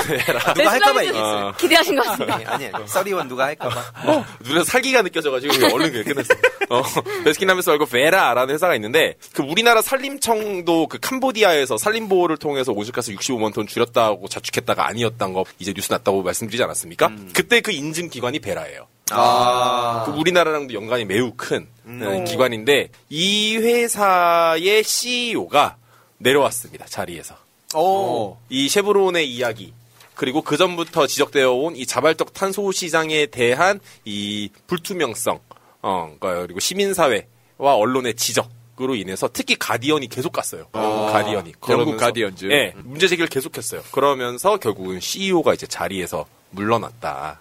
[0.08, 0.40] 베라.
[0.56, 1.48] 누가 할까봐 얘기했어요.
[1.48, 1.54] 어.
[1.58, 2.38] 기대하신 것 같습니다.
[2.38, 2.72] 네, 아니에요.
[2.88, 3.84] thirty-one 누가 할까 봐.
[4.06, 6.34] 어, 눈에서 살기가 느껴져 가지고 그냥 얼른 그냥 끝냈어.
[6.70, 6.82] 어,
[7.26, 13.15] 베스킨 라빈스 말고 베라라는 회사가 있는데 그 우리나라 산림청도 그 캄보디아에서 산림 보호를 통해서 온실가스
[13.15, 17.11] 65만 톤 줄였다고 자축했다가 아니었던 거 이제 뉴스 났다고 말씀드리지 않았습니까?
[17.34, 18.86] 그때 그 인증 기관이 베라예요.
[19.10, 20.03] 아.
[20.06, 22.03] 그 우리나라랑도 연관이 매우 큰 음.
[22.06, 25.78] 어, 기관인데 이 회사의 CEO가
[26.20, 27.38] 내려왔습니다 자리에서.
[27.74, 28.38] 오.
[28.49, 29.74] 이 쉐브론의 이야기
[30.14, 35.40] 그리고 그 전부터 지적되어 온 이 자발적 탄소 시장에 대한 이 불투명성,
[35.82, 37.26] 어, 그리고 시민사회와
[37.57, 38.48] 언론의 지적
[38.82, 40.66] 으로 인해서 특히 가디언이 계속 갔어요.
[40.72, 42.45] 아, 가디언이 영국 가디언즈.
[42.52, 43.82] 예, 문제 제기를 계속했어요.
[43.91, 47.40] 그러면서 결국은 CEO가 이제 자리에서 물러났다.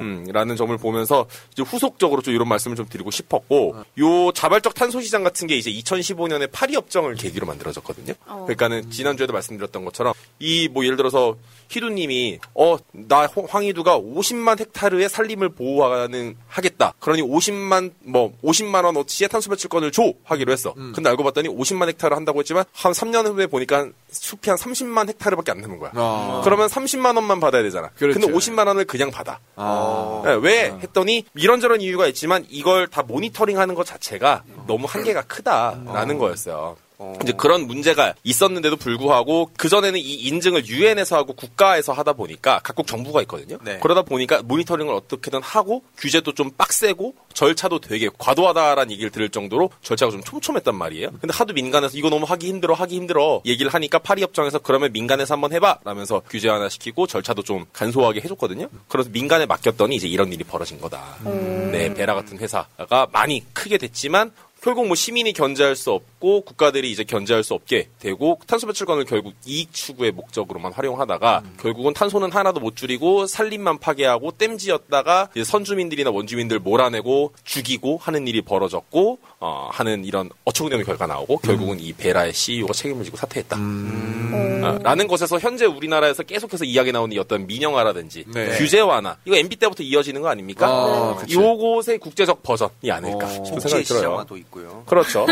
[0.00, 5.00] 음, 라는 점을 보면서 이제 후속적으로 좀 이런 말씀을 좀 드리고 싶었고, 요 자발적 탄소
[5.00, 8.14] 시장 같은 게 이제 2015년에 파리 협정을 계기로 만들어졌거든요.
[8.26, 8.42] 어.
[8.46, 11.36] 그러니까는 지난주에도 말씀드렸던 것처럼 이 뭐 예를 들어서
[11.72, 16.92] 희두님이 어 나 황희두가 50만 헥타르의 산림을 보호하는 하겠다.
[17.00, 20.74] 그러니 50만 뭐 50만 원 어치의 탄소 배출권을 줘 하기로 했어.
[20.76, 20.92] 음.
[20.94, 25.52] 근데 알고 봤더니 50만 헥타르 한다고 했지만 한 3년 후에 보니까 숲이 한 30만 헥타르밖에
[25.52, 25.90] 안 남은 거야.
[25.94, 26.40] 아.
[26.44, 27.90] 그러면 30만 원만 받아야 되잖아.
[27.96, 28.20] 그렇죠.
[28.20, 29.38] 근데 50만 원을 그냥 받아.
[29.56, 30.22] 아.
[30.24, 36.76] 네, 왜 했더니 이런저런 이유가 있지만 이걸 다 모니터링하는 것 자체가 너무 한계가 크다라는 거였어요.
[37.22, 42.86] 이제 그런 문제가 있었는데도 불구하고 그 전에는 이 인증을 유엔에서 하고 국가에서 하다 보니까 각국
[42.86, 43.58] 정부가 있거든요.
[43.62, 43.78] 네.
[43.80, 50.12] 그러다 보니까 모니터링을 어떻게든 하고 규제도 좀 빡세고 절차도 되게 과도하다라는 얘기를 들을 정도로 절차가
[50.12, 51.10] 좀 촘촘했단 말이에요.
[51.20, 55.34] 근데 하도 민간에서 이거 너무 하기 힘들어 하기 힘들어 얘기를 하니까 파리 협정에서 그러면 민간에서
[55.34, 58.68] 한번 해봐 라면서 규제 하나 시키고 절차도 좀 간소하게 해줬거든요.
[58.88, 61.16] 그래서 민간에 맡겼더니 이제 이런 일이 벌어진 거다.
[61.24, 64.32] 네, 베라 같은 회사가 많이 크게 됐지만
[64.62, 69.34] 결국 뭐 시민이 견제할 수 없고 국가들이 이제 견제할 수 없게 되고 탄소 배출권을 결국
[69.44, 76.60] 이익 추구의 목적으로만 활용하다가 결국은 탄소는 하나도 못 줄이고 산림만 파괴하고 땜지었다가 이제 선주민들이나 원주민들
[76.60, 82.72] 몰아내고 죽이고 하는 일이 벌어졌고 어, 하는 이런 어처구니없는 결과 나오고 결국은 이 베라의 CEO가
[82.72, 83.56] 책임을 지고 사퇴했다.
[83.56, 88.56] 어, 라는 것에서 현재 우리나라에서 계속해서 이야기 나오는 이 어떤 민영화라든지 네.
[88.58, 90.68] 규제 완화 이거 MB 때부터 이어지는 거 아닙니까?
[90.68, 91.34] 아, 그치.
[91.34, 94.24] 요것의 국제적 버전이 아닐까 싶은 국제 생각이 들어요.
[94.52, 94.84] 있고요.
[94.86, 95.26] 그렇죠.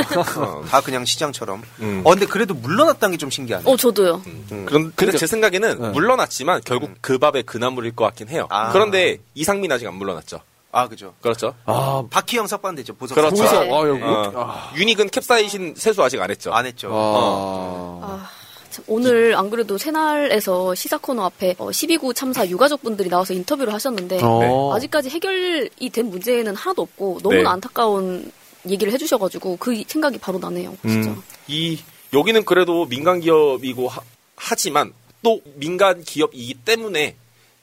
[0.69, 1.63] 다 그냥 시장처럼.
[1.81, 2.01] 음.
[2.05, 3.65] 어, 근데 그래도 물러났다는 게 좀 신기하네.
[3.71, 4.23] 어, 저도요.
[4.27, 4.65] 음.
[4.67, 8.47] 그런, 근데 제 생각에는 물러났지만 결국 그 밥에 그 나물일 것 같긴 해요.
[8.49, 8.73] 아.
[8.73, 10.41] 그런데 이상민 아직 안 물러났죠.
[10.73, 11.13] 아, 그죠.
[11.21, 11.55] 그렇죠.
[11.67, 12.95] 아, 박희영 석방되죠.
[12.95, 13.43] 보석 그렇죠.
[13.43, 13.63] 보석.
[13.63, 14.01] 아, 여기.
[14.03, 14.71] 어.
[14.77, 16.53] 유닉은 캡사이신 세수 아직 안 했죠.
[16.53, 16.89] 안 했죠.
[16.93, 18.01] 아.
[18.07, 18.29] 아,
[18.71, 24.21] 참, 오늘 안 그래도 새날에서 시사 코너 앞에 어, 12구 참사 유가족분들이 나와서 인터뷰를 하셨는데
[24.23, 24.73] 어.
[24.75, 27.49] 아직까지 해결이 된 문제는 하나도 없고 너무나 네.
[27.49, 28.31] 안타까운
[28.69, 30.77] 얘기를 해주셔가지고 그 생각이 바로 나네요.
[30.83, 31.11] 진짜.
[31.11, 31.79] 음, 이
[32.13, 33.89] 여기는 그래도 민간 기업이고
[34.37, 37.17] 하, 지만또 민간 기업이기 때문에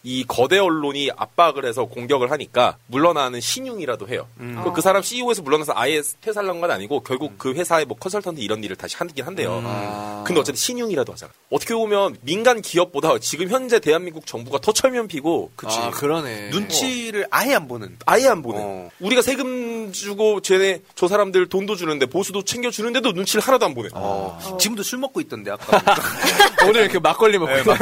[0.09, 4.25] 이 거대 언론이 압박을 해서 공격을 하니까 물러나는 신용이라도 해요.
[4.39, 4.61] 음.
[4.63, 8.39] 그, 그 사람 CEO에서 물러나서 아예 퇴사를 한 건 아니고 결국 그 회사의 뭐 컨설턴트
[8.39, 9.57] 이런 일을 다시 하긴 한대요.
[9.59, 10.23] 음.
[10.25, 11.31] 근데 어쨌든 신용이라도 하잖아.
[11.51, 15.77] 어떻게 보면 민간 기업보다 지금 현재 대한민국 정부가 더 철면피고 그치.
[15.77, 16.49] 아, 그러네.
[16.51, 17.97] 눈치를 아예 안 보는.
[18.05, 18.59] 아예 안 보는.
[18.63, 18.89] 어.
[19.01, 23.89] 우리가 세금 주고 쟤네 저 사람들 돈도 주는데 보수도 챙겨 주는데도 눈치를 하나도 안 보내.
[23.93, 24.57] 어.
[24.59, 25.83] 지금도 술 먹고 있던데 아까.
[26.67, 27.77] 오늘 그 막걸리 먹고 있어요.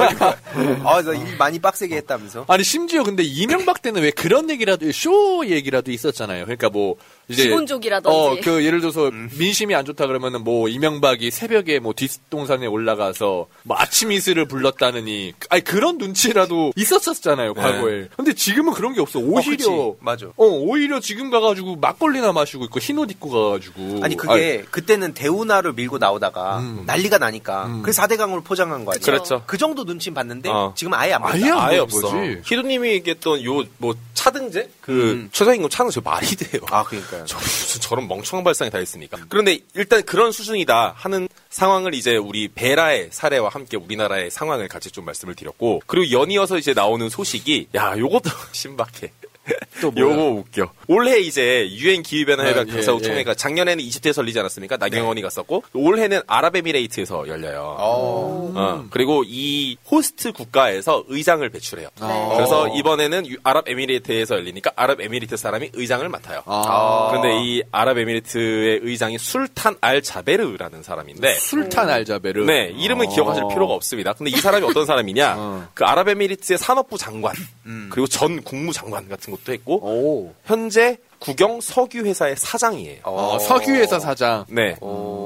[0.84, 2.46] 아, 나일 많이 빡세게 했다 면서.
[2.48, 6.46] 아니 심지어 근데 이명박 때는 왜 그런 얘기라도 쇼 얘기라도 있었잖아요.
[6.46, 6.96] 그러니까 뭐
[7.28, 8.16] 이제 기본족이라든지.
[8.16, 13.78] 어 그 예를 들어서 민심이 안 좋다 그러면은 뭐 이명박이 새벽에 뭐 뒷동산에 올라가서 뭐
[13.80, 18.08] 아침 이슬을 불렀다느니 아니 그런 눈치라도 있었었잖아요 과거에.
[18.16, 19.20] 근데 지금은 그런 게 없어.
[19.20, 19.96] 오히려 어.
[20.00, 20.28] 맞아.
[20.28, 25.98] 어 오히려 지금 가가지고 막걸리나 마시고 있고 흰옷 입고 가가지고 아니 그게 그때는 대우나를 밀고
[25.98, 29.04] 나오다가 난리가 나니까 그래서 4대강으로 포장한 거 아니에요?
[29.06, 29.44] 그렇죠.
[29.46, 30.74] 그 정도 눈치는 봤는데 어.
[30.76, 31.56] 지금 아예 안 아예 본다.
[31.56, 32.05] 안 아예 보는 없어.
[32.12, 32.42] 거지.
[32.46, 36.62] 희두님이 얘기했던 요 뭐 차등제 그 최저임금 차등제 말이 돼요.
[36.72, 37.26] 아 그러니까요.
[37.28, 39.18] 저 무슨 저런 멍청한 발상이 다 있습니까?
[39.30, 45.06] 그런데 일단 그런 수준이다 하는 상황을 이제 우리 베라의 사례와 함께 우리나라의 상황을 같이 좀
[45.06, 49.12] 말씀을 드렸고 그리고 연이어서 이제 나오는 소식이 야 요것도 신박해.
[49.82, 50.06] 또 뭐야?
[50.14, 50.72] 요거 웃겨.
[50.88, 53.08] 올해 이제 유엔 기후변화 협약 아, 예, 당사국 예.
[53.08, 54.78] 총회가 작년에는 이집트에서 열리지 않았습니까?
[54.78, 57.76] 나경원이 갔었고 올해는 아랍에미레이트에서 열려요.
[57.80, 61.90] 어, 그리고 이 호스트 국가에서 의장을 배출해요.
[62.00, 62.32] 아.
[62.36, 66.42] 그래서 이번에는 유- 아랍에미레이트에서 열리니까 아랍에미레이트 사람이 의장을 맡아요.
[66.46, 67.08] 아.
[67.10, 72.46] 그런데 이 아랍에미레이트의 의장이 술탄 알 자베르라는 사람인데 술탄 알 자베르.
[72.46, 73.10] 네, 이름은 어.
[73.10, 74.14] 기억하실 필요가 없습니다.
[74.14, 75.36] 근데 이 사람이 어떤 사람이냐?
[75.38, 75.68] 어.
[75.74, 77.34] 그 아랍에미리트의 산업부 장관,
[77.66, 77.90] 음.
[77.92, 80.34] 그리고 전 국무장관 같은 것도 했고, 오.
[80.46, 83.00] 현재 국영 석유회사의 사장이에요.
[83.04, 84.46] 어, 석유회사 사장.
[84.48, 84.76] 네.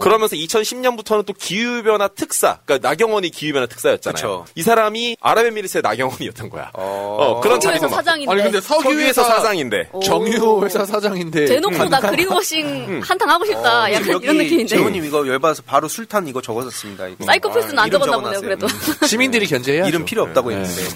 [0.02, 4.14] 그러면서 2010년부터는 또 기후변화 특사, 그러니까 나경원이 기후변화 특사였잖아요.
[4.16, 4.46] 그쵸.
[4.56, 6.72] 이 사람이 아랍에미리트의 나경원이었던 거야.
[6.74, 8.32] 어, 그런 석유회사 자리도 많- 사장인데.
[8.32, 9.90] 아니 근데 석유회사 석유회사 사장인데.
[9.92, 10.00] 오.
[10.00, 12.10] 정유회사 사장인데 대놓고 나 음.
[12.10, 13.92] 그린워싱 한탕 하고 싶다.
[13.92, 14.76] 약간 여기 이런 느낌인데.
[14.76, 17.08] 재호님 이거 열받아서 바로 술탄 이거 적었었습니다.
[17.10, 17.26] 이거.
[17.26, 18.40] 사이코패스는 아, 안 적었나 보네요.
[18.42, 18.68] 그래도.
[19.06, 20.58] 시민들이 견제해야 이름 필요 없다고 네.
[20.58, 20.92] 했는데.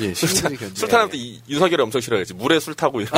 [0.00, 0.74] 예, 시민들이 견제.
[0.78, 1.16] 술 타는 또
[1.48, 2.34] 윤석열이 엄청 싫어하겠지.
[2.34, 3.10] 물에 술 타고 이런,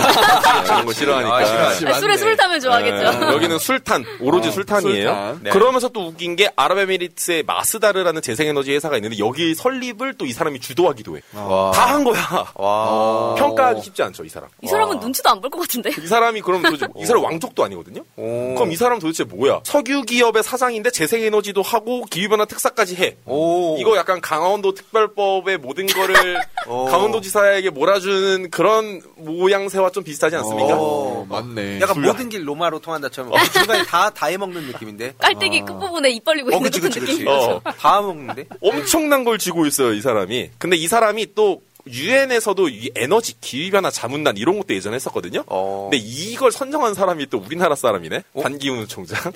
[0.64, 1.36] 이런 거 싫어하니까.
[1.36, 1.86] 아, 싫어하지.
[1.86, 3.18] 아, 술에 술 타면 좋아하겠죠.
[3.20, 5.08] 네, 여기는 술탄, 오로지 어, 술탄이에요.
[5.08, 5.40] 술탄.
[5.42, 5.50] 네.
[5.50, 11.16] 그러면서 또 웃긴 게 아랍에미리트의 마스다르라는 재생에너지 회사가 있는데 여기 설립을 또 이 사람이 주도하기도
[11.16, 11.22] 해.
[11.34, 11.72] 와.
[11.72, 12.46] 다한 거야.
[12.54, 13.34] 와.
[13.36, 14.48] 평가하기 쉽지 않죠, 이 사람.
[14.62, 15.90] 이 사람은 눈치도 안 볼 것 같은데.
[16.00, 18.02] 이 사람이 그럼 도대체 이 사람 왕족도 아니거든요.
[18.16, 18.54] 오.
[18.54, 19.60] 그럼 이 사람 도대체 뭐야?
[19.64, 23.16] 석유 기업의 사장인데 재생에너지도 하고 기후변화 특사까지 해.
[23.26, 23.76] 오.
[23.80, 26.38] 이거 약간 강원도 특별법의 모든 거를
[26.68, 26.84] 오.
[26.86, 30.74] 강원도지사에게 몰아주는 그런 모양새와 좀 비슷하지 않습니까?
[30.90, 31.26] 오.
[31.28, 31.80] 맞네.
[31.80, 35.14] 약간 모든 길 로마로 통한다처럼 중간에 다 다 해먹는 느낌인데.
[35.18, 37.16] 깔때기 끝부분에 입 벌리고 어, 있는 그치, 그치, 느낌.
[37.24, 37.28] 그치.
[37.28, 37.60] 어.
[37.78, 38.46] 다 먹는데?
[38.60, 40.50] 엄청난 걸 쥐고 있어요, 이 사람이.
[40.58, 45.44] 근데 이 사람이 또 유엔에서도 이 에너지 기후변화 자문단 이런 것도 예전에 했었거든요.
[45.46, 45.88] 어.
[45.90, 48.22] 근데 이걸 선정한 사람이 또 우리나라 사람이네.
[48.42, 49.18] 반기문 총장.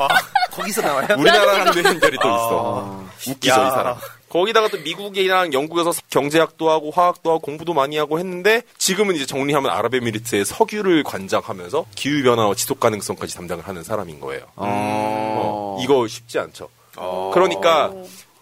[0.00, 0.08] 와,
[0.50, 1.06] 거기서 나와요?
[1.16, 2.34] 우리나라 한대 연결이 또 아.
[2.34, 3.30] 있어.
[3.30, 3.68] 웃기죠, 야.
[3.68, 3.96] 이 사람.
[4.34, 9.70] 거기다가 또 미국이랑 영국에서 경제학도 하고 화학도 하고 공부도 많이 하고 했는데 지금은 이제 정리하면
[9.70, 14.42] 아랍에미리트의 석유를 관장하면서 기후 변화와 지속 가능성까지 담당을 하는 사람인 거예요.
[14.56, 16.68] 어, 이거 쉽지 않죠.
[17.32, 17.92] 그러니까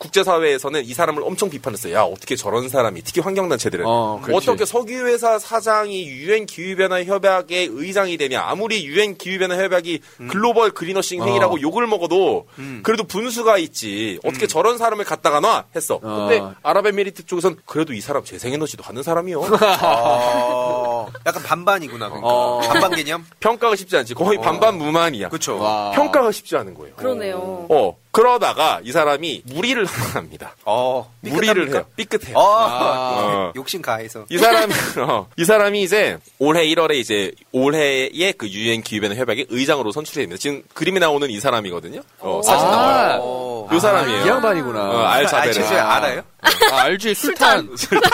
[0.03, 1.95] 국제사회에서는 이 사람을 엄청 비판했어요.
[1.95, 3.85] 야, 어떻게 저런 사람이, 특히 환경단체들은.
[3.87, 4.21] 어.
[4.33, 8.43] 어떻게 석유회사 사장이 유엔 기후변화 협약의 의장이 되냐.
[8.43, 11.57] 아무리 유엔 기후변화 협약이 글로벌 그린워싱 어.
[11.61, 12.47] 욕을 먹어도
[12.83, 14.19] 그래도 분수가 있지.
[14.25, 15.65] 어떻게 저런 사람을 갖다가 놔?
[15.75, 15.99] 했어.
[16.01, 16.55] 근데 어.
[16.63, 19.43] 아랍에미리트 쪽에선 그래도 이 사람 재생에너지도 하는 사람이요.
[19.63, 20.82] 아,
[21.27, 22.09] 약간 반반이구나.
[22.09, 22.29] 그러니까.
[22.29, 22.61] 어.
[22.61, 23.27] 반반 개념?
[23.41, 24.15] 평가가 쉽지 않지.
[24.15, 25.29] 거의 반반 무만이야.
[25.29, 25.59] 그쵸.
[25.59, 25.91] 와.
[25.93, 26.95] 평가가 쉽지 않은 거예요.
[26.97, 27.67] 그러네요.
[27.71, 27.97] 어.
[28.13, 30.55] 그러다가 이 사람이 무리를 합니다.
[30.67, 31.79] 어, 무리를 삐끗합니까?
[31.79, 31.87] 해요.
[31.97, 32.37] 삐끗해요.
[32.37, 33.53] 어, 어.
[33.57, 34.27] 욕심 가해서.
[34.29, 39.93] 이 사람이 어, 이 사람이 이제 올해 1월에 이제 올해의 그 유엔 기후변화 협약의 의장으로
[39.93, 40.39] 선출이 됩니다.
[40.39, 42.03] 지금 그림에 나오는 이 사람이거든요.
[42.19, 42.71] 어, 사진 아.
[42.71, 43.19] 나와요.
[43.23, 43.69] 어.
[43.73, 44.25] 요 사람이에요.
[44.25, 44.81] 이 양반이구나.
[44.91, 45.49] 어, 알자베르.
[45.49, 45.83] 아, 죄송해요.
[45.83, 46.23] 알아요?
[46.43, 47.71] 아, 알지 술탄.
[47.79, 48.11] 술탄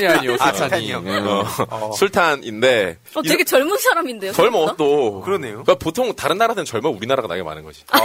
[0.00, 0.86] 이 아니요 아, 술탄이.
[0.88, 1.02] 술탄이요?
[1.06, 1.64] 예.
[1.70, 4.32] 어, 술탄인데 어, 되게 젊은 사람인데요.
[4.32, 4.74] 젊어?
[4.76, 5.20] 또.
[5.22, 5.62] 그러네요.
[5.64, 7.82] 그러니까 보통 다른 나라들은 젊어 우리나라가 나이 많은 거지.
[7.90, 7.98] 아,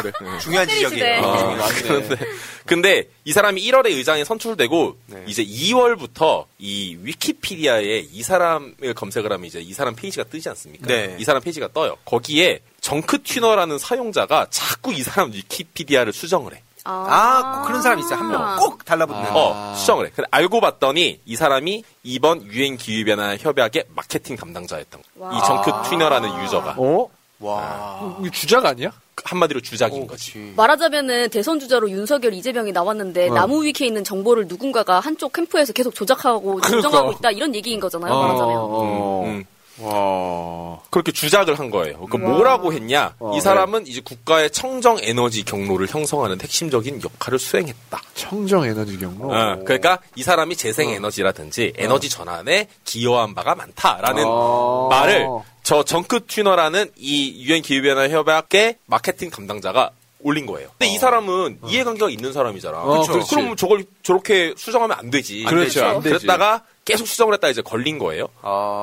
[0.00, 0.12] 그래.
[0.40, 0.88] 중요한 때리시네.
[0.88, 1.22] 지적이에요.
[1.22, 2.16] 어, 그런데
[2.66, 5.24] 근데 이 사람이 1월에 의장에 선출되고 네.
[5.26, 10.86] 이제 2월부터 이 위키피디아에 이 사람을 검색을 하면 이제 이 사람 페이지가 뜨지 않습니까?
[10.86, 11.16] 네.
[11.18, 11.96] 이 사람 페이지가 떠요.
[12.04, 16.62] 거기에 정크 튜너라는 사용자가 자꾸 이 사람 위키피디아를 수정을 해.
[16.90, 18.18] 아, 그런 사람 있어요.
[18.18, 19.26] 한 명 꼭 달라붙는.
[19.34, 20.10] 어, 수정을 해.
[20.14, 25.32] 근데 알고 봤더니 이 사람이 이번 유엔 기후 변화 협약의 마케팅 담당자였던 거야.
[25.38, 26.74] 이 정크 튜너라는 유저가.
[26.78, 27.08] 어?
[27.40, 28.16] 와.
[28.20, 28.90] 이거 주작 아니야?
[29.24, 30.52] 한마디로 주작인 거지.
[30.56, 33.34] 말하자면은 대선 주자로 윤석열, 이재명이 나왔는데 어.
[33.34, 36.68] 나무 위키에 있는 정보를 누군가가 한쪽 캠프에서 계속 조작하고 그러니까.
[36.68, 38.12] 조정하고 있다 이런 얘기인 거잖아요.
[38.14, 38.56] 말하자면.
[38.56, 39.22] 어.
[39.26, 39.44] 음,
[39.80, 40.76] 음.
[40.90, 42.06] 그렇게 주작을 한 거예요.
[42.06, 43.14] 그 뭐라고 했냐?
[43.18, 48.00] 어, 이 사람은 이제 국가의 청정 에너지 경로를 형성하는 핵심적인 역할을 수행했다.
[48.14, 49.32] 청정 에너지 경로.
[49.32, 54.88] 어, 그러니까 이 사람이 재생 에너지라든지 에너지 전환에 기여한 바가 많다라는 어.
[54.90, 55.28] 말을
[55.62, 59.90] 저 정크 튜너라는 이 유엔 기후변화 협약의 마케팅 담당자가
[60.20, 60.68] 올린 거예요.
[60.78, 62.78] 근데 이 사람은 이해관계가 있는 사람이잖아.
[62.82, 63.06] 어.
[63.30, 65.44] 그럼 저걸 저렇게 수정하면 안 되지.
[65.44, 66.26] 그렇죠, 안 되지.
[66.26, 68.28] 그랬다가 계속 수정을 했다 이제 걸린 거예요.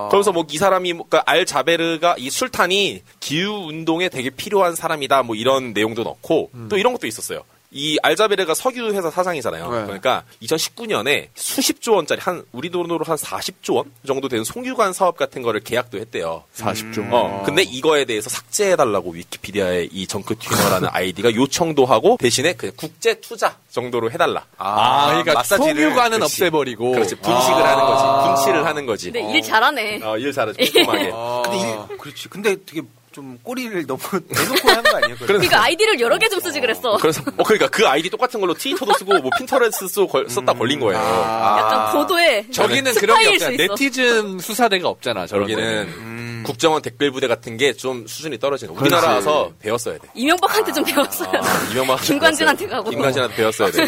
[0.10, 5.24] 그러면서 뭐 이 사람이 뭐, 그러니까 알 자베르가 이 술탄이 기후 운동에 되게 필요한 사람이다
[5.24, 7.44] 뭐 이런 내용도 넣고 또 이런 것도 있었어요.
[7.72, 9.72] 이 알자베르가 석유 회사 사장이잖아요.
[9.72, 9.84] 네.
[9.84, 15.18] 그러니까 2019년에 수십 조 원짜리 한 우리 돈으로 한 40조 원 정도 되는 송유관 사업
[15.18, 16.44] 같은 거를 계약도 했대요.
[16.56, 17.10] 40조.
[17.12, 17.44] 어.
[17.46, 23.20] 근데 이거에 대해서 삭제해 달라고 위키피디아에 이 정크 튜너라는 아이디가 요청도 하고 대신에 그 국제
[23.20, 24.46] 투자 정도로 해 달라.
[24.58, 26.24] 아, 그러니까 마사지를- 송유관은 그렇지.
[26.24, 26.92] 없애버리고.
[26.92, 27.16] 그렇지.
[27.16, 27.72] 분식을 아.
[27.72, 28.36] 하는 거지.
[28.46, 29.12] 분칠을 하는 거지.
[29.12, 30.00] 근데 일 잘하네.
[30.02, 30.72] 어, 일 잘하지.
[30.72, 31.12] 꼼꼼하게.
[31.44, 32.30] 근데 일, 그렇지.
[32.30, 32.82] 근데 되게
[33.16, 35.16] 좀 꼬리를 너무 대놓고 한 거 아니에요?
[35.20, 36.98] 그러니까 아이디를 여러 개 좀 쓰지 그랬어.
[36.98, 41.00] 그래서 어 그러니까 그 아이디 똑같은 걸로 트위터도 쓰고 뭐 핀터레스트 썼다 걸린 거예요.
[41.00, 43.56] 약간 고도의 저기는 그런 게 없잖아.
[43.58, 45.28] 네티즌 수사대가 없잖아.
[45.28, 46.15] 저런 저기는.
[46.46, 48.74] 국정원 댓글 부대 같은 게 좀 수준이 떨어지는.
[48.76, 50.08] 우리나라 와서 배웠어야 돼.
[50.14, 51.32] 이명박한테 좀 배웠어요.
[51.72, 52.90] 이명박 김관진한테 가고.
[52.90, 53.88] 김관진한테 배웠어야 돼.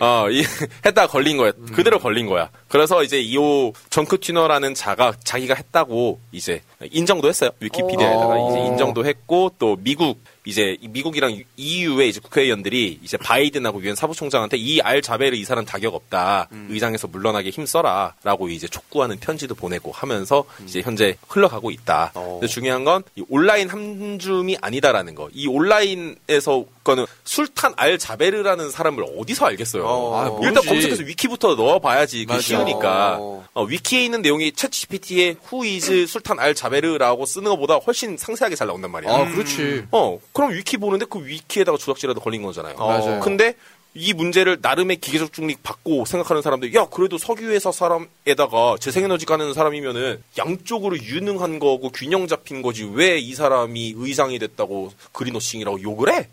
[0.00, 0.42] 어, 이,
[0.84, 1.52] 했다가 걸린 거야.
[1.74, 2.50] 그대로 걸린 거야.
[2.68, 7.50] 그래서 이제 이호 정크 튜너라는 자가 자기가 했다고 이제 인정도 했어요.
[7.60, 8.50] 위키피디아에다가 오.
[8.50, 10.18] 이제 인정도 했고 또 미국
[10.50, 15.64] 이제 이 미국이랑 EU의 이제 국회의원들이 이제 바이든하고 유엔 사무총장한테 이 알 자베르 이 사람
[15.64, 16.48] 자격 없다.
[16.68, 22.10] 의장에서 물러나게 힘써라라고 이제 촉구하는 편지도 보내고 하면서 이제 현재 흘러가고 있다.
[22.14, 25.28] 근데 중요한 건 이 온라인 함줌이 아니다라는 거.
[25.32, 29.84] 이 온라인에서 거는 술탄 알 자베르라는 사람을 어디서 알겠어요.
[30.14, 30.64] 아, 일단.
[30.64, 32.24] 검색해서 위키부터 넣어봐야지.
[32.24, 32.40] 그.
[32.40, 33.16] 쉬우니까.
[33.20, 33.44] 어.
[33.52, 38.66] 어, 위키에 있는 내용이 챗GPT에 Who is 술탄 알 자베르라고 쓰는 것보다 훨씬 상세하게 잘
[38.68, 39.12] 나온단 말이야.
[39.12, 39.84] 아, 그렇지.
[39.90, 42.74] 어, 그럼 위키 보는데 그 위키에다가 조작질라도 걸린 거잖아요.
[42.76, 43.20] 맞아요.
[43.20, 43.54] 근데
[43.92, 50.22] 이 문제를 나름의 기계적 중립 받고 생각하는 사람들, 야, 그래도 석유회사 사람에다가 재생에너지 까는 사람이면은
[50.38, 56.28] 양쪽으로 유능한 거고 균형 잡힌 거지 왜 이 사람이 의장이 됐다고 그린워싱이라고 욕을 해?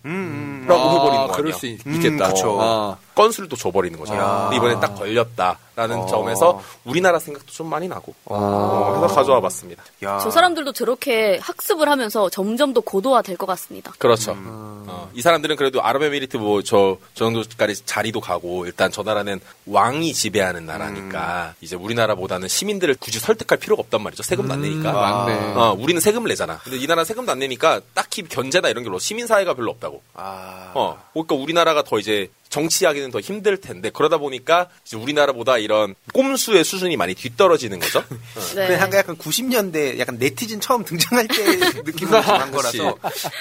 [0.67, 1.35] 라고 아, 해버리는 거 아니야.
[1.35, 2.29] 그럴 수 있- 있겠다.
[2.29, 2.57] 그쵸.
[2.61, 2.97] 아.
[3.17, 4.21] 건수를 또 줘버리는 거잖아.
[4.21, 4.39] 야.
[4.43, 6.05] 근데 이번에 딱 걸렸다라는 아.
[6.05, 9.83] 점에서 우리나라 생각도 좀 많이 나고 어, 해서 가져와 봤습니다.
[10.01, 13.91] 저 사람들도 저렇게 학습을 하면서 점점 더 고도화 될 것 같습니다.
[13.97, 14.33] 그렇죠.
[14.33, 14.85] 음.
[14.87, 20.65] 어, 이 사람들은 그래도 아랍에미리트 뭐 저 정도까지 자리도 가고 일단 저 나라는 왕이 지배하는
[20.65, 21.53] 나라니까 음.
[21.61, 24.23] 이제 우리나라보다는 시민들을 굳이 설득할 필요가 없단 말이죠.
[24.23, 24.89] 세금도 안 내니까.
[24.89, 25.53] 아, 맞네.
[25.55, 26.59] 어, 우리는 세금을 내잖아.
[26.63, 30.01] 근데 이 나라 세금도 안 내니까 딱히 견제나 이런 게 시민 사회가 별로 없다고.
[30.15, 36.63] 어, 그러니까 우리나라가 더 이제 정치하기는 더 힘들 텐데 그러다 보니까 이제 우리나라보다 이런 꼼수의
[36.63, 37.99] 수준이 많이 뒤떨어지는 거죠.
[38.09, 38.41] 어.
[38.55, 38.73] 네.
[38.73, 41.43] 약간, 약간 90년대 약간 네티즌 처음 등장할 때
[41.83, 42.97] 느낌으로 한 거라서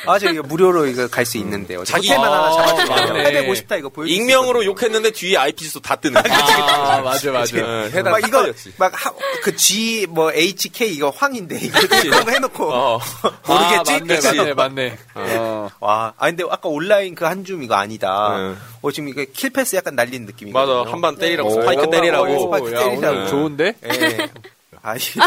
[0.07, 1.83] 아 저기 무료로 이거 갈 수 있는데요.
[1.85, 3.49] 자기- 자기만 하나 아, 잡아주면 맞네.
[3.49, 4.07] 850다 이거 보여.
[4.07, 6.17] 익명으로 욕했는데 뒤에 IP 주소 다 뜨는.
[6.19, 7.57] 아, 맞아, 맞아.
[7.59, 8.47] 어, 해당 막 이거.
[8.79, 11.81] 막그 G 뭐 HK 이거 황인데 이거
[12.25, 13.01] 거 해놓고 어.
[13.47, 14.29] 모르겠지.
[14.29, 14.55] 아, 맞네?
[14.55, 14.99] 맞네, 맞네.
[15.15, 15.71] 어.
[15.81, 18.57] 와, 아 근데 아까 온라인 그 한 줌 이거 아니다.
[18.83, 20.79] 어 지금 이거 킬패스 약간 날린 느낌이거든요.
[20.85, 20.91] 맞아.
[20.91, 22.41] 한 번 때리라고, 오, 스파이크 때리라고.
[22.41, 23.17] 스파이크 야, 때리라고.
[23.17, 23.75] 오늘 좋은데?
[23.85, 24.29] 예.
[24.83, 25.19] 아니, 지금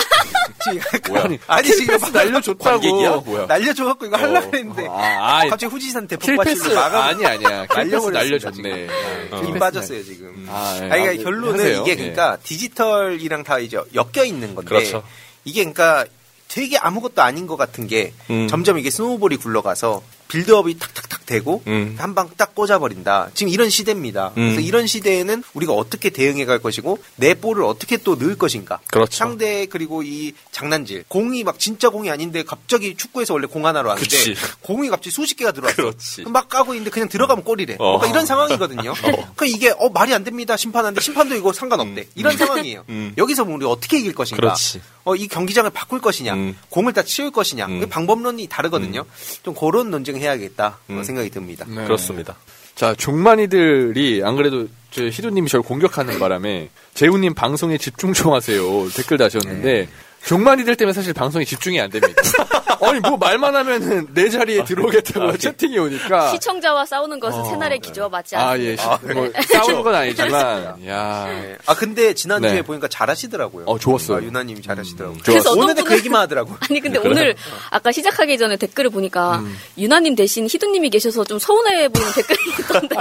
[1.10, 1.24] 뭐야?
[1.26, 3.22] 아니, 아니 지금 날려줬다고.
[3.22, 3.46] 뭐야?
[3.46, 4.20] 날려줘갖고 이거 어.
[4.20, 5.42] 하려고 했는데 아.
[5.50, 7.66] 갑자기 후지산 대폭 킬패스 발실로 마감 아니 아니야.
[7.66, 8.20] 킬패스 날려버렸습니다,
[8.70, 8.88] 날려줬네.
[9.32, 9.42] 어.
[9.46, 10.46] 힘 빠졌어요 지금.
[10.50, 10.90] 아, 예.
[10.90, 11.82] 아니, 그러니까 아, 결론은 하세요.
[11.82, 11.96] 이게 예.
[11.96, 15.04] 그러니까 디지털이랑 다 이제 엮여 있는 건데 그렇죠.
[15.44, 16.06] 이게 그러니까
[16.48, 18.48] 되게 아무것도 아닌 것 같은 게 음.
[18.48, 21.96] 점점 이게 스노우볼이 굴러가서 빌드업이 탁탁탁 되고 음.
[22.00, 23.32] 한방 딱 꽂아버린다.
[23.34, 24.32] 지금 이런 시대입니다.
[24.34, 24.64] 그래서 음.
[24.64, 28.80] 이런 시대에는 우리가 어떻게 대응해 갈 것이고 내 볼을 어떻게 또 넣을 것인가.
[28.88, 29.12] 그렇죠.
[29.12, 34.08] 상대 그리고 이 장난질 공이 막 진짜 공이 아닌데 갑자기 축구에서 원래 공 하나로 하는데
[34.08, 34.36] 그치.
[34.62, 35.76] 공이 갑자기 수십 개가 들어왔어.
[35.76, 36.24] 그렇지.
[36.24, 37.76] 막 까고 있는데 그냥 들어가면 골이래.
[37.80, 37.98] 어.
[37.98, 38.94] 그러니까 이런 상황이거든요.
[39.36, 40.56] 그 이게 어 말이 안 됩니다.
[40.58, 42.08] 심판한테 심판도 이거 상관없대.
[42.16, 42.86] 이런 상황이에요.
[42.90, 43.14] 음.
[43.18, 44.42] 여기서 우리 어떻게 이길 것인가?
[44.42, 44.82] 그렇지.
[45.06, 46.34] 어, 이 경기장을 바꿀 것이냐?
[46.36, 46.58] 음.
[46.70, 47.66] 공을 다 치울 것이냐?
[47.66, 47.80] 음.
[47.80, 49.06] 그 방법론이 다르거든요.
[49.44, 51.04] 좀 그런 논쟁 을 해야겠다 음.
[51.04, 51.66] 생각이 듭니다.
[51.68, 51.84] 네.
[51.84, 52.36] 그렇습니다.
[52.76, 58.64] 자, 종만이들이 안 그래도 저 희두님이 저를 공격하는 바람에 재훈님 방송에 집중 좀 하세요
[58.96, 59.88] 댓글 다셨는데
[60.26, 62.22] 종만이들 때문에 사실 방송이 집중이 안 됩니다.
[62.82, 68.10] 아니 뭐 말만 하면은 내 자리에 들어오겠다고 채팅이 오니까 시청자와 싸우는 것은 어, 새날의 기조와
[68.10, 69.00] 맞지 아, 않습니다.
[69.10, 69.14] 예.
[69.14, 71.28] 뭐 싸우는 건 아니지만 야.
[71.66, 72.62] 아 근데 지난주에 네.
[72.62, 73.66] 보니까 잘하시더라고요.
[73.66, 74.18] 어, 좋았어요.
[74.18, 75.20] 아, 유나님이 잘하시더라고요.
[75.26, 76.56] 그래서 어떤 오늘도 그 얘기만 하더라고.
[76.70, 77.36] 아니 근데 오늘
[77.70, 79.58] 아까 시작하기 전에 댓글을 보니까 음.
[79.78, 82.96] 유나님 대신 희두님이 계셔서 좀 서운해 보이는 댓글이 있던데.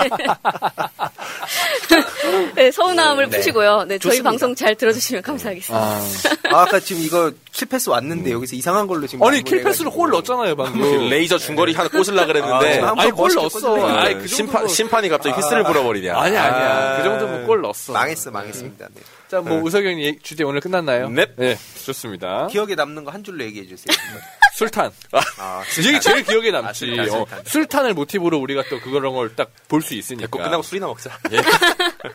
[2.55, 3.37] 네, 서운함을 네.
[3.37, 3.85] 푸시고요.
[3.85, 4.31] 네, 저희 좋습니다.
[4.31, 5.79] 방송 잘 들어주시면 감사하겠습니다.
[5.79, 9.43] 아, 아까 지금 이거 kill pass 왔는데 여기서 이상한 걸로 지금 아니.
[9.43, 11.09] kill pass로 골 넣었잖아요 방금.
[11.09, 13.87] 레이저 중거리 하나 꽂으려 아, 그랬는데 한번 아니 골 넣었어.
[13.89, 14.15] 아니.
[14.15, 16.17] 그 심판 심판이 갑자기 휘슬을 불어버리냐.
[16.17, 16.95] 아니 아니야.
[16.95, 16.97] 아.
[16.99, 17.93] 그 정도면 골 넣었어.
[17.93, 18.89] 망했어, 망했습니다.
[18.95, 19.01] 네.
[19.29, 21.09] 자, 뭐 우석영 얘기- 주제 오늘 끝났나요?
[21.11, 21.27] 네.
[21.37, 22.47] 네, 좋습니다.
[22.47, 23.95] 기억에 남는 거 한 줄로 얘기해 주세요.
[24.57, 24.91] 술탄.
[25.39, 26.69] 아, 이게 제일 기억에 남지.
[26.69, 27.43] 아, 술탄, 어, 술탄.
[27.47, 30.29] 술탄 을 모티브로 우리가 또 그런 걸 딱 볼 수 있으니까.
[30.31, 31.11] 꼭 끝나고 술이나 먹자.
[31.33, 31.39] 예.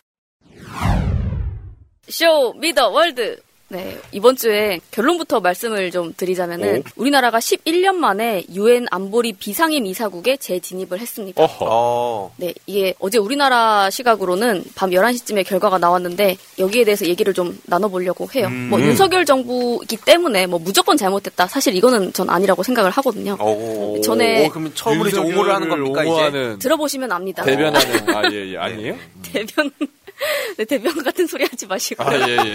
[2.08, 3.40] Show Me the World.
[3.68, 6.82] 네, 이번 주에 결론부터 말씀을 좀 드리자면은 오.
[6.96, 11.42] 우리나라가 11년 만에 유엔 안보리 비상임 이사국에 재진입을 했습니다.
[11.60, 12.32] 어.
[12.36, 18.46] 네, 이게 어제 우리나라 시각으로는 밤 11시쯤에 결과가 나왔는데 여기에 대해서 얘기를 좀 나눠보려고 해요.
[18.48, 18.68] 음.
[18.70, 21.46] 뭐 윤석열 정부이기 때문에 뭐 무조건 잘못됐다.
[21.48, 23.36] 사실 이거는 전 아니라고 생각을 하거든요.
[23.40, 24.00] 오.
[24.02, 26.56] 전에 오, 그러면 처음으로 이제 옹호를 하는 겁니까 이제?
[26.58, 27.42] 들어보시면 압니다.
[27.42, 28.96] 대변하는 아 예 예 아니에요?
[29.32, 29.70] 대변
[30.56, 32.02] 네, 대변 같은 소리 하지 마시고.
[32.04, 32.54] 아예 예 예.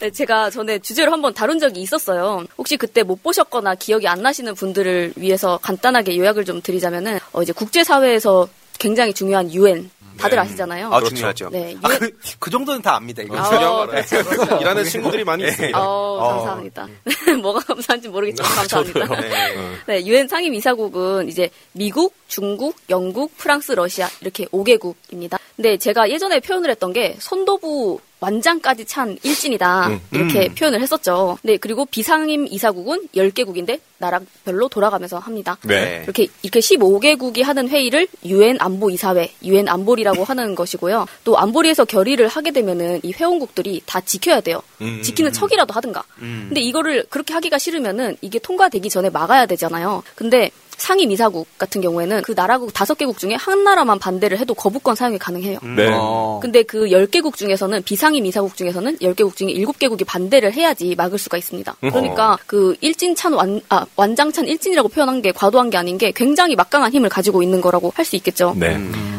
[0.00, 2.44] 네, 제가 전에 주제로 한번 다룬 적이 있었어요.
[2.58, 7.52] 혹시 그때 못 보셨거나 기억이 안 나시는 분들을 위해서 간단하게 요약을 좀 드리자면은 어, 이제
[7.52, 8.48] 국제사회에서
[8.78, 10.92] 굉장히 중요한 유엔 다들 아시잖아요.
[10.92, 11.50] 아, 중요하죠.
[11.50, 13.36] 네, 아, 그, 그 정도는 다 압니다, 이거.
[13.36, 14.56] 아, 그렇죠, 그렇죠.
[14.60, 15.80] 일하는 친구들이 많이 있습니다.
[15.80, 16.28] 어, 어.
[16.28, 16.88] 감사합니다.
[17.42, 19.20] 뭐가 감사한지 모르겠지만 감사합니다.
[19.20, 19.56] 네.
[19.86, 25.38] 네, 유엔 상임 이사국은 이제 미국, 중국, 영국, 프랑스, 러시아 이렇게 5개국입니다.
[25.56, 30.00] 근데 제가 예전에 표현을 했던 게 선도부 완장까지 찬 일진이다 음.
[30.10, 30.54] 이렇게 음.
[30.54, 31.38] 표현을 했었죠.
[31.42, 35.56] 네, 그리고 비상임 이사국은 10개국인데 나라별로 돌아가면서 합니다.
[35.62, 36.02] 네.
[36.04, 41.06] 이렇게 이렇게 15개국이 하는 회의를 유엔 안보 이사회, 유엔 안보리라고 하는 것이고요.
[41.24, 44.62] 또 안보리에서 결의를 하게 되면은 이 회원국들이 다 지켜야 돼요.
[44.80, 45.02] 음.
[45.02, 46.04] 지키는 척이라도 하든가.
[46.20, 46.46] 음.
[46.48, 50.02] 근데 이거를 그렇게 하기가 싫으면은 이게 통과되기 전에 막아야 되잖아요.
[50.14, 54.94] 근데 상임 이사국 같은 경우에는 그 나라국 다섯 개국 중에 한 나라만 반대를 해도 거부권
[54.94, 55.58] 사용이 가능해요.
[55.76, 55.88] 네.
[55.92, 56.38] 어.
[56.42, 61.76] 근데 그 10개국 중에서는 비상임 이사국 중에서는 10개국 중에 7개국이 반대를 해야지 막을 수가 있습니다.
[61.80, 66.92] 그러니까 그 일진찬 완, 아, 완장찬 일진이라고 표현한 게 과도한 게 아닌 게 굉장히 막강한
[66.92, 68.54] 힘을 가지고 있는 거라고 할 수 있겠죠.
[68.58, 68.74] 네.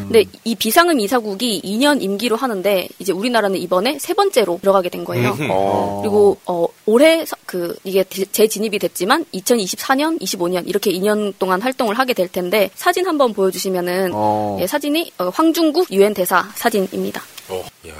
[0.06, 5.30] 근데 이 비상임 이사국이 2년 임기로 하는데 이제 우리나라는 이번에 세 번째로 들어가게 된 거예요.
[5.40, 5.48] 음.
[5.50, 5.98] 어.
[6.00, 11.98] 그리고 어 올해 서- 그 이게 재- 재진입이 됐지만 2024년, 25년 이렇게 2년 동안 활동을
[11.98, 14.58] 하게 될 텐데 사진 한번 보여주시면은 어.
[14.60, 17.22] 예, 사진이 어, 황중국 유엔 대사 사진입니다.
[17.48, 17.64] 어.
[17.88, 17.92] 야.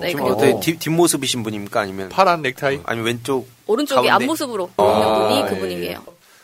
[0.00, 1.80] 네, 좀 그리고- 어떻게 뒷, 뒷모습이신 분입니까?
[1.80, 2.80] 아니면 파란 넥타이?
[2.84, 4.24] 아니면 왼쪽 오른쪽에 가운데?
[4.24, 5.98] 앞모습으로 아, 있는 분이 예, 그분이에요.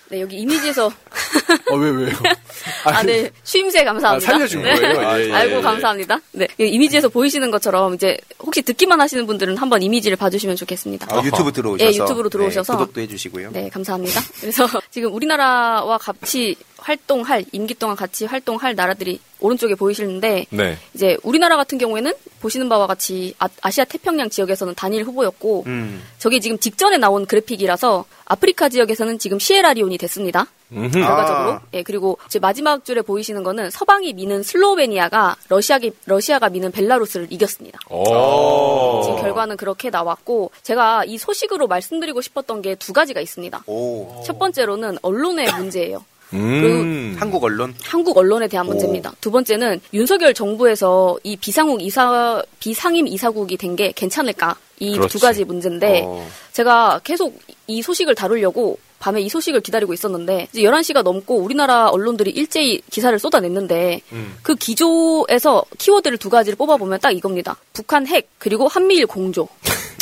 [0.09, 2.15] 네 여기 이미지에서 어, 왜, 왜요?
[2.85, 3.31] 아, 네.
[3.43, 4.31] 쉬임새 감사합니다.
[4.31, 4.79] 아, 살려준 네.
[4.79, 5.19] 거예요?
[5.19, 5.61] 예, 예, 아이고, 예.
[5.61, 6.21] 감사합니다.
[6.33, 6.47] 네.
[6.59, 11.09] 이 이미지에서 보이시는 것처럼 이제 혹시 듣기만 하시는 분들은 한번 이미지를 봐주시면 좋겠습니다.
[11.11, 12.73] 아, 유튜브 들어오셔서 예, 유튜브로 들어오셔서.
[12.73, 13.51] 네, 구독도 해주시고요.
[13.53, 14.21] 네, 감사합니다.
[14.41, 20.79] 그래서 지금 우리나라와 같이 활동할, 임기 동안 같이 활동할 나라들이 오른쪽에 보이시는데, 네.
[20.95, 26.03] 이제 우리나라 같은 경우에는 보시는 바와 같이 아, 시아 태평양 지역에서는 단일 후보였고, 음.
[26.19, 30.47] 저게 지금 직전에 나온 그래픽이라서 아프리카 지역에서는 지금 시에라리온이 됐습니다.
[30.73, 30.91] 음흠.
[30.99, 31.51] 결과적으로.
[31.53, 31.63] 아.
[31.75, 37.79] 예, 그리고 이제 마지막 줄에 보이시는 거는 서방이 미는 슬로베니아가 러시아기, 러시아가 미는 벨라루스를 이겼습니다.
[37.89, 39.03] 오.
[39.05, 43.63] 지금 결과는 그렇게 나왔고, 제가 이 소식으로 말씀드리고 싶었던 게 두 가지가 있습니다.
[43.67, 44.23] 오.
[44.27, 46.05] 첫 번째로는 언론의 문제예요.
[46.35, 47.17] 음.
[47.19, 47.75] 한국 언론?
[47.83, 49.13] 한국 언론에 대한 문제입니다.
[49.21, 54.57] 두 번째는 윤석열 정부에서 이 비상국 이사 비상임 이사국이 된 게 괜찮을까?
[54.79, 55.19] 이 두.
[55.19, 56.27] 가지 문제인데 어.
[56.53, 62.31] 제가 계속 이 소식을 다루려고 밤에 이 소식을 기다리고 있었는데 이제 11시가 넘고 우리나라 언론들이
[62.31, 64.37] 일제히 기사를 쏟아냈는데 음.
[64.43, 67.57] 그 기조에서 키워드를 두 가지를 뽑아보면 딱 이겁니다.
[67.73, 69.49] 북한 핵 그리고 한미일 공조.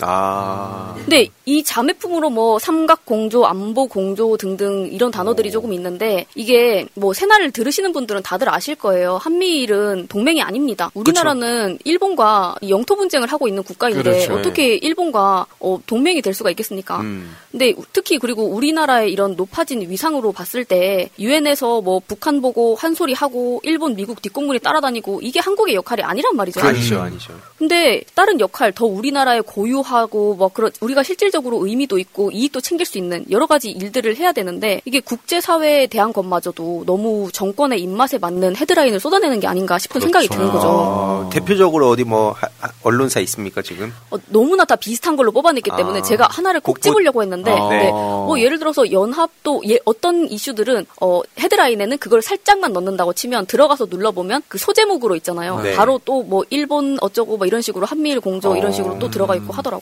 [0.06, 0.94] 아.
[0.96, 7.12] 근데 이 자매품으로 뭐 삼각 공조, 안보 공조 등등 이런 단어들이 조금 있는데 이게 뭐
[7.12, 9.18] 새날을 들으시는 분들은 다들 아실 거예요.
[9.18, 10.90] 한미일은 동맹이 아닙니다.
[10.94, 14.34] 우리나라는 일본과 이 영토 분쟁을 하고 있는 국가인데 그렇죠.
[14.34, 17.00] 어떻게 일본과 어, 동맹이 될 수가 있겠습니까?
[17.00, 17.34] 음.
[17.50, 23.12] 근데 특히 그리고 우리나라의 이런 높아진 위상으로 봤을 때 유엔에서 뭐 북한 보고 한 소리
[23.12, 26.60] 하고 일본, 미국 뒷공문이 따라다니고 이게 한국의 역할이 아니란 말이죠.
[26.60, 27.32] 아니죠, 아니죠.
[27.58, 32.84] 근데 다른 역할 더 우리나라에 고유 하고 뭐 그런 우리가 실질적으로 의미도 있고 이익도 챙길
[32.86, 38.18] 수 있는 여러 가지 일들을 해야 되는데 이게 국제 사회에 대한 것마저도 너무 정권의 입맛에
[38.18, 40.68] 맞는 헤드라인을 쏟아내는 게 아닌가 싶은 생각이 드는 거죠.
[40.68, 42.34] 어, 대표적으로 어디 뭐
[42.82, 43.92] 언론사 있습니까 지금?
[44.10, 46.02] 어, 너무나 다 비슷한 걸로 뽑아냈기 때문에 아.
[46.02, 47.68] 제가 하나를 꼭 집으려고 했는데 아.
[47.68, 47.84] 네.
[47.84, 47.90] 네.
[47.90, 54.42] 뭐 예를 들어서 연합도 예, 어떤 이슈들은 어, 헤드라인에는 그걸 살짝만 넣는다고 치면 들어가서 눌러보면
[54.48, 55.60] 그 소제목으로 있잖아요.
[55.60, 55.74] 네.
[55.74, 59.52] 바로 또 뭐 일본 어쩌고 뭐 이런 식으로 한미일 공조 이런 식으로 또 들어가 있고
[59.52, 59.73] 하더라고요.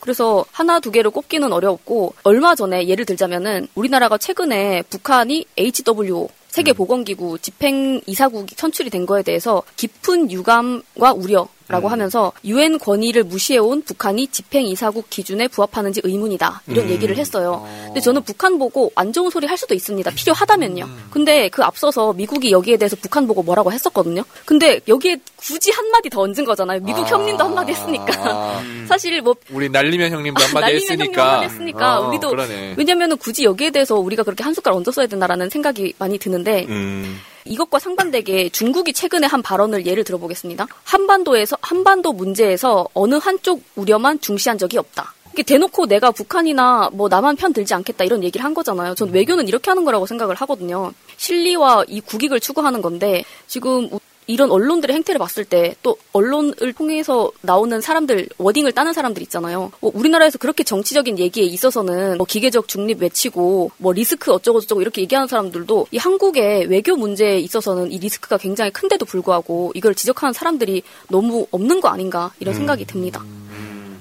[0.00, 7.38] 그래서 하나 두 개를 꼽기는 어려웠고 얼마 전에 예를 들자면은 우리나라가 최근에 북한이 HWO 세계보건기구
[7.40, 14.28] 집행 이사국이 선출이 된 거에 대해서 깊은 유감과 우려 라고 하면서 유엔 권위를 무시해온 북한이
[14.28, 16.90] 집행 이사국 기준에 부합하는지 의문이다 이런 음.
[16.90, 17.66] 얘기를 했어요.
[17.86, 20.10] 근데 저는 북한 보고 안 좋은 소리 할 수도 있습니다.
[20.12, 20.88] 필요하다면요.
[21.10, 24.22] 근데 그 앞서서 미국이 여기에 대해서 북한 보고 뭐라고 했었거든요.
[24.44, 26.80] 근데 여기에 굳이 한 마디 더 얹은 거잖아요.
[26.80, 27.08] 미국 아.
[27.08, 31.04] 형님도 한 마디 했으니까 사실 뭐 우리 날리면 형님도 한마디 날리면 했으니까.
[31.04, 32.74] 형님 한마디 했으니까 어, 우리도 그러네.
[32.76, 37.20] 왜냐면은 굳이 여기에 대해서 우리가 그렇게 한 숟갈 얹었어야 된다라는 생각이 많이 드는데 음.
[37.46, 40.66] 이것과 상반되게 중국이 최근에 한 발언을 예를 들어보겠습니다.
[40.84, 45.14] 한반도에서 한반도 문제에서 어느 한쪽 우려만 중시한 적이 없다.
[45.44, 48.94] 대놓고 내가 북한이나 뭐 남한 편 들지 않겠다 이런 얘기를 한 거잖아요.
[48.94, 50.92] 전 외교는 이렇게 하는 거라고 생각을 하거든요.
[51.18, 57.30] 실리와 이 국익을 추구하는 건데 지금 우- 이런 언론들의 행태를 봤을 때 또 언론을 통해서
[57.42, 59.70] 나오는 사람들 워딩을 따는 사람들 있잖아요.
[59.80, 65.02] 뭐 우리나라에서 그렇게 정치적인 얘기에 있어서는 뭐 기계적 중립 외치고 뭐 리스크 어쩌고 저쩌고 이렇게
[65.02, 70.82] 얘기하는 사람들도 이 한국의 외교 문제에 있어서는 이 리스크가 굉장히 큰데도 불구하고 이걸 지적하는 사람들이
[71.08, 73.24] 너무 없는 거 아닌가 이런 생각이 듭니다.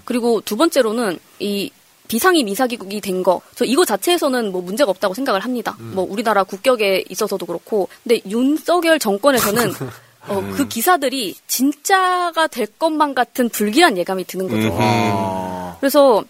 [0.06, 1.72] 그리고 두 번째로는 이
[2.08, 5.76] 비상임 이사기국이 된 거, 저 이거 자체에서는 뭐 문제가 없다고 생각을 합니다.
[5.80, 9.74] 뭐 우리나라 국격에 있어서도 그렇고, 근데 윤석열 정권에서는
[10.28, 14.76] 어, 그 기사들이 진짜가 될 것만 같은 불길한 예감이 드는 거죠.
[15.80, 16.24] 그래서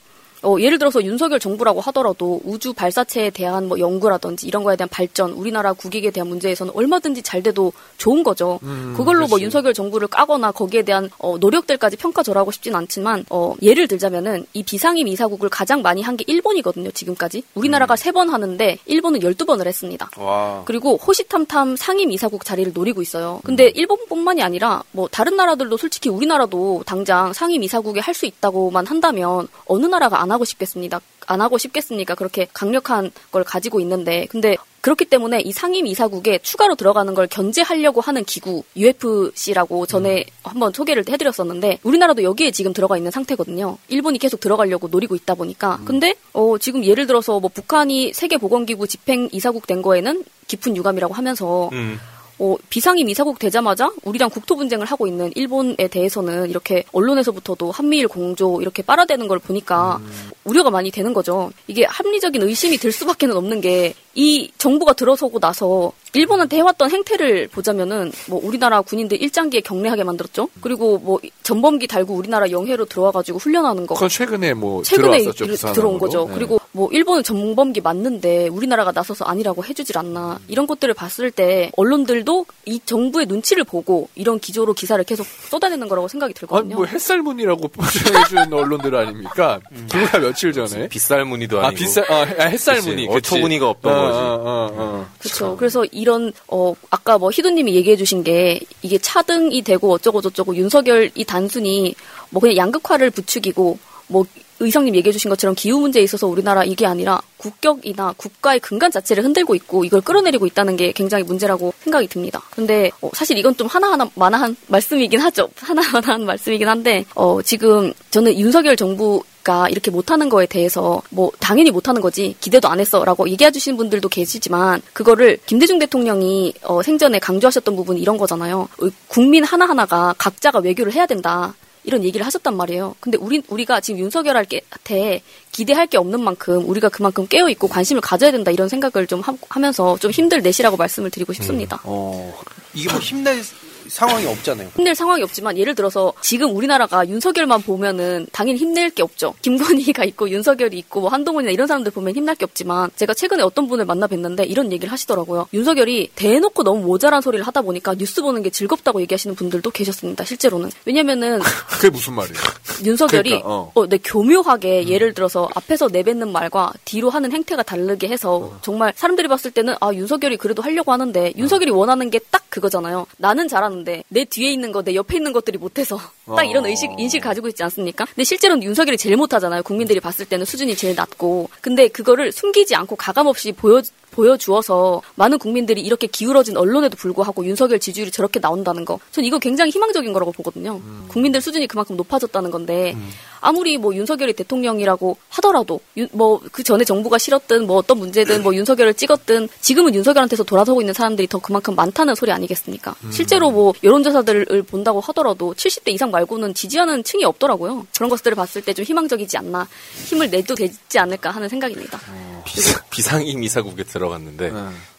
[0.46, 5.32] 어, 예를 들어서 윤석열 정부라고 하더라도 우주 발사체에 대한 뭐 연구라든지 이런 거에 대한 발전,
[5.32, 8.60] 우리나라 국익에 대한 문제에서는 얼마든지 잘 돼도 좋은 거죠.
[8.64, 9.44] 음, 그걸로 뭐 그렇지.
[9.46, 15.08] 윤석열 정부를 까거나 거기에 대한 어, 노력들까지 평가절하고 싶진 않지만 어, 예를 들자면은 이 비상임
[15.08, 16.92] 이사국을 가장 많이 한 게 일본이거든요.
[16.92, 20.10] 지금까지 우리나라가 세 번 하는데 일본은 12번을 했습니다.
[20.18, 20.62] 와.
[20.66, 23.42] 그리고 호시탐탐 상임 이사국 자리를 노리고 있어요.
[23.44, 29.50] 근데 일본뿐만이 아니라 뭐 다른 나라들도 솔직히 우리나라도 당장 상임 이사국에 할 수 있다고만 한다면
[29.66, 31.02] 어느 나라가 안 하고 싶겠습니다.
[31.28, 32.16] 안 하고 싶겠습니까?
[32.16, 38.02] 그렇게 강력한 걸 가지고 있는데 근데 그렇기 때문에 이 상임 이사국에 추가로 들어가는 걸 견제하려고
[38.02, 43.80] 하는 기구 UFC라고 전에 한번 소개를 해드렸었는데 우리나라도 여기에 지금 들어가 있는 상태거든요.
[43.88, 49.28] 일본이 계속 들어가려고 노리고 있다 보니까 근데 어, 지금 예를 들어서 뭐 북한이 세계보건기구 집행
[49.32, 52.00] 이사국 된 거에는 깊은 유감이라고 하면서 음.
[52.38, 58.62] 어, 비상임 이사국 되자마자 우리랑 국토 분쟁을 하고 있는 일본에 대해서는 이렇게 언론에서부터도 한미일 공조
[58.62, 60.00] 이렇게 빨아대는 걸 보니까
[60.46, 61.52] 우려가 많이 되는 거죠.
[61.68, 68.14] 이게 합리적인 의심이 들 수밖에는 없는 게 이 정부가 들어서고 나서 일본한테 해왔던 행태를 보자면은
[68.30, 70.48] 뭐 우리나라 군인들 일장기에 경례하게 만들었죠.
[70.62, 73.96] 그리고 뭐 전범기 달고 우리나라 영해로 들어와가지고 훈련하는 거.
[73.96, 75.74] 그건 최근에 뭐 최근에 들어왔었죠.
[75.74, 76.26] 들어온 거죠.
[76.30, 76.36] 네.
[76.36, 82.46] 그리고 뭐 일본은 전범기 맞는데 우리나라가 나서서 아니라고 해주질 않나 이런 것들을 봤을 때 언론들도
[82.68, 86.78] 이 정부의 눈치를 보고 이런 기조로 기사를 계속 쏟아내는 거라고 생각이 들거든요.
[86.78, 89.60] 뭐 햇살문이라고 표현해준 언론들 아닙니까?
[89.90, 91.80] 불과 며칠 전에 빗살 무늬도 아 아니고.
[91.80, 93.18] 빗살 아 햇살문이 그치.
[93.18, 94.18] 어처구니가 없던 어, 거지.
[94.18, 95.08] 어, 어, 어.
[95.20, 95.56] 그렇죠.
[95.58, 101.96] 그래서 이런 어 아까 뭐 희도님이 얘기해주신 게 이게 차등이 되고 어쩌고 저쩌고 윤석열이 단순히
[102.30, 104.26] 뭐 그냥 양극화를 부추기고 뭐
[104.60, 109.54] 의성님 얘기해 주신 것처럼 기후 문제에 있어서 우리나라 이게 아니라 국격이나 국가의 근간 자체를 흔들고
[109.56, 112.42] 있고 이걸 끌어내리고 있다는 게 굉장히 문제라고 생각이 듭니다.
[112.52, 115.50] 근데 어, 사실 이건 좀 하나하나 만화한 말씀이긴 하죠.
[115.58, 121.70] 하나하나한 말씀이긴 한데 어, 지금 저는 윤석열 정부 가 이렇게 못하는 거에 대해서 뭐 당연히
[121.70, 127.76] 못하는 거지 기대도 안 했어라고 얘기해 주시는 분들도 계시지만 그거를 김대중 대통령이 어, 생전에 강조하셨던
[127.76, 128.62] 부분이 이런 거잖아요.
[128.62, 131.54] 어, 국민 하나 하나가 각자가 외교를 해야 된다.
[131.84, 132.96] 이런 얘기를 하셨단 말이에요.
[133.00, 138.32] 근데 우리 우리가 지금 윤석열한테 기대할 게 없는 만큼 우리가 그만큼 깨어 있고 관심을 가져야
[138.32, 141.80] 된다 이런 생각을 좀 하, 하면서 좀 힘들 내시라고 말씀을 드리고 싶습니다.
[141.84, 142.34] 어,
[142.74, 143.44] 이게 뭐 힘낼
[143.88, 144.70] 상황이 없잖아요.
[144.76, 149.34] 힘낼 상황이 없지만 예를 들어서 지금 우리나라가 윤석열만 보면은 당연히 힘낼 게 없죠.
[149.42, 153.68] 김건희가 있고 윤석열이 있고 뭐 한동훈이나 이런 사람들 보면 힘날 게 없지만 제가 최근에 어떤
[153.68, 155.48] 분을 만나 뵀는데 이런 얘기를 하시더라고요.
[155.54, 160.26] 윤석열이 대놓고 너무 모자란 소리를 하다 보니까 뉴스 보는 게 즐겁다고 얘기하시는 분들도 계셨습니다.
[160.26, 161.40] 실제로는 왜냐면은
[161.70, 162.38] 그게 무슨 말이에요?
[162.84, 163.72] 윤석열이 그러니까, 어.
[163.74, 169.28] 어, 네, 교묘하게 예를 들어서 앞에서 내뱉는 말과 뒤로 하는 행태가 다르게 해서 정말 사람들이
[169.28, 173.06] 봤을 때는 아 윤석열이 그래도 하려고 하는데 윤석열이 원하는 게 딱 그거잖아요.
[173.18, 176.68] 나는 잘하는 데 내 뒤에 있는 거, 내 옆에 있는 것들이 못해서 딱 이런 어.
[176.68, 178.06] 의식 인식 가지고 있지 않습니까?
[178.06, 179.64] 근데 실제로는 윤석열이 제일 못하잖아요.
[179.64, 183.82] 국민들이 봤을 때는 수준이 제일 낮고, 근데 그거를 숨기지 않고 가감 없이 보여
[184.16, 189.72] 보여주어서 많은 국민들이 이렇게 기울어진 언론에도 불구하고 윤석열 지지율이 저렇게 나온다는 거, 전 이거 굉장히
[189.72, 190.82] 희망적인 거라고 보거든요.
[191.08, 192.96] 국민들 수준이 그만큼 높아졌다는 건데
[193.42, 195.80] 아무리 뭐 윤석열이 대통령이라고 하더라도
[196.12, 200.94] 뭐 그 전에 정부가 싫었든 뭐 어떤 문제든 뭐 윤석열을 찍었든 지금은 윤석열한테서 돌아서고 있는
[200.94, 202.96] 사람들이 더 그만큼 많다는 소리 아니겠습니까?
[203.04, 203.12] 음.
[203.12, 207.88] 실제로 뭐 여론조사들을 본다고 하더라도 70대 이상 말고는 지지하는 층이 없더라고요.
[207.96, 209.68] 그런 것들을 봤을 때 좀 희망적이지 않나
[210.06, 211.98] 힘을 내도 되지 않을까 하는 생각입니다.
[212.46, 214.52] 비상, 비상임 이사국에 들어 갔는데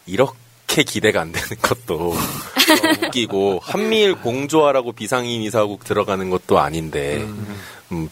[0.05, 2.17] 이렇게 기대가 안 되는 것도 어,
[3.05, 7.55] 웃기고 한미일 공조하라고 비상임 이사국 들어가는 것도 아닌데 음,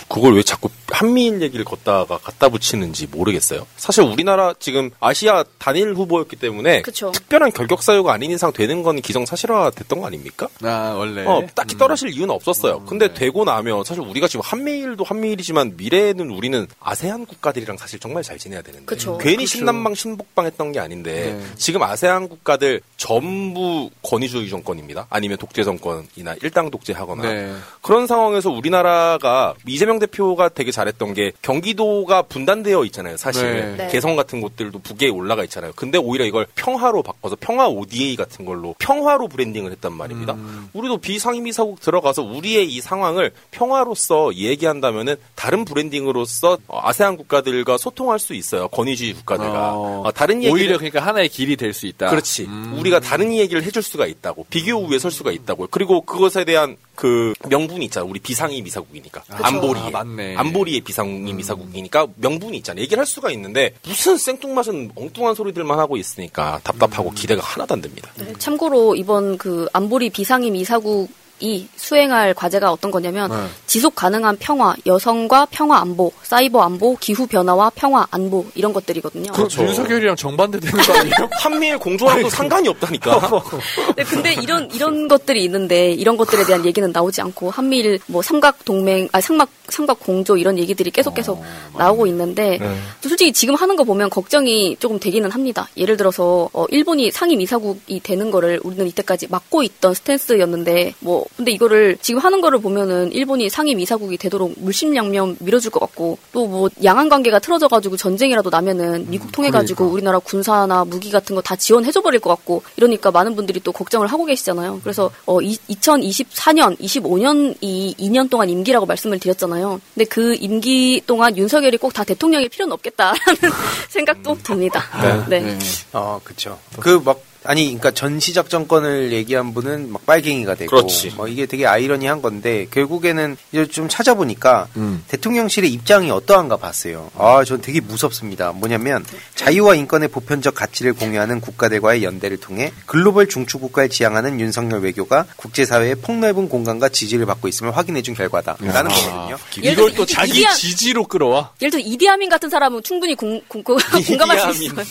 [0.07, 3.65] 그걸 왜 자꾸 한미일 얘기를 걷다가 갖다 붙이는지 모르겠어요.
[3.75, 7.11] 사실 우리나라 지금 아시아 단일 후보였기 때문에 그쵸.
[7.11, 10.47] 특별한 결격 사유가 아닌 이상 되는 건 기정사실화 됐던 거 아닙니까?
[10.63, 12.83] 아 원래 어, 딱히 떨어질 이유는 없었어요.
[12.85, 18.37] 근데 되고 나면 사실 우리가 지금 한미일도 한미일이지만 미래에는 우리는 아세안 국가들이랑 사실 정말 잘
[18.37, 19.17] 지내야 되는데 그쵸.
[19.17, 19.57] 괜히 그쵸.
[19.57, 21.55] 신남방 신북방 했던 게 아닌데 네.
[21.57, 25.07] 지금 아세안 국가들 전부 권위주의 정권입니다.
[25.09, 27.53] 아니면 독재 정권이나 일당 독재하거나 네.
[27.81, 33.17] 그런 상황에서 우리나라가 이재명 대표가 되게 잘했던 게 경기도가 분단되어 있잖아요.
[33.17, 33.85] 사실 네.
[33.85, 33.91] 네.
[33.91, 35.71] 개성 같은 곳들도 북에 올라가 있잖아요.
[35.75, 40.33] 근데 오히려 이걸 평화로 바꿔서 평화 ODA 같은 걸로 평화로 브랜딩을 했단 말입니다.
[40.33, 40.69] 음.
[40.73, 48.17] 우리도 비상임이 사국 들어가서 우리의 이 상황을 평화로서 얘기한다면은 다른 브랜딩으로서 어, 아세안 국가들과 소통할
[48.19, 48.67] 수 있어요.
[48.69, 52.09] 권위주의 국가들과 어, 어, 다른 얘기를 오히려 그러니까 하나의 길이 될 수 있다.
[52.09, 52.47] 그렇지.
[52.79, 54.47] 우리가 다른 얘기를 해줄 수가 있다고.
[54.49, 55.67] 비교 우위에 설 수가 있다고.
[55.69, 58.05] 그리고 그것에 대한 그 명분이 있잖아.
[58.05, 59.23] 우리 비상임 이사국이니까.
[59.29, 59.83] 안보리에.
[59.83, 60.35] 아, 맞네.
[60.37, 62.81] 안보리의 비상임 이사국이니까 명분이 있잖아.
[62.81, 68.09] 얘기를 할 수가 있는데 무슨 생뚱맞은 엉뚱한 소리들만 하고 있으니까 답답하고 기대가 하나도 안 됩니다.
[68.17, 71.09] 네, 참고로 이번 그 안보리 비상임 이사국
[71.39, 73.47] 이 수행할 과제가 어떤 거냐면 네.
[73.67, 79.33] 지속 가능한 평화, 여성과 평화 안보, 사이버 안보, 기후 변화와 평화 안보 이런 것들이거든요.
[79.33, 81.29] 그 윤석열이랑 정반대 되는 거 아니에요?
[81.39, 83.43] 한미일 공조랑도 상관이 없다니까.
[83.97, 88.63] 네, 근데 이런 이런 것들이 있는데 이런 것들에 대한 얘기는 나오지 않고 한미일 뭐 삼각
[88.63, 91.43] 동맹, 아 삼각 삼각 공조 이런 얘기들이 계속 계속
[91.77, 92.75] 나오고 있는데 네.
[93.01, 95.67] 솔직히 지금 하는 거 보면 걱정이 조금 되기는 합니다.
[95.75, 101.51] 예를 들어서 어, 일본이 상임 이사국이 되는 거를 우리는 이때까지 막고 있던 스탠스였는데 뭐 근데
[101.51, 106.69] 이거를 지금 하는 거를 보면은 일본이 상임 이사국이 되도록 물심양면 밀어줄 것 같고 또 뭐
[106.83, 112.19] 양안 관계가 틀어져가지고 전쟁이라도 나면은 미국 통해가지고 우리나라 군사나 무기 같은 거 다 지원해줘 버릴
[112.19, 114.79] 것 같고 이러니까 많은 분들이 또 걱정을 하고 계시잖아요.
[114.83, 119.79] 그래서 어 2024년, 25년이 2년 동안 임기라고 말씀을 드렸잖아요.
[119.93, 123.15] 근데 그 임기 동안 윤석열이 꼭 다 대통령일 필요는 없겠다라는
[123.89, 124.83] 생각도 듭니다.
[125.29, 125.57] 네.
[125.93, 126.59] 어, 그쵸.
[126.79, 130.69] 그 막, 아니, 그러니까 전시적 정권을 얘기한 분은 막 빨갱이가 되고.
[130.75, 131.11] 그렇지.
[131.15, 135.03] 뭐 이게 되게 아이러니한 건데, 결국에는 이제 좀 찾아보니까 음.
[135.07, 137.11] 대통령실의 입장이 어떠한가 봤어요.
[137.17, 138.51] 아, 전 되게 무섭습니다.
[138.51, 139.05] 뭐냐면,
[139.35, 145.95] 자유와 인권의 보편적 가치를 공유하는 국가들과의 연대를 통해 글로벌 중추 국가를 지향하는 윤석열 외교가 국제사회의
[145.95, 148.57] 폭넓은 공간과 지지를 받고 있음을 확인해준 결과다.
[148.59, 149.37] 라는 거거든요.
[149.61, 151.51] 예를 들어 이- 이디야- 지지로 끌어와.
[151.61, 153.77] 예를 들어 이디아민 같은 사람은 충분히 공, 공, 공,
[154.07, 154.85] 공감할 수 있어요.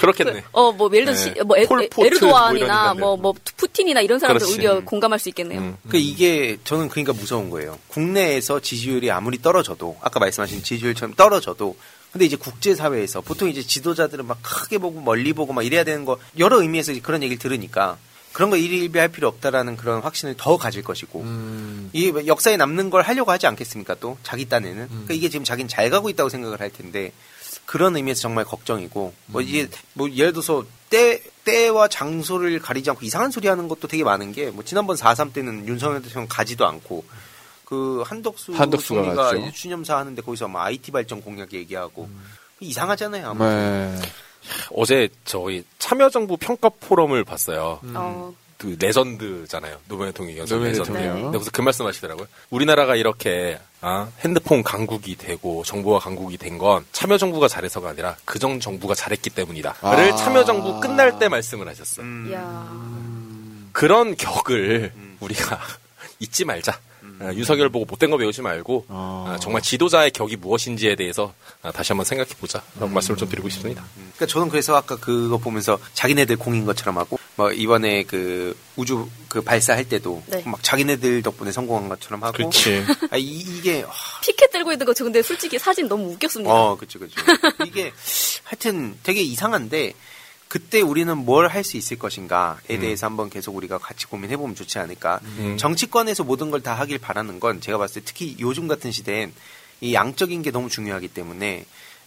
[0.00, 0.44] 그렇겠네.
[0.52, 1.42] 어, 뭐, 예를 들어, 시- 네.
[1.42, 4.58] 뭐, 에, 폴 에르도안이나, 뭐 뭐, 뭐, 푸틴이나 이런 사람들 그렇지.
[4.58, 5.76] 오히려 공감할 수 있겠네요.
[5.88, 7.78] 그 이게 저는 그러니까 무서운 거예요.
[7.88, 11.76] 국내에서 지지율이 아무리 떨어져도 아까 말씀하신 지지율처럼 떨어져도
[12.12, 16.18] 근데 이제 국제사회에서 보통 이제 지도자들은 막 크게 보고 멀리 보고 막 이래야 되는 거
[16.38, 17.98] 여러 의미에서 그런 얘기를 들으니까
[18.32, 21.24] 그런 거 일일비할 필요 없다라는 그런 확신을 더 가질 것이고
[21.92, 25.68] 이게 뭐 역사에 남는 걸 하려고 하지 않겠습니까 또 자기 딴에는 그러니까 이게 지금 자기는
[25.68, 27.12] 잘 가고 있다고 생각을 할 텐데
[27.70, 33.30] 그런 의미에서 정말 걱정이고 뭐 이게 뭐 예를 들어서 때 때와 장소를 가리지 않고 이상한
[33.30, 37.04] 소리 하는 것도 되게 많은 게 뭐 지난번 4.3 때는 윤석열 대통령 가지도 않고
[37.64, 42.10] 그 한덕수 한덕수가 추념사 하는데 거기서 막 IT 발전 공약 얘기하고
[42.58, 43.28] 이상하잖아요.
[43.28, 43.46] 아무튼.
[43.48, 44.02] 네.
[44.74, 47.78] 어제 저희 참여정부 평가 포럼을 봤어요.
[47.94, 49.78] 어, 그 legend잖아요.
[49.88, 50.92] 노무현 대통령 연설 노무현 레전드.
[50.92, 51.22] 대통령.
[51.22, 52.26] 근데 거기서 그 말씀 하시더라고요.
[52.50, 58.60] 우리나라가 이렇게 아, 핸드폰 강국이 되고 정보화 강국이 된 건 참여 정부가 잘해서가 아니라 그전
[58.60, 59.76] 정부가 잘했기 때문이다.
[59.80, 59.96] 아.
[59.96, 62.04] 를 참여 정부 끝날 때 말씀을 하셨어요.
[63.72, 65.58] 그런 격을 우리가
[66.20, 66.78] 잊지 말자.
[67.20, 71.92] 아, 윤석열 보고 못된 거 배우지 말고 아, 정말 지도자의 격이 무엇인지에 대해서 아, 다시
[71.92, 72.62] 한번 생각해 보자.
[72.78, 73.84] 라고 말씀을 좀 드리고 싶습니다.
[73.94, 79.40] 그러니까 저는 그래서 아까 그거 보면서 자기네들 공인 것처럼 하고 뭐 이번에 그 우주 그
[79.42, 80.42] 발사할 때도 네.
[80.46, 82.84] 막 자기네들 덕분에 성공한 것처럼 하고 그렇지.
[83.10, 83.84] 아, 이, 이게
[84.22, 86.52] 피켓 들고 있는 거 저 근데 솔직히 사진 너무 웃겼습니다.
[86.52, 87.14] 어, 그쵸, 그쵸.
[87.66, 87.92] 이게
[88.44, 89.94] 하여튼 되게 이상한데
[90.50, 94.78] 그때 우리는 뭘 할 수 있을 것인가에 대해서 한번 계속 우리가 같이 고민해 보면 좋지
[94.80, 95.20] 않을까.
[95.38, 95.56] 음.
[95.56, 99.32] 정치권에서 모든 걸 다 하길 바라는 건 제가 봤을 때 특히 요즘 같은 시대엔
[99.80, 101.64] 이 양적인 게 너무 중요하기 때문에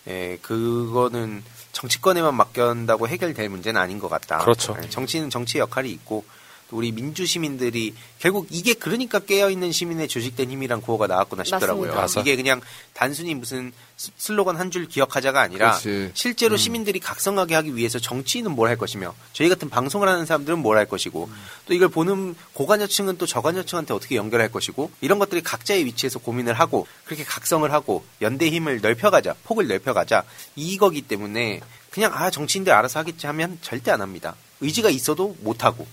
[0.07, 1.41] 에, 그거는
[1.71, 4.39] 정치권에만 맡긴다고 해결될 문제는 아닌 것 같다.
[4.39, 4.75] 그렇죠.
[4.83, 6.33] 예, 정치는 정치의 역할이 있고 또
[6.71, 11.93] 우리 민주 시민들이 결국 이게 그러니까 깨어 있는 시민의 조직된 힘이란 구호가 나왔구나 싶더라고요.
[11.93, 12.21] 맞습니다.
[12.21, 12.61] 이게 그냥
[12.93, 16.11] 단순히 무슨 스- 슬로건 한 줄 기억하자가 아니라 그렇지.
[16.15, 16.57] 실제로 음.
[16.57, 20.87] 시민들이 각성하게 하기 위해서 정치인은 뭘 할 것이며 저희 같은 방송을 하는 사람들은 뭘 할
[20.87, 21.29] 것이고
[21.67, 26.87] 또 이걸 보는 고관여층은 또 저관여층한테 어떻게 연결할 것이고 이런 것들이 각자의 위치에서 고민을 하고
[27.05, 30.23] 그렇게 각성을 하고 연대 힘을 넓혀가자 폭을 넓혀가자
[30.55, 31.59] 이거기 때문에
[31.91, 34.35] 그냥 아 정치인들 알아서 하겠지 하면 절대 안 합니다.
[34.61, 35.85] 의지가 있어도 못 하고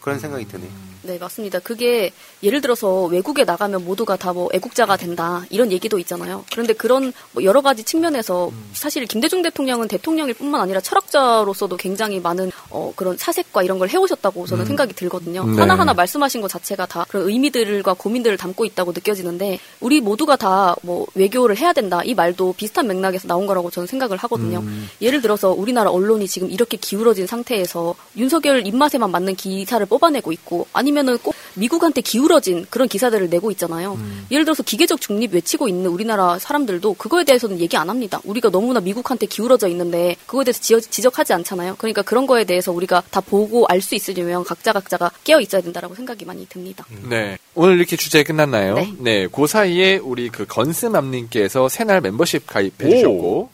[0.00, 0.70] 그런 생각이 드네요.
[1.02, 1.58] 네, 맞습니다.
[1.60, 2.10] 그게
[2.42, 6.44] 예를 들어서 외국에 나가면 모두가 다 뭐 애국자가 된다 이런 얘기도 있잖아요.
[6.52, 12.52] 그런데 그런 뭐 여러 가지 측면에서 사실 김대중 대통령은 대통령일 뿐만 아니라 철학자로서도 굉장히 많은
[12.70, 14.66] 어, 그런 사색과 이런 걸 해오셨다고 저는 음.
[14.66, 15.44] 생각이 들거든요.
[15.46, 15.58] 네.
[15.60, 21.06] 하나하나 말씀하신 것 자체가 다 그런 의미들과 고민들을 담고 있다고 느껴지는데 우리 모두가 다 뭐
[21.14, 24.58] 외교를 해야 된다 이 말도 비슷한 맥락에서 나온 거라고 저는 생각을 하거든요.
[24.58, 24.88] 음.
[25.00, 30.66] 예를 들어서 우리나라 언론이 지금 이렇게 기울어진 상태에서 윤석열 입맛에만 맞는 기 사를 뽑아내고 있고
[30.72, 33.94] 아니면은 꼭 미국한테 기울어진 그런 기사들을 내고 있잖아요.
[33.94, 34.26] 음.
[34.30, 38.20] 예를 들어서 기계적 중립 외치고 있는 우리나라 사람들도 그거에 대해서는 얘기 안 합니다.
[38.24, 41.76] 우리가 너무나 미국한테 기울어져 있는데 그거에 대해서 지어- 지적하지 않잖아요.
[41.78, 45.94] 그러니까 그런 거에 대해서 우리가 다 보고 알 수 있으려면 각자 각자가 깨어 있어야 된다라고
[45.94, 46.84] 생각이 많이 듭니다.
[47.08, 47.38] 네.
[47.60, 48.76] 오늘 이렇게 주제 끝났나요?
[48.76, 48.94] 네.
[49.00, 49.26] 네.
[49.26, 53.50] 그 사이에 우리 그 건스맘님께서 새날 membership 가입해 주셨고.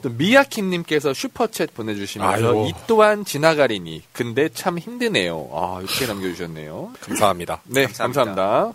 [0.00, 2.66] 또 미야킴님께서 슈퍼챗 보내주시면서 아이고.
[2.68, 5.50] 이 또한 지나가리니, 근데 참 힘드네요.
[5.52, 6.92] 아, 이렇게 남겨주셨네요.
[7.00, 7.60] 감사합니다.
[7.64, 8.74] 네, 감사합니다.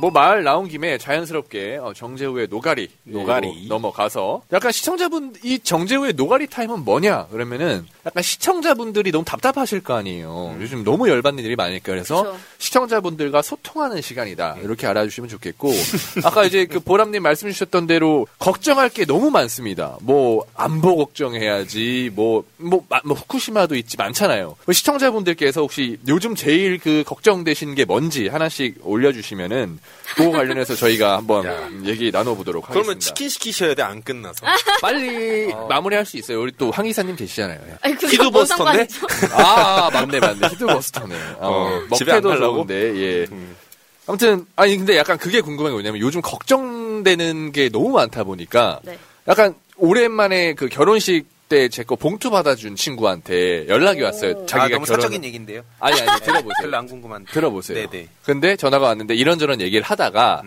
[0.00, 3.66] 뭐말 나온 김에 자연스럽게 어, 정재우의 노가리 노가리.
[3.68, 10.56] 넘어가서 약간 시청자분 이 정재우의 노가리 타임은 뭐냐 그러면은 약간 시청자분들이 너무 답답하실 거 아니에요
[10.60, 12.38] 요즘 너무 열받는 일이 많으니까 그래서 그쵸.
[12.58, 15.70] 시청자분들과 소통하는 시간이다 이렇게 알아주시면 좋겠고
[16.24, 22.44] 아까 이제 그 보람님 말씀 주셨던 대로 걱정할 게 너무 많습니다 뭐 안보 걱정해야지 뭐
[22.56, 28.28] 뭐, 마- 뭐 후쿠시마도 있지 많잖아요 뭐 시청자분들께서 혹시 요즘 제일 그 걱정되시는 게 뭔지
[28.28, 29.78] 하나씩 올려주시면은
[30.16, 32.82] 그거 관련해서 저희가 한번 얘기 나눠보도록 하겠습니다.
[32.82, 34.44] 그러면 치킨 시키셔야 돼 안 끝나서.
[34.82, 36.40] 빨리 마무리할 수 있어요.
[36.42, 37.58] 우리 또 황 이사님 계시잖아요.
[37.82, 38.30] 아니, 히드버스터인데?
[38.30, 39.06] 뭔 상관이죠?
[39.34, 41.14] 아 맞네 맞네 히드버스터네.
[41.38, 42.66] 어, 어, 집에 안 가려고?
[42.66, 43.26] 좋은데 예.
[44.06, 48.98] 아무튼 아니 근데 약간 그게 궁금한 게 뭐냐면 요즘 걱정되는 게 너무 많다 보니까 네.
[49.28, 54.44] 약간 오랜만에 그 결혼식 때 제 거 봉투 받아준 친구한테 연락이 왔어요.
[54.44, 55.62] 자기가 아, 너무 결혼 사적인 얘기인데요.
[55.80, 56.52] 아니 아니 들어보세요.
[56.60, 57.32] 별로 안 궁금한데.
[57.32, 57.88] 들어보세요.
[57.90, 58.08] 네네.
[58.22, 60.42] 근데 전화가 왔는데 이런저런 얘기를 하다가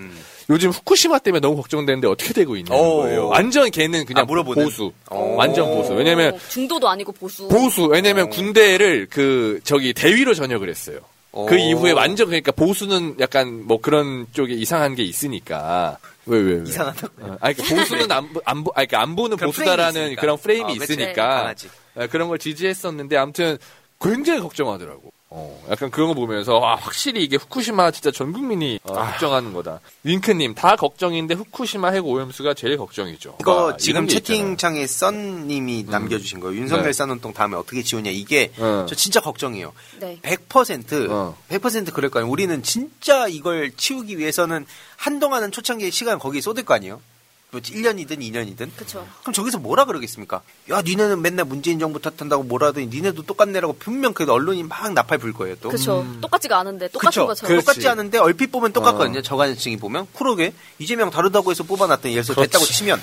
[0.51, 2.97] 요즘 후쿠시마 때문에 너무 걱정되는데 어떻게 되고 있냐는 오.
[3.03, 3.27] 거예요.
[3.29, 4.63] 완전 걔는 그냥 물어보는?
[4.65, 4.91] 보수.
[5.09, 5.93] 완전 보수.
[5.93, 7.47] 왜냐면 중도도 아니고 보수.
[7.47, 7.85] 보수.
[7.85, 10.99] 왜냐면 군대를 그 저기 대위로 전역을 했어요.
[11.31, 11.49] 그 오.
[11.57, 16.63] 이후에 완전 그러니까 보수는 약간 뭐 그런 쪽에 이상한 게 있으니까 왜왜 왜?
[16.67, 17.13] 이상하다고.
[17.21, 20.05] 어, 아니 그러니까 보수는 안, 보- 안, 보- 아니, 그러니까 안 보는 그런 보수다라는 프레임이
[20.11, 20.21] 있으니까.
[20.21, 20.75] 그런 프레임이 어.
[20.75, 21.69] 있으니까 강하지.
[21.95, 23.57] 어, 그런 걸 지지했었는데 아무튼
[24.01, 25.13] 굉장히 걱정하더라고.
[25.33, 29.79] 어, 약간 그런 거 보면서 아, 확실히 이게 후쿠시마 진짜 전 국민이 어, 걱정하는 거다.
[30.03, 33.37] 윙크님 다 걱정인데 후쿠시마 핵 오염수가 제일 걱정이죠.
[33.39, 34.09] 이거 아, 지금.
[34.09, 36.59] 채팅창에 썬님이 남겨주신 거예요.
[36.59, 36.91] 윤석열 네.
[36.93, 38.11] 썬운동 다음에 어떻게 지우냐.
[38.11, 38.85] 이게 어.
[38.89, 39.71] 저 진짜 걱정이에요.
[40.01, 40.19] 네.
[40.21, 42.29] 100% 100% 그럴 거 아니에요.
[42.29, 44.65] 우리는 진짜 이걸 치우기 위해서는
[44.97, 46.99] 한동안은 초창기에 시간 거기에 쏟을 거 아니에요.
[47.51, 48.71] 뭐 1년이든 2년이든.
[48.77, 49.05] 그쵸.
[49.21, 50.41] 그럼 저기서 뭐라 그러겠습니까?
[50.69, 55.17] 야, 니네는 맨날 문재인 정부 탓한다고 뭐라 하더니 니네도 똑같네라고 분명 그 언론이 막 나팔
[55.17, 55.69] 불 거예요, 또.
[55.69, 56.05] 그렇죠.
[56.21, 57.27] 똑같지가 않은데 똑같은 그쵸.
[57.27, 57.59] 것처럼.
[57.59, 59.21] 똑같지 않은데 얼핏 보면 똑같거든요.
[59.21, 62.41] 저간층이 보면 그러게 이재명 다르다고 해서 뽑아놨더니 예를 들어.
[62.43, 63.01] 됐다고 치면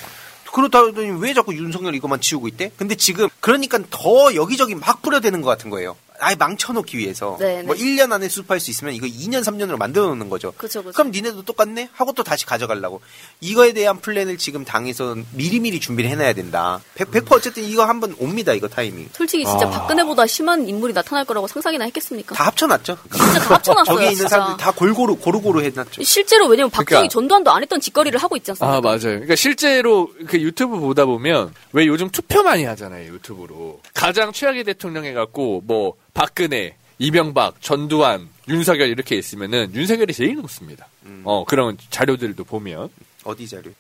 [0.51, 2.73] 그렇다더니 왜 자꾸 윤석열 이것만 치우고 있대?
[2.77, 5.95] 근데 지금 그러니까 더 여기저기 막 뿌려대는 것 같은 거예요.
[6.21, 7.83] 아예 망쳐놓기 위해서 네, 뭐 네.
[7.83, 10.53] 1년 안에 수습할 수 있으면 이거 2년 3년으로 만들어 놓는 거죠.
[10.57, 10.93] 그쵸, 그쵸.
[10.95, 13.01] 그럼 니네도 똑같네 하고 또 다시 가져가려고
[13.41, 16.81] 이거에 대한 플랜을 지금 당에서 미리미리 준비를 해놔야 된다.
[16.95, 19.09] 100, 100% 어쨌든 이거 한번 옵니다 이거 타이밍.
[19.13, 19.71] 솔직히 진짜 아.
[19.71, 22.35] 박근혜보다 심한 인물이 나타날 거라고 상상이나 했겠습니까?
[22.35, 22.99] 다 합쳐놨죠.
[23.13, 23.95] 진짜 다 합쳐놨어요.
[23.95, 24.29] 저기 있는 진짜.
[24.29, 26.03] 사람들 다 골고루 고루고루 해놨죠.
[26.03, 28.77] 실제로 왜냐면 박정희 그러니까- 전두환도 안 했던 짓거리를 하고 있지 않습니까?
[28.77, 28.99] 아, 맞아요.
[29.01, 33.81] 그러니까 실제로 그 유튜브 보다 보면 왜 요즘 투표 많이 하잖아요, 유튜브로.
[33.95, 40.89] 가장 최악의 대통령 해갖고 뭐 박근혜, 이명박, 전두환, 윤석열 이렇게 있으면은 윤석열이 제일 높습니다.
[41.23, 42.89] 어, 그런 자료들도 보면.
[43.23, 43.71] 어디 자료?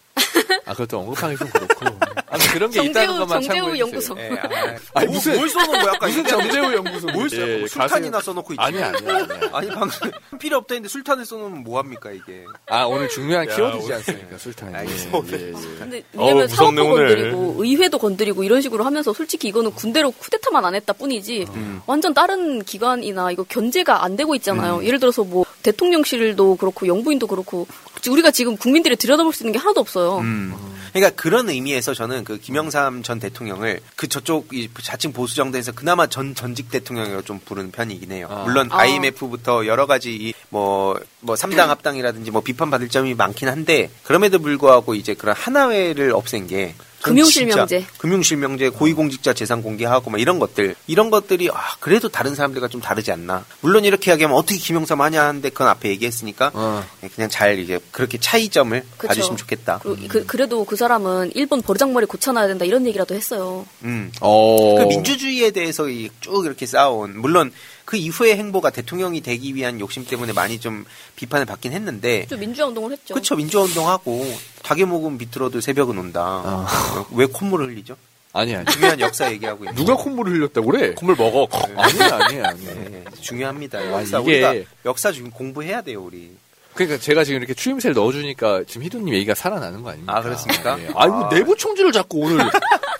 [0.65, 1.87] 아, 그것도 언급하기 좀 그렇고.
[2.31, 4.15] 아, 그런 게 있다는 것만 정재우 연구소.
[4.19, 5.93] 예, 아, 아니, 뭐, 무슨- 뭘 써놓은 거야?
[5.95, 6.25] 아까 무슨.
[6.27, 7.07] 정재우 연구소.
[7.09, 7.49] 뭘 써요?
[7.49, 8.21] 예, 뭐 술탄이나.
[8.21, 8.61] 써놓고 있지.
[8.61, 9.29] 아니, 아니, 아니.
[9.53, 9.89] 아니, 방금
[10.39, 12.45] 필요 없다 했는데 술탄을 써놓으면 뭐합니까, 이게.
[12.67, 14.75] 아, 오늘 중요한 야, 키워드지 오늘- 않습니까, 술탄이.
[14.75, 15.19] 알겠습니다.
[15.39, 15.53] 예, 예, 예.
[15.79, 17.07] 근데 어우, 왜냐면 사업도 오늘.
[17.09, 21.81] 건드리고 의회도 건드리고 이런 식으로 하면서 솔직히 이거는 군대로 쿠데타만 안 했다 뿐이지 음.
[21.87, 24.77] 완전 다른 기관이나 이거 견제가 안 되고 있잖아요.
[24.79, 24.85] 음.
[24.85, 27.67] 예를 들어서 뭐 대통령실도 그렇고 영부인도 그렇고
[28.07, 30.19] 우리가 지금 국민들이 들여다볼 수 있는 게 하나도 없어요.
[30.19, 30.55] 음.
[30.93, 36.07] 그러니까 그런 의미에서 저는 그 김영삼 전 대통령을 그 저쪽 이 자칭 보수 정당에서 그나마
[36.07, 38.43] 전 전직 대통령으로 좀 부르는 편이긴 해요.
[38.45, 38.79] 물론 아.
[38.79, 45.35] IMF부터 여러 가지 뭐뭐 삼당 합당이라든지 뭐 비판받을 점이 많긴 한데 그럼에도 불구하고 이제 그런
[45.37, 47.87] 하나회를 없앤 게전 금융실명제.
[47.99, 53.13] 금융실명제, 고위공직자 재산 공개하고 막 이런 것들 이런 것들이 아 그래도 다른 사람들과 좀 다르지
[53.13, 53.45] 않나.
[53.61, 56.53] 물론 이렇게 하기하면 어떻게 김영삼 하냐 하는데 그건 앞에 얘기했으니까
[57.01, 59.09] 네, 그냥 잘 이제 그렇게 차이점을 그쵸.
[59.09, 59.81] 봐주시면 좋겠다.
[59.83, 63.67] 그리고 그, 그래도 그 사람은 일본 버르장머리 고쳐놔야 된다 이런 얘기라도 했어요.
[63.85, 64.11] 음.
[64.21, 64.77] 어.
[64.79, 67.53] 그 민주주의에 대해서 이- 쭉 이렇게 쌓아온 물론
[67.89, 70.85] 그 이후의 행보가 대통령이 되기 위한 욕심 때문에 많이 좀
[71.17, 73.15] 비판을 받긴 했는데 좀 민주화 운동을 했죠.
[73.15, 74.31] 그렇죠 민주화 운동하고
[74.63, 76.43] 닭의 목은 비틀어도 새벽은 온다.
[76.45, 76.67] 어,
[77.13, 77.97] 왜 콧물을 흘리죠?
[78.35, 78.67] 아니, 아니.
[78.71, 79.75] 중요한 역사 얘기하고 있는.
[79.75, 80.93] 누가 콧물을 흘렸다고 그래?
[80.93, 81.49] 콧물 먹어.
[81.79, 82.75] 아니야, 아니야, 아니야.
[82.75, 83.79] 네, 중요합니다.
[83.79, 86.33] 아, 역사 이게- 우리가 역사 지금 공부해야 돼요 우리.
[86.79, 90.17] 그러니까 제가 지금 이렇게 추임새를 넣어주니까 지금 희두님 얘기가 살아나는 거 아닙니까?
[90.17, 90.79] 아 그렇습니까?
[90.81, 90.89] 예.
[90.95, 92.39] 아이고 내부 총질을 자꾸 오늘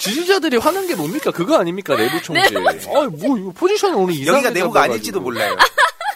[0.01, 1.31] 지지자들이 화난 게 뭡니까?
[1.31, 1.97] 그거 아닙니까?
[1.97, 2.55] 내부 총질.
[2.55, 4.83] 네, 아, 뭐 이거 포지션 오늘 이상하게 여기가 내부가.
[4.83, 5.57] 아닐지도 몰라요.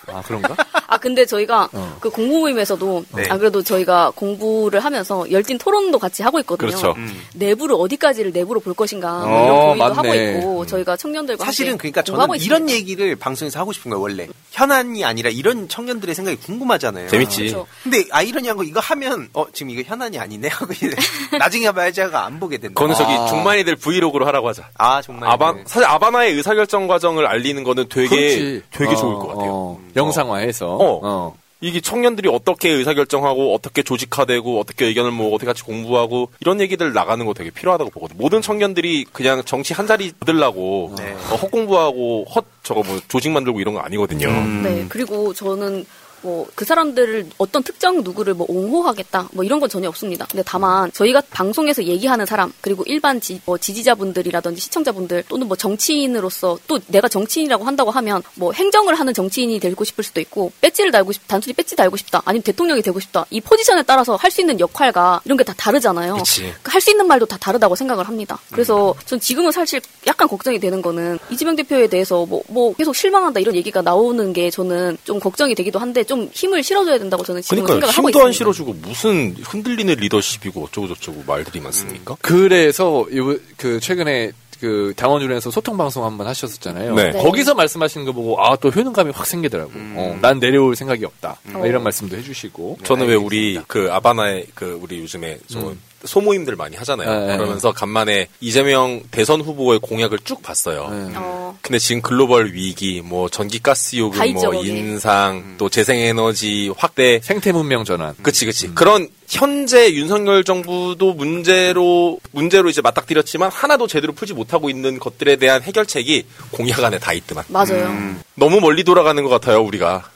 [0.09, 0.57] 아 그런가?
[0.87, 1.97] 아 근데 저희가 어.
[2.01, 3.29] 그 공부 모임에서도 네.
[3.31, 6.69] 안 그래도 저희가 공부를 하면서 열띤 토론도 같이 하고 있거든요.
[6.70, 6.95] 그렇죠.
[6.97, 7.23] 음.
[7.35, 10.15] 내부를 어디까지를 내부로 볼 것인가 뭐 어, 이런 고민도 하고.
[10.15, 12.73] 있고 저희가 청년들과 사실은 그러니까 저는 이런 있습니다.
[12.73, 17.09] 얘기를 방송에서 하고 싶은 거예요 원래 현안이 아니라 이런 청년들의 생각이 궁금하잖아요.
[17.09, 17.39] 재밌지.
[17.39, 17.66] 그렇죠.
[17.83, 20.73] 근데 아이러니한 거 이거 하면 어 지금 이거 현안이 아니네 하고
[21.39, 22.74] 나중에 봐야지 하고 안 보게 된다.
[22.74, 24.69] 그거는 저기 중만이들 브이로그로 하라고 하자.
[24.79, 25.31] 아 정말.
[25.31, 28.62] 아바 사실 아바나의 의사결정 과정을 알리는 거는 되게 그렇지.
[28.70, 29.51] 되게 어, 좋을 것 같아요.
[29.53, 30.78] 어, 영상화해서.
[30.81, 31.35] 어.
[31.62, 37.24] 이게 청년들이 어떻게 의사결정하고 어떻게 조직화되고 어떻게 의견을 모으고 어떻게 같이 공부하고 이런 얘기들 나가는
[37.24, 38.16] 거 되게 필요하다고 보거든.
[38.19, 43.60] 모든 청년들이 그냥 정치 한 자리 얻으려고 어, 헛 공부하고 헛 저거 뭐 조직 만들고
[43.60, 44.28] 이런 거 아니거든요.
[44.62, 45.86] 네 그리고 저는
[46.23, 50.27] 뭐 그 사람들을 어떤 특정 누구를 뭐 옹호하겠다 뭐 이런 건 전혀 없습니다.
[50.31, 56.59] 근데 다만 저희가 방송에서 얘기하는 사람 그리고 일반 지, 뭐 지지자분들이라든지 시청자분들 또는 뭐 정치인으로서
[56.66, 61.12] 또 내가 정치인이라고 한다고 하면 뭐 행정을 하는 정치인이 되고 싶을 수도 있고 배지를 달고
[61.12, 64.59] 싶 단순히 배지 달고 싶다 아니면 대통령이 되고 싶다 이 포지션에 따라서 할 수 있는
[64.61, 66.16] 역할과 이런 게 다 다르잖아요.
[66.65, 68.39] 할 수 있는 말도 다 다르다고 생각을 합니다.
[68.51, 73.40] 그래서 전 지금은 사실 약간 걱정이 되는 거는 이재명 대표에 대해서 뭐, 뭐 계속 실망한다
[73.40, 77.65] 이런 얘기가 나오는 게 저는 좀 걱정이 되기도 한데 좀 힘을 실어줘야 된다고 저는 지금
[77.65, 78.53] 그러니까 생각을 하고 힘도 안 있습니다.
[78.53, 82.17] 실어주고 무슨 흔들리는 리더십이고 어쩌고 저쩌고 말들이 많습니까?
[82.21, 86.95] 그래서 요- 그 최근에 그 당원위원회에서 소통 방송 한 번 하셨었잖아요.
[86.95, 87.13] 네.
[87.13, 89.73] 거기서 말씀하시는 거 보고 아 또 효능감이 확 생기더라고.
[89.75, 91.41] 어, 난 내려올 생각이 없다.
[91.45, 92.79] 막 이런 말씀도 해주시고.
[92.85, 95.81] 저는 왜 우리 그 아바나의 그 우리 요즘에 저 음.
[96.05, 97.27] 소모임들 많이 하잖아요.
[97.27, 100.89] 네, 그러면서 간만에 이재명 대선 후보의 공약을 쭉 봤어요.
[101.15, 104.69] 어, 근데 지금 글로벌 위기, 뭐 전기가스 다 요금, 뭐 거기.
[104.69, 108.15] 인상, 또 재생에너지 확대, 생태 문명 전환.
[108.23, 108.69] 그치 그치.
[108.74, 115.62] 그런 현재 윤석열 정부도 문제로 문제로 이제 맞닥뜨렸지만 하나도 제대로 풀지 못하고 있는 것들에 대한
[115.62, 117.45] 해결책이 공약 안에 다 있더만.
[117.49, 117.87] 맞아요.
[117.87, 118.23] 음.
[118.35, 120.11] 너무 멀리 돌아가는 것 같아요 우리가.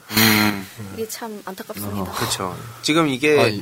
[0.94, 2.12] 이게 참 안타깝습니다.
[2.12, 2.56] 그렇죠.
[2.82, 3.60] 지금 이게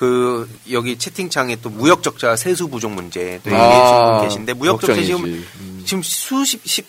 [0.00, 4.52] 그 여기 채팅창에 또 무역 적자 세수 부족 문제 또 아, 얘기해 주신 분 계신데
[4.54, 5.02] 무역 적자.
[5.02, 5.44] 지금
[5.84, 6.88] 지금 수십 십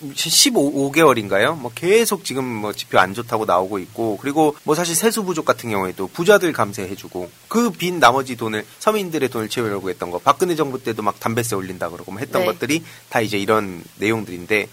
[0.54, 1.58] 15개월인가요?
[1.58, 5.68] 뭐 계속 지금 뭐 지표 안 좋다고 나오고 있고 그리고 뭐 사실 세수 부족 같은
[5.68, 10.82] 경우에도 부자들 감세해 주고 그 빈 나머지 돈을 서민들의 돈을 채우려고 했던 거 박근혜 정부
[10.82, 12.46] 때도 막 담배세 올린다 그러고 뭐 했던 네.
[12.46, 14.68] 것들이 다 이제 이런 내용들인데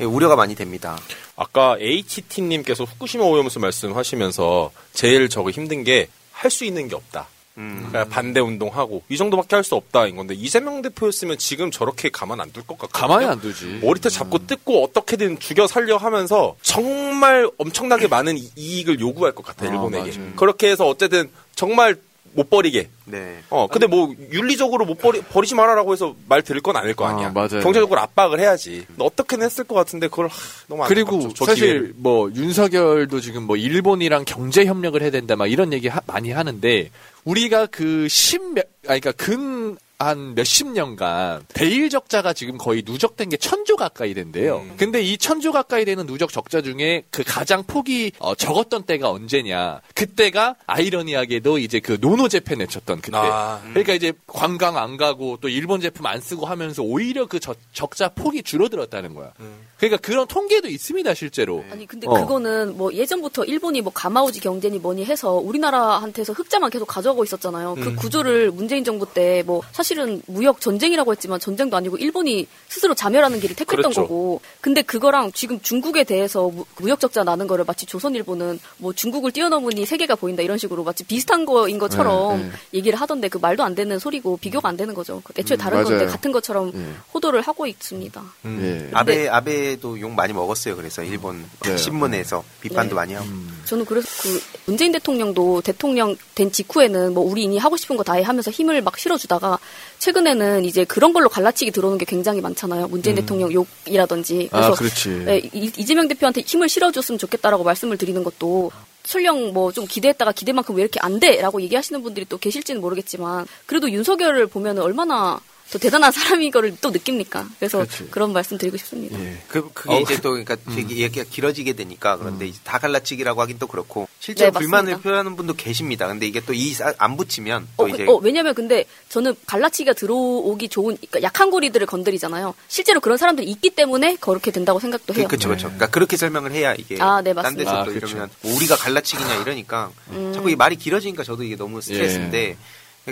[0.00, 0.98] 예, 우려가 많이 됩니다.
[1.36, 7.26] 아까 HT님께서 후쿠시마 오염수 말씀하시면서 제일 저거 힘든 게 할 수 있는 게 없다.
[7.58, 12.40] 그러니까 반대 운동하고 이 정도밖에 할 수 없다 인 건데 이재명 대표였으면 지금 저렇게 가만
[12.40, 13.08] 안 둘 것 같거든요.
[13.08, 13.80] 가만히 안 두지.
[13.82, 19.66] 머리털 잡고 뜯고 어떻게든 죽여 살려 하면서 정말 엄청나게 많은 이- 이익을 요구할 것 같아
[19.66, 20.16] 아, 일본에게.
[20.16, 20.32] 맞아요.
[20.36, 21.96] 그렇게 해서 어쨌든 정말
[22.34, 22.88] 못 버리게.
[23.06, 23.38] 네.
[23.50, 27.28] 어 근데 뭐 윤리적으로 못 버리 버리지 말아라고 해서 말 들을 건 아닐 거 아니야.
[27.28, 27.60] 아, 맞아요.
[27.62, 28.86] 경제적으로 압박을 해야지.
[28.98, 30.34] 어떻게든 했을 것 같은데 그걸 하,
[30.68, 31.34] 너무 그리고 안타깝죠.
[31.34, 31.92] 저 사실 기회를.
[31.96, 36.90] 뭐 윤석열도 지금 뭐 일본이랑 경제 협력을 해야 된다 막 이런 얘기 하- 많이 하는데
[37.24, 43.36] 우리가 그 십몇 아 그러니까 근 한 몇십 년간 대일 적자가 지금 거의 누적된 게
[43.36, 44.64] 천조 가까이 된대요.
[44.76, 49.80] 근데 이 천조 가까이 되는 누적 적자 중에 그 가장 폭이 어, 적었던 때가 언제냐?
[49.96, 53.16] 그때가 아이러니하게도 이제 그 노노 재팬 내쳤던 그때.
[53.16, 53.70] 아, 음.
[53.70, 58.08] 그러니까 이제 관광 안 가고 또 일본 제품 안 쓰고 하면서 오히려 그 적- 적자
[58.08, 59.32] 폭이 줄어들었다는 거야.
[59.78, 61.64] 그러니까 그런 통계도 있습니다 실제로.
[61.72, 62.12] 아니 근데 어.
[62.14, 67.74] 그거는 뭐 예전부터 일본이 뭐 가마우지 경제니 뭐니 해서 우리나라한테서 흑자만 계속 가져가고 있었잖아요.
[67.74, 67.96] 그 음.
[67.96, 73.40] 구조를 문재인 정부 때 뭐 사실 은 무역 전쟁이라고 했지만 전쟁도 아니고 일본이 스스로 자멸하는
[73.40, 74.02] 길을 택했던 그렇죠.
[74.02, 74.40] 거고.
[74.60, 79.86] 근데 그거랑 지금 중국에 대해서 무, 무역 적자 나는 거를 마치 조선일보는 뭐 중국을 뛰어넘으니
[79.86, 82.52] 세계가 보인다 이런 식으로 마치 비슷한 거인 것처럼 네, 네.
[82.74, 85.22] 얘기를 하던데 그 말도 안 되는 소리고 비교가 안 되는 거죠.
[85.24, 86.10] 그 애초에 음, 다른 건데 맞아요.
[86.10, 86.92] 같은 것처럼 예.
[87.14, 88.22] 호도를 하고 있습니다.
[88.44, 88.88] 음.
[88.92, 88.96] 예.
[88.96, 90.76] 아베 아베도 욕 많이 먹었어요.
[90.76, 91.76] 그래서 일본 네.
[91.76, 92.94] 신문에서 비판도 네.
[92.94, 93.26] 많이 하고.
[93.64, 98.14] 저는 그래서 그 문재인 대통령도 대통령 된 직후에는 뭐 우리 이니 하고 싶은 거 다
[98.14, 99.58] 해 하면서 힘을 막 실어주다가
[99.98, 102.88] 최근에는 이제 그런 걸로 갈라치기 들어오는 게 굉장히 많잖아요.
[102.88, 103.20] 문재인 음.
[103.22, 104.48] 대통령 욕이라든지.
[104.52, 105.08] 아, 그렇지.
[105.24, 108.70] 네, 이- 이재명 대표한테 힘을 실어줬으면 좋겠다라고 말씀을 드리는 것도
[109.04, 113.46] 설령 뭐 좀 기대했다가 기대만큼 왜 이렇게 안 돼 라고 얘기하시는 분들이 또 계실지는 모르겠지만
[113.66, 115.40] 그래도 윤석열을 보면 얼마나
[115.70, 117.46] 더 대단한 사람인 거를 또 느낍니까?
[117.58, 119.18] 그래서 그런 말씀 드리고 싶습니다.
[119.48, 120.74] 그 그게 어, 이제 또 그러니까 음.
[120.74, 125.02] 되게 얘기가 길어지게 되니까 그런데 이제 다 갈라치기라고 하긴 또 그렇고 실제로 네, 불만을 맞습니다.
[125.02, 126.06] 표현하는 분도 계십니다.
[126.08, 129.92] 근데 이게 또 이 안 붙이면 또 어, 이제 그- 어, 왜냐면 근데 저는 갈라치기가
[129.92, 132.54] 들어오기 좋은 그러니까 약한 고리들을 건드리잖아요.
[132.68, 135.28] 실제로 그런 사람들이 있기 때문에 그렇게 된다고 생각도 해요.
[135.28, 135.66] 그렇죠, 그렇죠.
[135.66, 137.64] 그러니까 그렇게 설명을 해야 이게 아, 네, 딴 맞습니다.
[137.70, 138.06] 데서 아, 또 그렇죠.
[138.16, 140.32] 이러면 뭐 우리가 갈라치기냐 이러니까 음.
[140.34, 142.56] 자꾸 이 말이 길어지니까 저도 이게 너무 스트레스인데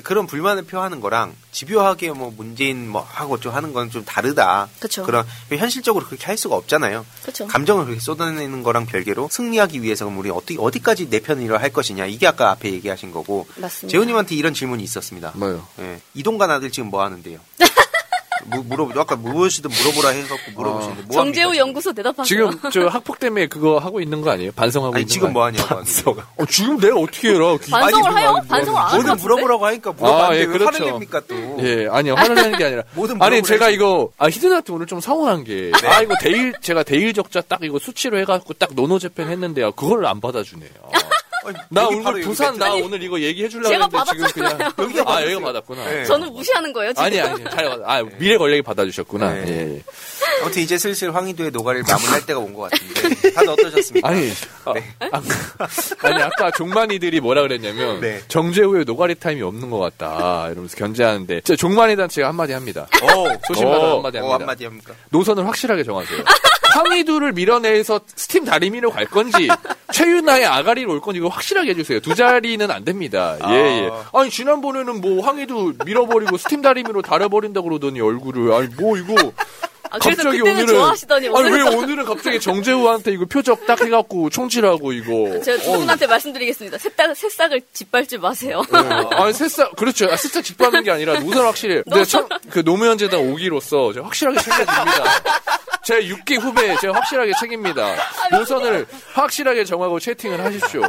[0.03, 4.69] 그런 불만을 표하는 거랑 집요하게 뭐 문재인 뭐 하고 좀 하는 건 좀 다르다.
[4.81, 5.05] 그쵸.
[5.05, 7.07] 그런 현실적으로 그렇게 할 수가 없잖아요.
[7.25, 7.47] 그쵸.
[7.47, 12.07] 감정을 그렇게 쏟아내는 거랑 별개로 승리하기 위해서 그럼 우리 어떻게 어디까지 내 편을 할 것이냐
[12.07, 13.93] 이게 아까 앞에 얘기하신 거고 맞습니다.
[13.93, 15.33] 재훈님한테 이런 질문이 있었습니다.
[15.37, 15.67] 뭐요?
[15.79, 16.01] 예.
[16.15, 17.39] 이동관 아들 지금 뭐 하는데요?
[18.45, 22.25] 무, 물어 아까 무엇이든 물어보라 해갖고 물어보시는데 뭐 정재우 연구소 대답하세요.
[22.25, 24.53] 지금 저 학폭 때문에 그거 하고 있는 거 아니에요?
[24.53, 25.63] 반성하고 아니, 있는 지금 거뭐 아니에요?
[25.65, 26.17] 하냐고 반성.
[26.37, 27.57] 어, 지금 내가 어떻게 해라?
[27.71, 28.33] 반성을 아니, 해요?
[28.33, 29.23] 뭐, 반성을 안할 것 뭐든?
[29.23, 30.65] 물어보라고 하니까 물어봤는데 아, 예, 왜 그렇죠.
[30.67, 31.35] 화를 냅니까 또?
[31.61, 32.83] 예, 아니 화를 내는 게 아니라.
[32.95, 33.71] 뭐든 아니 물어보라 제가.
[33.71, 35.89] 이거 아 히든한테 오늘 좀 서운한 게, 네.
[35.89, 39.73] 아 이거 대일 제가 대일 적자 딱 이거 수치로 해갖고 딱 노노 재팬 했는데요.
[39.73, 40.71] 그걸 안 받아주네요.
[41.69, 44.73] 나 여기 오늘 부산 여기 나 아니, 오늘 이거 얘기해 주려고 제가 했는데 지금 그냥
[44.79, 45.23] 여기가 아.
[45.23, 45.85] 여기가 받았구나.
[45.85, 46.05] 네.
[46.05, 47.05] 저는 무시하는 거예요, 지금.
[47.05, 49.33] 아니 아니 잘 받- 아 미래 권력이 받아주셨구나.
[49.33, 49.45] 네.
[49.47, 49.83] 예, 예.
[50.43, 54.09] 아무튼 이제 슬슬 황희두의 노가리를 마무리할 때가 온 것 같은데 다들 어떠셨습니까?
[54.09, 54.31] 아니,
[54.65, 54.73] 아,
[55.13, 55.23] 아,
[56.03, 62.09] 아니 아까 종만이들이 뭐라 그랬냐면 정재우의 노가리 타임이 없는 것 같다 이러면서 견제하는데 제 종만이단
[62.09, 62.87] 제가 한마디 합니다.
[63.03, 64.35] 오, 소신발언 오, 한마디 오, 합니다.
[64.41, 64.95] 한마디 합니까?
[65.11, 66.23] 노선을 확실하게 정하세요.
[66.75, 69.49] 황희두를 밀어내서 스팀 다리미로 갈 건지
[69.93, 72.01] 최윤아의 아가리로 올 건지 이거 확실하게 해주세요.
[72.01, 73.37] 두 자리는 안 됩니다.
[73.49, 73.91] 예, 예.
[74.15, 79.15] 아니 지난번에는 뭐 황희두 밀어버리고 스팀 다리미로 다려버린다 그러더니 얼굴을 아니 뭐 이거
[79.89, 84.31] 아, 그래서 그때는 좋아하시더니 아니 왜 오늘은 또- 오늘은 갑자기 정재우한테 이거 표적 딱 해갖고
[84.31, 86.79] 총질하고 이거 제가 두 어, 분한테 말씀드리겠습니다.
[86.79, 88.63] 새싹, 새싹을 짓밟지 마세요.
[88.73, 88.79] 네.
[89.13, 90.07] 아니 새싹 그렇죠.
[90.11, 91.83] 아, 새싹 짓밟는 게 아니라 노선 확실히.
[91.89, 95.05] 근데 참, 그 노무현 재단 5기로서 제가 확실하게 챙겨줍니다.
[95.87, 97.95] 제 6기 후배 제가 확실하게 책입니다.
[98.33, 100.83] 노선을 확실하게 정하고 채팅을 하십시오.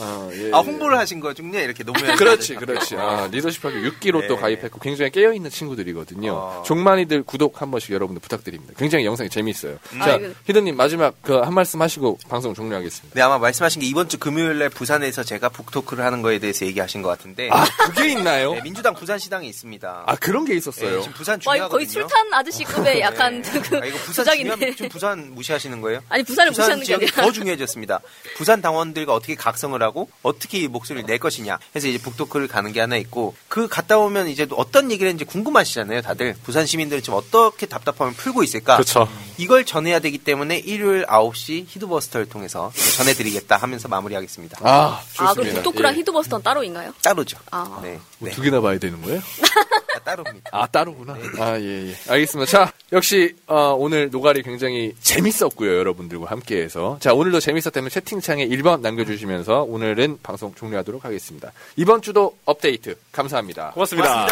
[0.00, 0.66] 아, 예, 아 예.
[0.66, 2.96] 홍보를 하신 거군요 이렇게 노무현 그렇지, 그렇지.
[2.96, 4.26] 아, 리더십 학교 6기로 네.
[4.26, 6.62] 또 가입했고 굉장히 깨어있는 친구들이거든요.
[6.66, 8.74] 종만이들 구독 한 번씩 여러분들 부탁드립니다.
[8.76, 9.78] 굉장히 영상이 재미있어요.
[9.92, 9.98] 음.
[10.00, 13.14] 자, 아, 히든님 마지막 그 한 말씀 하시고 방송 종료하겠습니다.
[13.14, 17.08] 네 아마 말씀하신 게 이번 주 금요일날 부산에서 제가 북토크를 하는 거에 대해서 얘기하신 것
[17.10, 17.64] 같은데 아,
[17.94, 18.54] 그게 있나요?
[18.54, 20.04] 네, 민주당 부산 시당에 있습니다.
[20.06, 20.96] 아, 그런 게 있었어요.
[20.96, 21.66] 네, 지금 부산 와, 중요하거든요.
[21.66, 24.24] 이거 거의 술탄 아저씨급의 약간 그 아, 이거 부산.
[24.36, 26.00] 중요한, 지금 부산 무시하시는 거예요?
[26.08, 27.22] 아니, 부산을 부산 무시하는 게 아니라.
[27.24, 28.00] 더 중요해졌습니다.
[28.36, 32.80] 부산 당원들과 어떻게 각성을 하고 어떻게 이 목소리를 낼 것이냐 해서 이제 북토크를 가는 게
[32.80, 36.34] 하나 있고 그 갔다 오면 이제 또 어떤 얘기를 했는지 궁금하시잖아요, 다들.
[36.42, 38.76] 부산 시민들은 지금 어떻게 답답함을 풀고 있을까?
[38.76, 39.08] 그렇죠.
[39.36, 44.58] 이걸 전해야 되기 때문에 일요일 9시 히드버스터를 통해서 전해드리겠다 하면서 마무리하겠습니다.
[44.62, 46.94] 아, 아, 그럼 북토크랑 히드버스터는 따로인가요?
[47.02, 47.38] 따로죠.
[47.50, 47.80] 아.
[47.82, 47.98] 네.
[48.18, 49.20] 뭐두 개나 봐야 되는 거예요?
[50.04, 50.50] 따로입니다.
[50.52, 51.16] 아, 따로구나.
[51.38, 51.94] 아, 예, 예.
[52.08, 52.50] 알겠습니다.
[52.50, 55.78] 자, 역시, 어, 오늘 노가리 굉장히 재밌었고요.
[55.78, 56.98] 여러분들과 함께해서.
[57.00, 61.52] 자, 오늘도 재밌었다면 채팅창에 1번 남겨주시면서 오늘은 방송 종료하도록 하겠습니다.
[61.76, 63.70] 이번 주도 업데이트 감사합니다.
[63.70, 64.26] 고맙습니다.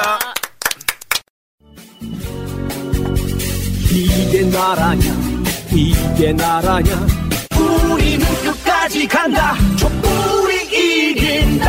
[3.94, 5.02] 이게 나라냐
[5.70, 7.06] 이게 나라냐
[7.92, 11.68] 우리는 끝까지 간다 촛불이 이긴다